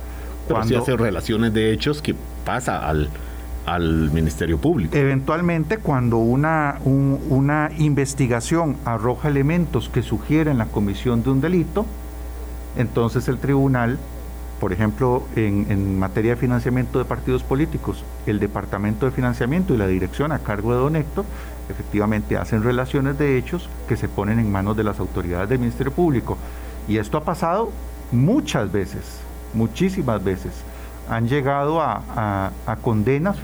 Pero 0.47 0.61
Cuando, 0.61 0.79
hace 0.79 0.97
relaciones 0.97 1.53
de 1.53 1.73
hechos 1.73 2.03
que 2.03 2.15
pasa 2.45 2.87
al, 2.89 3.09
al 3.67 4.11
Ministerio 4.11 4.59
Público. 4.59 4.97
Eventualmente, 4.97 5.79
cuando 5.79 6.19
una, 6.19 6.79
una 6.85 7.71
investigación 7.79 8.77
arroja 8.85 9.29
elementos 9.29 9.89
que 9.89 10.03
sugieren 10.03 10.59
la 10.59 10.67
comisión 10.67 11.23
de 11.23 11.31
un 11.31 11.41
delito, 11.41 11.87
entonces 12.77 13.29
el 13.29 13.39
tribunal, 13.39 13.99
por 14.59 14.73
ejemplo, 14.73 15.25
en, 15.37 15.67
en, 15.69 15.99
materia 15.99 16.33
de 16.33 16.37
financiamiento 16.37 16.99
de 16.99 17.05
partidos 17.05 17.43
políticos, 17.43 18.05
el 18.27 18.41
Departamento 18.41 19.07
de 19.07 19.13
Financiamiento 19.13 19.75
y 19.75 19.77
la 19.77 19.87
dirección 19.87 20.33
a 20.33 20.39
cargo 20.39 20.73
de 20.73 20.79
Don 20.79 20.97
Héctor, 20.97 21.25
efectivamente 21.69 22.37
hacen 22.37 22.63
relaciones 22.63 23.19
de 23.19 23.39
hechos 23.39 23.69
que 23.89 23.97
se 23.97 24.09
ponen 24.09 24.39
en 24.39 24.51
manos 24.51 24.77
de 24.77 24.85
las 24.85 24.99
autoridades 24.99 25.49
del 25.49 25.59
Ministerio 25.59 25.93
Público. 25.93 26.37
Y 26.89 26.99
esto 26.99 27.17
ha 27.17 27.25
pasado 27.25 27.71
muchas 28.13 28.71
veces, 28.71 29.21
muchísimas 29.55 30.23
veces, 30.23 30.53
han 31.09 31.29
llegado 31.29 31.81
a, 31.81 32.53
condenas, 32.83 33.39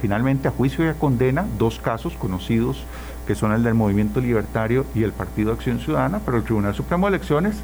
finalmente 0.00 0.48
a 0.48 0.50
juicio 0.50 0.84
y 0.84 0.88
a 0.88 0.94
condena, 0.94 1.44
dos 1.58 1.78
casos 1.78 2.14
conocidos 2.14 2.84
que 3.26 3.34
son 3.34 3.52
el 3.52 3.62
del 3.62 3.74
Movimiento 3.74 4.20
Libertario 4.20 4.84
y 4.94 5.04
el 5.04 5.12
Partido 5.12 5.52
Acción 5.52 5.78
Ciudadana, 5.78 6.20
pero 6.24 6.38
el 6.38 6.42
Tribunal 6.42 6.74
Supremo 6.74 7.06
de 7.06 7.16
Elecciones 7.16 7.56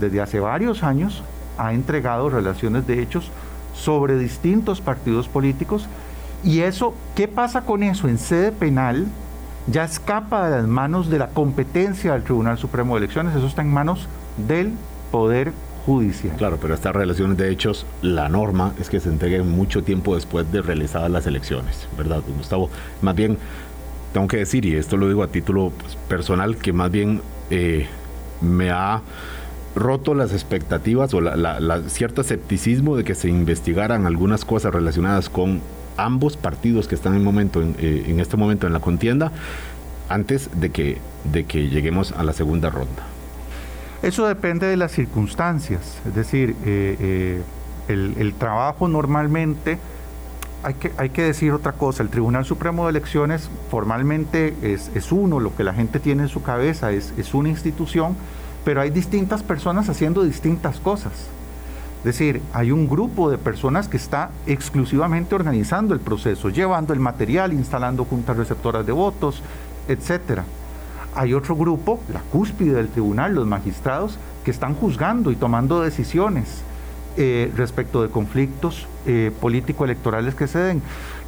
desde 0.00 0.20
hace 0.20 0.40
varios 0.40 0.82
años 0.82 1.22
ha 1.58 1.72
entregado 1.72 2.28
relaciones 2.28 2.86
de 2.86 3.02
hechos 3.02 3.30
sobre 3.74 4.18
distintos 4.18 4.80
partidos 4.80 5.28
políticos 5.28 5.88
y 6.44 6.60
eso, 6.60 6.94
¿qué 7.14 7.28
pasa 7.28 7.62
con 7.62 7.82
eso 7.82 8.08
en 8.08 8.18
sede 8.18 8.52
penal? 8.52 9.06
Ya 9.68 9.84
escapa 9.84 10.50
de 10.50 10.56
las 10.56 10.66
manos 10.66 11.08
de 11.08 11.18
la 11.18 11.28
competencia 11.28 12.12
del 12.12 12.24
Tribunal 12.24 12.58
Supremo 12.58 12.94
de 12.94 13.04
Elecciones, 13.04 13.34
eso 13.34 13.46
está 13.46 13.62
en 13.62 13.72
manos 13.72 14.08
del 14.36 14.72
Poder 15.10 15.52
judicial. 15.84 16.36
Claro, 16.36 16.58
pero 16.60 16.74
estas 16.74 16.94
relaciones 16.94 17.36
de 17.36 17.50
hechos, 17.50 17.86
la 18.02 18.28
norma 18.28 18.74
es 18.80 18.88
que 18.88 19.00
se 19.00 19.08
entreguen 19.08 19.50
mucho 19.50 19.82
tiempo 19.82 20.14
después 20.14 20.50
de 20.52 20.62
realizadas 20.62 21.10
las 21.10 21.26
elecciones, 21.26 21.88
¿verdad, 21.96 22.22
Gustavo? 22.36 22.70
Más 23.00 23.14
bien, 23.14 23.38
tengo 24.12 24.26
que 24.28 24.38
decir, 24.38 24.64
y 24.64 24.74
esto 24.74 24.96
lo 24.96 25.08
digo 25.08 25.22
a 25.22 25.28
título 25.28 25.72
pues, 25.78 25.96
personal, 26.08 26.56
que 26.56 26.72
más 26.72 26.90
bien 26.90 27.20
eh, 27.50 27.86
me 28.40 28.70
ha 28.70 29.02
roto 29.74 30.14
las 30.14 30.32
expectativas 30.32 31.14
o 31.14 31.20
la, 31.20 31.82
cierto 31.88 32.20
escepticismo 32.20 32.96
de 32.96 33.04
que 33.04 33.14
se 33.14 33.28
investigaran 33.28 34.06
algunas 34.06 34.44
cosas 34.44 34.74
relacionadas 34.74 35.30
con 35.30 35.60
ambos 35.96 36.36
partidos 36.36 36.88
que 36.88 36.94
están 36.94 37.14
en, 37.14 37.24
momento, 37.24 37.62
en, 37.62 37.74
eh, 37.78 38.04
en 38.06 38.20
este 38.20 38.36
momento 38.36 38.66
en 38.66 38.72
la 38.72 38.80
contienda 38.80 39.32
antes 40.08 40.50
de 40.54 40.70
que, 40.70 40.98
de 41.32 41.44
que 41.44 41.68
lleguemos 41.68 42.12
a 42.12 42.22
la 42.22 42.32
segunda 42.34 42.68
ronda. 42.70 43.11
Eso 44.02 44.26
depende 44.26 44.66
de 44.66 44.76
las 44.76 44.90
circunstancias, 44.90 46.00
es 46.04 46.14
decir, 46.14 46.56
eh, 46.64 46.96
eh, 47.88 48.14
el, 48.18 48.34
trabajo 48.34 48.88
normalmente, 48.88 49.78
hay 50.64 50.74
que, 50.74 50.90
hay 50.96 51.10
que 51.10 51.22
decir 51.22 51.52
otra 51.52 51.70
cosa, 51.70 52.02
el 52.02 52.08
Tribunal 52.08 52.44
Supremo 52.44 52.84
de 52.84 52.90
Elecciones 52.90 53.48
formalmente 53.70 54.56
es, 54.62 55.12
uno, 55.12 55.38
lo 55.38 55.54
que 55.54 55.62
la 55.62 55.72
gente 55.72 56.00
tiene 56.00 56.24
en 56.24 56.28
su 56.28 56.42
cabeza 56.42 56.90
es, 56.90 57.14
es 57.16 57.32
una 57.32 57.48
institución, 57.48 58.16
pero 58.64 58.80
hay 58.80 58.90
distintas 58.90 59.44
personas 59.44 59.88
haciendo 59.88 60.24
distintas 60.24 60.80
cosas. 60.80 61.12
Es 61.98 62.04
decir, 62.04 62.42
hay 62.52 62.72
un 62.72 62.88
grupo 62.88 63.30
de 63.30 63.38
personas 63.38 63.86
que 63.86 63.98
está 63.98 64.30
exclusivamente 64.48 65.36
organizando 65.36 65.94
el 65.94 66.00
proceso, 66.00 66.48
llevando 66.48 66.92
el 66.92 66.98
material, 66.98 67.52
instalando 67.52 68.04
juntas 68.04 68.36
receptoras 68.36 68.84
de 68.84 68.90
votos, 68.90 69.44
etcétera 69.86 70.44
hay 71.14 71.34
otro 71.34 71.56
grupo, 71.56 72.00
la 72.12 72.20
cúspide 72.20 72.74
del 72.74 72.88
tribunal, 72.88 73.34
los 73.34 73.46
magistrados, 73.46 74.18
que 74.44 74.50
están 74.50 74.74
juzgando 74.74 75.30
y 75.30 75.36
tomando 75.36 75.82
decisiones 75.82 76.62
eh, 77.16 77.52
respecto 77.56 78.02
de 78.02 78.08
conflictos 78.08 78.86
eh, 79.06 79.30
político-electorales 79.40 80.34
que 80.34 80.46
se 80.46 80.58
den. 80.58 80.82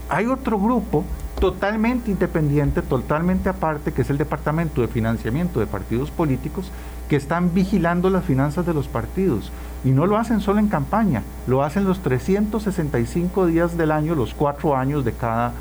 Hay 0.08 0.26
otro 0.26 0.58
grupo 0.58 1.04
totalmente 1.38 2.10
independiente, 2.10 2.82
totalmente 2.82 3.48
aparte, 3.48 3.92
que 3.92 4.02
es 4.02 4.10
el 4.10 4.18
Departamento 4.18 4.80
de 4.80 4.88
Financiamiento 4.88 5.60
de 5.60 5.66
Partidos 5.66 6.10
Políticos, 6.10 6.70
que 7.08 7.16
están 7.16 7.52
vigilando 7.52 8.10
las 8.10 8.24
finanzas 8.24 8.64
de 8.64 8.74
los 8.74 8.88
partidos. 8.88 9.52
Y 9.84 9.90
no 9.90 10.06
lo 10.06 10.16
hacen 10.16 10.40
solo 10.40 10.60
en 10.60 10.68
campaña, 10.68 11.22
lo 11.46 11.62
hacen 11.62 11.84
los 11.84 12.00
365 12.00 13.46
días 13.46 13.76
del 13.76 13.90
año, 13.90 14.14
los 14.14 14.32
cuatro 14.32 14.76
años 14.76 15.04
de 15.04 15.12
cada 15.12 15.52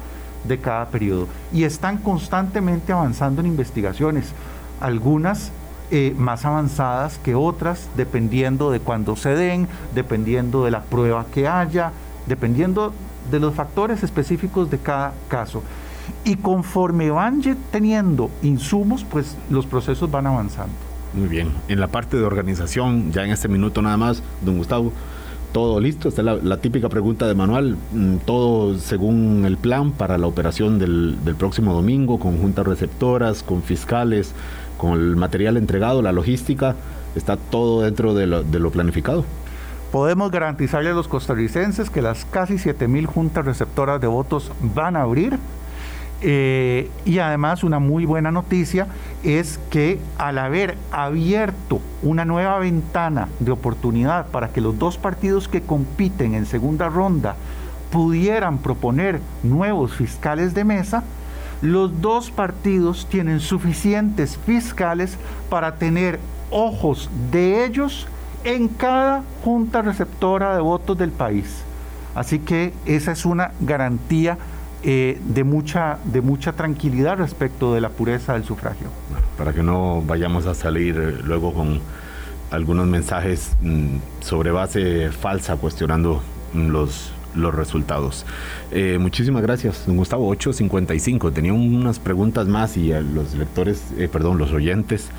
de 0.48 0.58
cada 0.58 0.88
periodo 0.88 1.28
y 1.52 1.64
están 1.64 1.98
constantemente 1.98 2.92
avanzando 2.92 3.42
en 3.42 3.48
investigaciones, 3.48 4.34
algunas 4.80 5.52
eh, 5.92 6.16
más 6.18 6.46
avanzadas 6.46 7.20
que 7.20 7.36
otras, 7.36 7.90
dependiendo 7.96 8.72
de 8.72 8.80
cuándo 8.80 9.16
se 9.16 9.30
den, 9.30 9.68
dependiendo 9.94 10.66
de 10.66 10.72
la 10.72 10.82
prueba 10.82 11.26
que 11.32 11.48
haya, 11.48 11.92
dependiendo 12.26 12.94
de 13.30 13.40
los 13.40 13.54
factores 13.54 14.04
específicos 14.04 14.72
de 14.72 14.80
cada 14.80 15.14
caso. 15.28 15.62
Y 16.26 16.36
conforme 16.38 17.12
van 17.12 17.42
teniendo 17.72 18.30
insumos, 18.42 19.04
pues 19.04 19.38
los 19.50 19.66
procesos 19.66 20.10
van 20.10 20.28
avanzando. 20.28 20.74
Muy 21.14 21.28
bien. 21.28 21.52
En 21.68 21.80
la 21.80 21.88
parte 21.88 22.18
de 22.18 22.24
organización, 22.24 23.12
ya 23.12 23.24
en 23.24 23.32
este 23.32 23.48
minuto 23.48 23.82
nada 23.82 23.98
más, 23.98 24.24
don 24.42 24.58
Gustavo, 24.58 24.92
todo 25.54 25.80
listo. 25.80 26.10
Esta 26.10 26.22
es 26.22 26.44
la, 26.44 26.58
típica 26.58 26.90
pregunta 26.90 27.28
de 27.28 27.36
manual. 27.36 27.78
Mm, 27.94 28.18
todo 28.26 28.78
según 28.78 29.46
el 29.46 29.56
plan 29.56 29.92
para 29.92 30.18
la 30.18 30.28
operación 30.28 30.80
del, 30.80 31.18
próximo 31.38 31.74
domingo, 31.74 32.20
con 32.20 32.38
juntas 32.40 32.68
receptoras, 32.68 33.44
con 33.44 33.64
fiscales, 33.64 34.34
con 34.78 34.94
el 34.94 35.16
material 35.16 35.56
entregado, 35.56 36.02
la 36.02 36.12
logística. 36.12 36.76
Está 37.16 37.38
todo 37.38 37.84
dentro 37.84 38.14
de 38.14 38.26
lo, 38.28 38.72
planificado. 38.72 39.24
Podemos 39.92 40.32
garantizarle 40.32 40.90
a 40.90 40.94
los 40.94 41.08
costarricenses 41.08 41.92
que 41.92 42.02
las 42.02 42.26
casi 42.26 42.56
7.000 42.56 43.06
juntas 43.06 43.46
receptoras 43.46 44.02
de 44.02 44.08
votos 44.08 44.52
van 44.60 44.96
a 44.96 45.04
abrir 45.04 45.38
eh, 46.22 46.90
y 47.06 47.20
además 47.20 47.64
una 47.64 47.78
muy 47.78 48.06
buena 48.06 48.32
noticia 48.32 48.88
es 49.24 49.60
que 49.70 50.00
al 50.18 50.38
haber 50.38 50.78
abierto 50.92 51.80
una 52.02 52.26
nueva 52.26 52.60
ventana 52.60 53.30
de 53.40 53.52
oportunidad 53.52 54.28
para 54.28 54.50
que 54.50 54.62
los 54.62 54.78
dos 54.78 54.98
partidos 54.98 55.48
que 55.48 55.62
compiten 55.62 56.34
en 56.36 56.46
segunda 56.46 56.90
ronda 56.90 57.36
pudieran 57.92 58.58
proponer 58.58 59.22
nuevos 59.44 59.94
fiscales 59.94 60.54
de 60.54 60.66
mesa, 60.66 61.04
los 61.62 62.02
dos 62.02 62.32
partidos 62.32 63.08
tienen 63.10 63.40
suficientes 63.40 64.38
fiscales 64.38 65.18
para 65.50 65.76
tener 65.76 66.20
ojos 66.50 67.10
de 67.32 67.66
ellos 67.66 68.08
en 68.44 68.68
cada 68.68 69.24
junta 69.44 69.82
receptora 69.82 70.56
de 70.56 70.62
votos 70.62 70.98
del 70.98 71.12
país. 71.12 71.64
Así 72.16 72.40
que 72.40 72.74
esa 72.86 73.14
es 73.14 73.26
una 73.26 73.52
garantía 73.62 74.38
eh, 74.84 75.18
de, 75.24 75.44
mucha, 75.44 75.98
de 76.04 76.22
mucha 76.22 76.54
tranquilidad 76.54 77.18
respecto 77.18 77.74
de 77.74 77.82
la 77.82 77.90
pureza 77.90 78.34
del 78.34 78.44
sufragio. 78.44 78.88
Para 79.38 79.54
que 79.54 79.64
no 79.64 80.02
vayamos 80.02 80.46
a 80.46 80.54
salir 80.54 80.98
eh, 80.98 81.22
luego 81.24 81.54
con 81.54 81.80
algunos 82.52 82.88
mensajes 82.88 83.56
mm, 83.62 83.98
sobre 84.20 84.52
base 84.52 85.10
falsa 85.12 85.56
cuestionando 85.56 86.22
mm, 86.54 86.68
los, 86.68 87.14
los 87.34 87.56
resultados. 87.56 88.26
Eh, 88.72 88.98
muchísimas 89.00 89.42
gracias, 89.42 89.86
don 89.88 89.96
Gustavo. 89.96 90.28
855. 90.28 91.32
Tenía 91.32 91.54
unas 91.54 92.00
preguntas 92.00 92.48
más 92.48 92.76
y 92.76 92.92
a 92.92 93.00
los 93.00 93.36
lectores, 93.36 93.82
perdón, 94.12 94.38
los 94.38 94.52
oyentes 94.52 95.10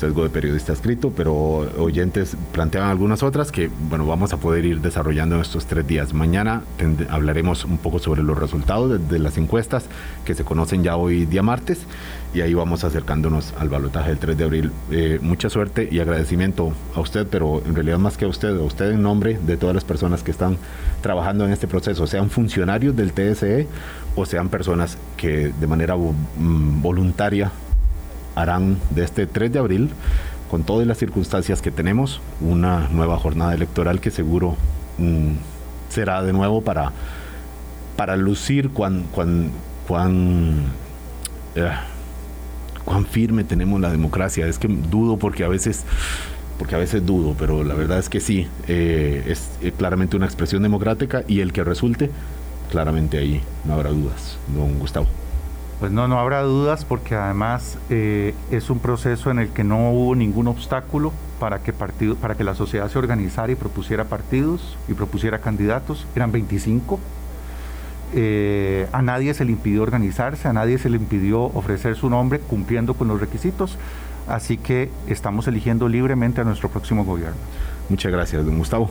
sesgo 0.00 0.22
de 0.22 0.30
periodista 0.30 0.72
escrito, 0.72 1.12
pero 1.14 1.36
oyentes 1.78 2.36
planteaban 2.52 2.90
algunas 2.90 3.22
otras 3.22 3.52
que, 3.52 3.70
bueno, 3.88 4.06
vamos 4.06 4.32
a 4.32 4.38
poder 4.38 4.64
ir 4.64 4.80
desarrollando 4.80 5.34
en 5.34 5.42
estos 5.42 5.66
tres 5.66 5.86
días. 5.86 6.14
Mañana 6.14 6.62
hablaremos 7.10 7.66
un 7.66 7.76
poco 7.76 7.98
sobre 7.98 8.22
los 8.22 8.38
resultados 8.38 9.08
de, 9.08 9.18
las 9.18 9.36
encuestas 9.36 9.84
que 10.24 10.34
se 10.34 10.42
conocen 10.42 10.82
ya 10.82 10.96
hoy 10.96 11.26
día 11.26 11.42
martes 11.42 11.80
y 12.32 12.40
ahí 12.40 12.54
vamos 12.54 12.82
acercándonos 12.82 13.52
al 13.58 13.68
balotaje 13.68 14.08
del 14.08 14.18
3 14.18 14.38
de 14.38 14.44
abril. 14.44 14.72
Eh, 14.90 15.18
mucha 15.20 15.50
suerte 15.50 15.86
y 15.90 16.00
agradecimiento 16.00 16.72
a 16.94 17.00
usted, 17.00 17.26
pero 17.30 17.62
en 17.66 17.74
realidad 17.74 17.98
más 17.98 18.16
que 18.16 18.24
a 18.24 18.28
usted, 18.28 18.58
a 18.58 18.62
usted 18.62 18.92
en 18.92 19.02
nombre 19.02 19.38
de 19.46 19.58
todas 19.58 19.74
las 19.74 19.84
personas 19.84 20.22
que 20.22 20.30
están 20.30 20.56
trabajando 21.02 21.44
en 21.44 21.52
este 21.52 21.68
proceso, 21.68 22.06
sean 22.06 22.30
funcionarios 22.30 22.96
del 22.96 23.12
TSE 23.12 23.68
o 24.16 24.24
sean 24.24 24.48
personas 24.48 24.96
que 25.18 25.52
de 25.60 25.66
manera 25.66 25.94
mm, 25.96 26.80
voluntaria 26.80 27.52
harán 28.42 28.78
de 28.90 29.04
este 29.04 29.26
3 29.26 29.52
de 29.52 29.58
abril, 29.58 29.90
con 30.50 30.64
todas 30.64 30.86
las 30.86 30.98
circunstancias 30.98 31.62
que 31.62 31.70
tenemos, 31.70 32.20
una 32.40 32.88
nueva 32.88 33.16
jornada 33.18 33.54
electoral 33.54 34.00
que 34.00 34.10
seguro 34.10 34.56
mm, 34.98 35.32
será 35.88 36.22
de 36.22 36.32
nuevo 36.32 36.62
para, 36.62 36.92
para 37.96 38.16
lucir 38.16 38.70
cuán, 38.70 39.04
cuán, 39.12 39.50
cuán, 39.86 40.64
eh, 41.54 41.70
firme 43.10 43.44
tenemos 43.44 43.80
la 43.80 43.90
democracia. 43.90 44.46
Es 44.46 44.58
que 44.58 44.68
dudo 44.68 45.16
porque 45.16 45.44
a 45.44 45.48
veces 45.48 45.84
porque 46.58 46.74
a 46.74 46.78
veces 46.78 47.06
dudo, 47.06 47.34
pero 47.38 47.64
la 47.64 47.74
verdad 47.74 47.98
es 47.98 48.10
que 48.10 48.20
sí, 48.20 48.46
eh, 48.68 49.24
es 49.26 49.48
eh, 49.62 49.72
claramente 49.72 50.16
una 50.16 50.26
expresión 50.26 50.62
democrática 50.62 51.24
y 51.26 51.40
el 51.40 51.54
que 51.54 51.64
resulte, 51.64 52.10
claramente 52.70 53.16
ahí 53.16 53.40
no 53.64 53.72
habrá 53.72 53.88
dudas, 53.88 54.36
don 54.54 54.78
Gustavo. 54.78 55.06
Pues 55.80 55.90
no, 55.92 56.06
no 56.08 56.20
habrá 56.20 56.42
dudas 56.42 56.84
porque 56.84 57.14
además 57.14 57.78
eh, 57.88 58.34
es 58.50 58.68
un 58.68 58.80
proceso 58.80 59.30
en 59.30 59.38
el 59.38 59.48
que 59.48 59.64
no 59.64 59.92
hubo 59.92 60.14
ningún 60.14 60.46
obstáculo 60.46 61.10
para 61.38 61.60
que, 61.60 61.72
para 61.72 62.34
que 62.34 62.44
la 62.44 62.54
sociedad 62.54 62.90
se 62.90 62.98
organizara 62.98 63.50
y 63.50 63.54
propusiera 63.54 64.04
partidos 64.04 64.76
y 64.88 64.92
propusiera 64.92 65.38
candidatos. 65.38 66.06
Eran 66.14 66.32
25. 66.32 67.00
Eh, 68.12 68.88
a 68.92 69.00
nadie 69.00 69.32
se 69.32 69.46
le 69.46 69.52
impidió 69.52 69.82
organizarse, 69.82 70.48
a 70.48 70.52
nadie 70.52 70.76
se 70.76 70.90
le 70.90 70.98
impidió 70.98 71.44
ofrecer 71.44 71.96
su 71.96 72.10
nombre 72.10 72.40
cumpliendo 72.40 72.92
con 72.92 73.08
los 73.08 73.18
requisitos. 73.18 73.78
Así 74.28 74.58
que 74.58 74.90
estamos 75.06 75.48
eligiendo 75.48 75.88
libremente 75.88 76.42
a 76.42 76.44
nuestro 76.44 76.68
próximo 76.68 77.06
gobierno. 77.06 77.38
Muchas 77.88 78.12
gracias, 78.12 78.44
don 78.44 78.58
Gustavo. 78.58 78.90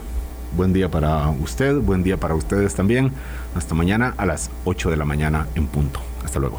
Buen 0.56 0.72
día 0.72 0.90
para 0.90 1.28
usted, 1.28 1.76
buen 1.76 2.02
día 2.02 2.16
para 2.16 2.34
ustedes 2.34 2.74
también. 2.74 3.12
Hasta 3.54 3.76
mañana 3.76 4.12
a 4.16 4.26
las 4.26 4.50
8 4.64 4.90
de 4.90 4.96
la 4.96 5.04
mañana 5.04 5.46
en 5.54 5.68
punto. 5.68 6.00
Hasta 6.24 6.40
luego. 6.40 6.58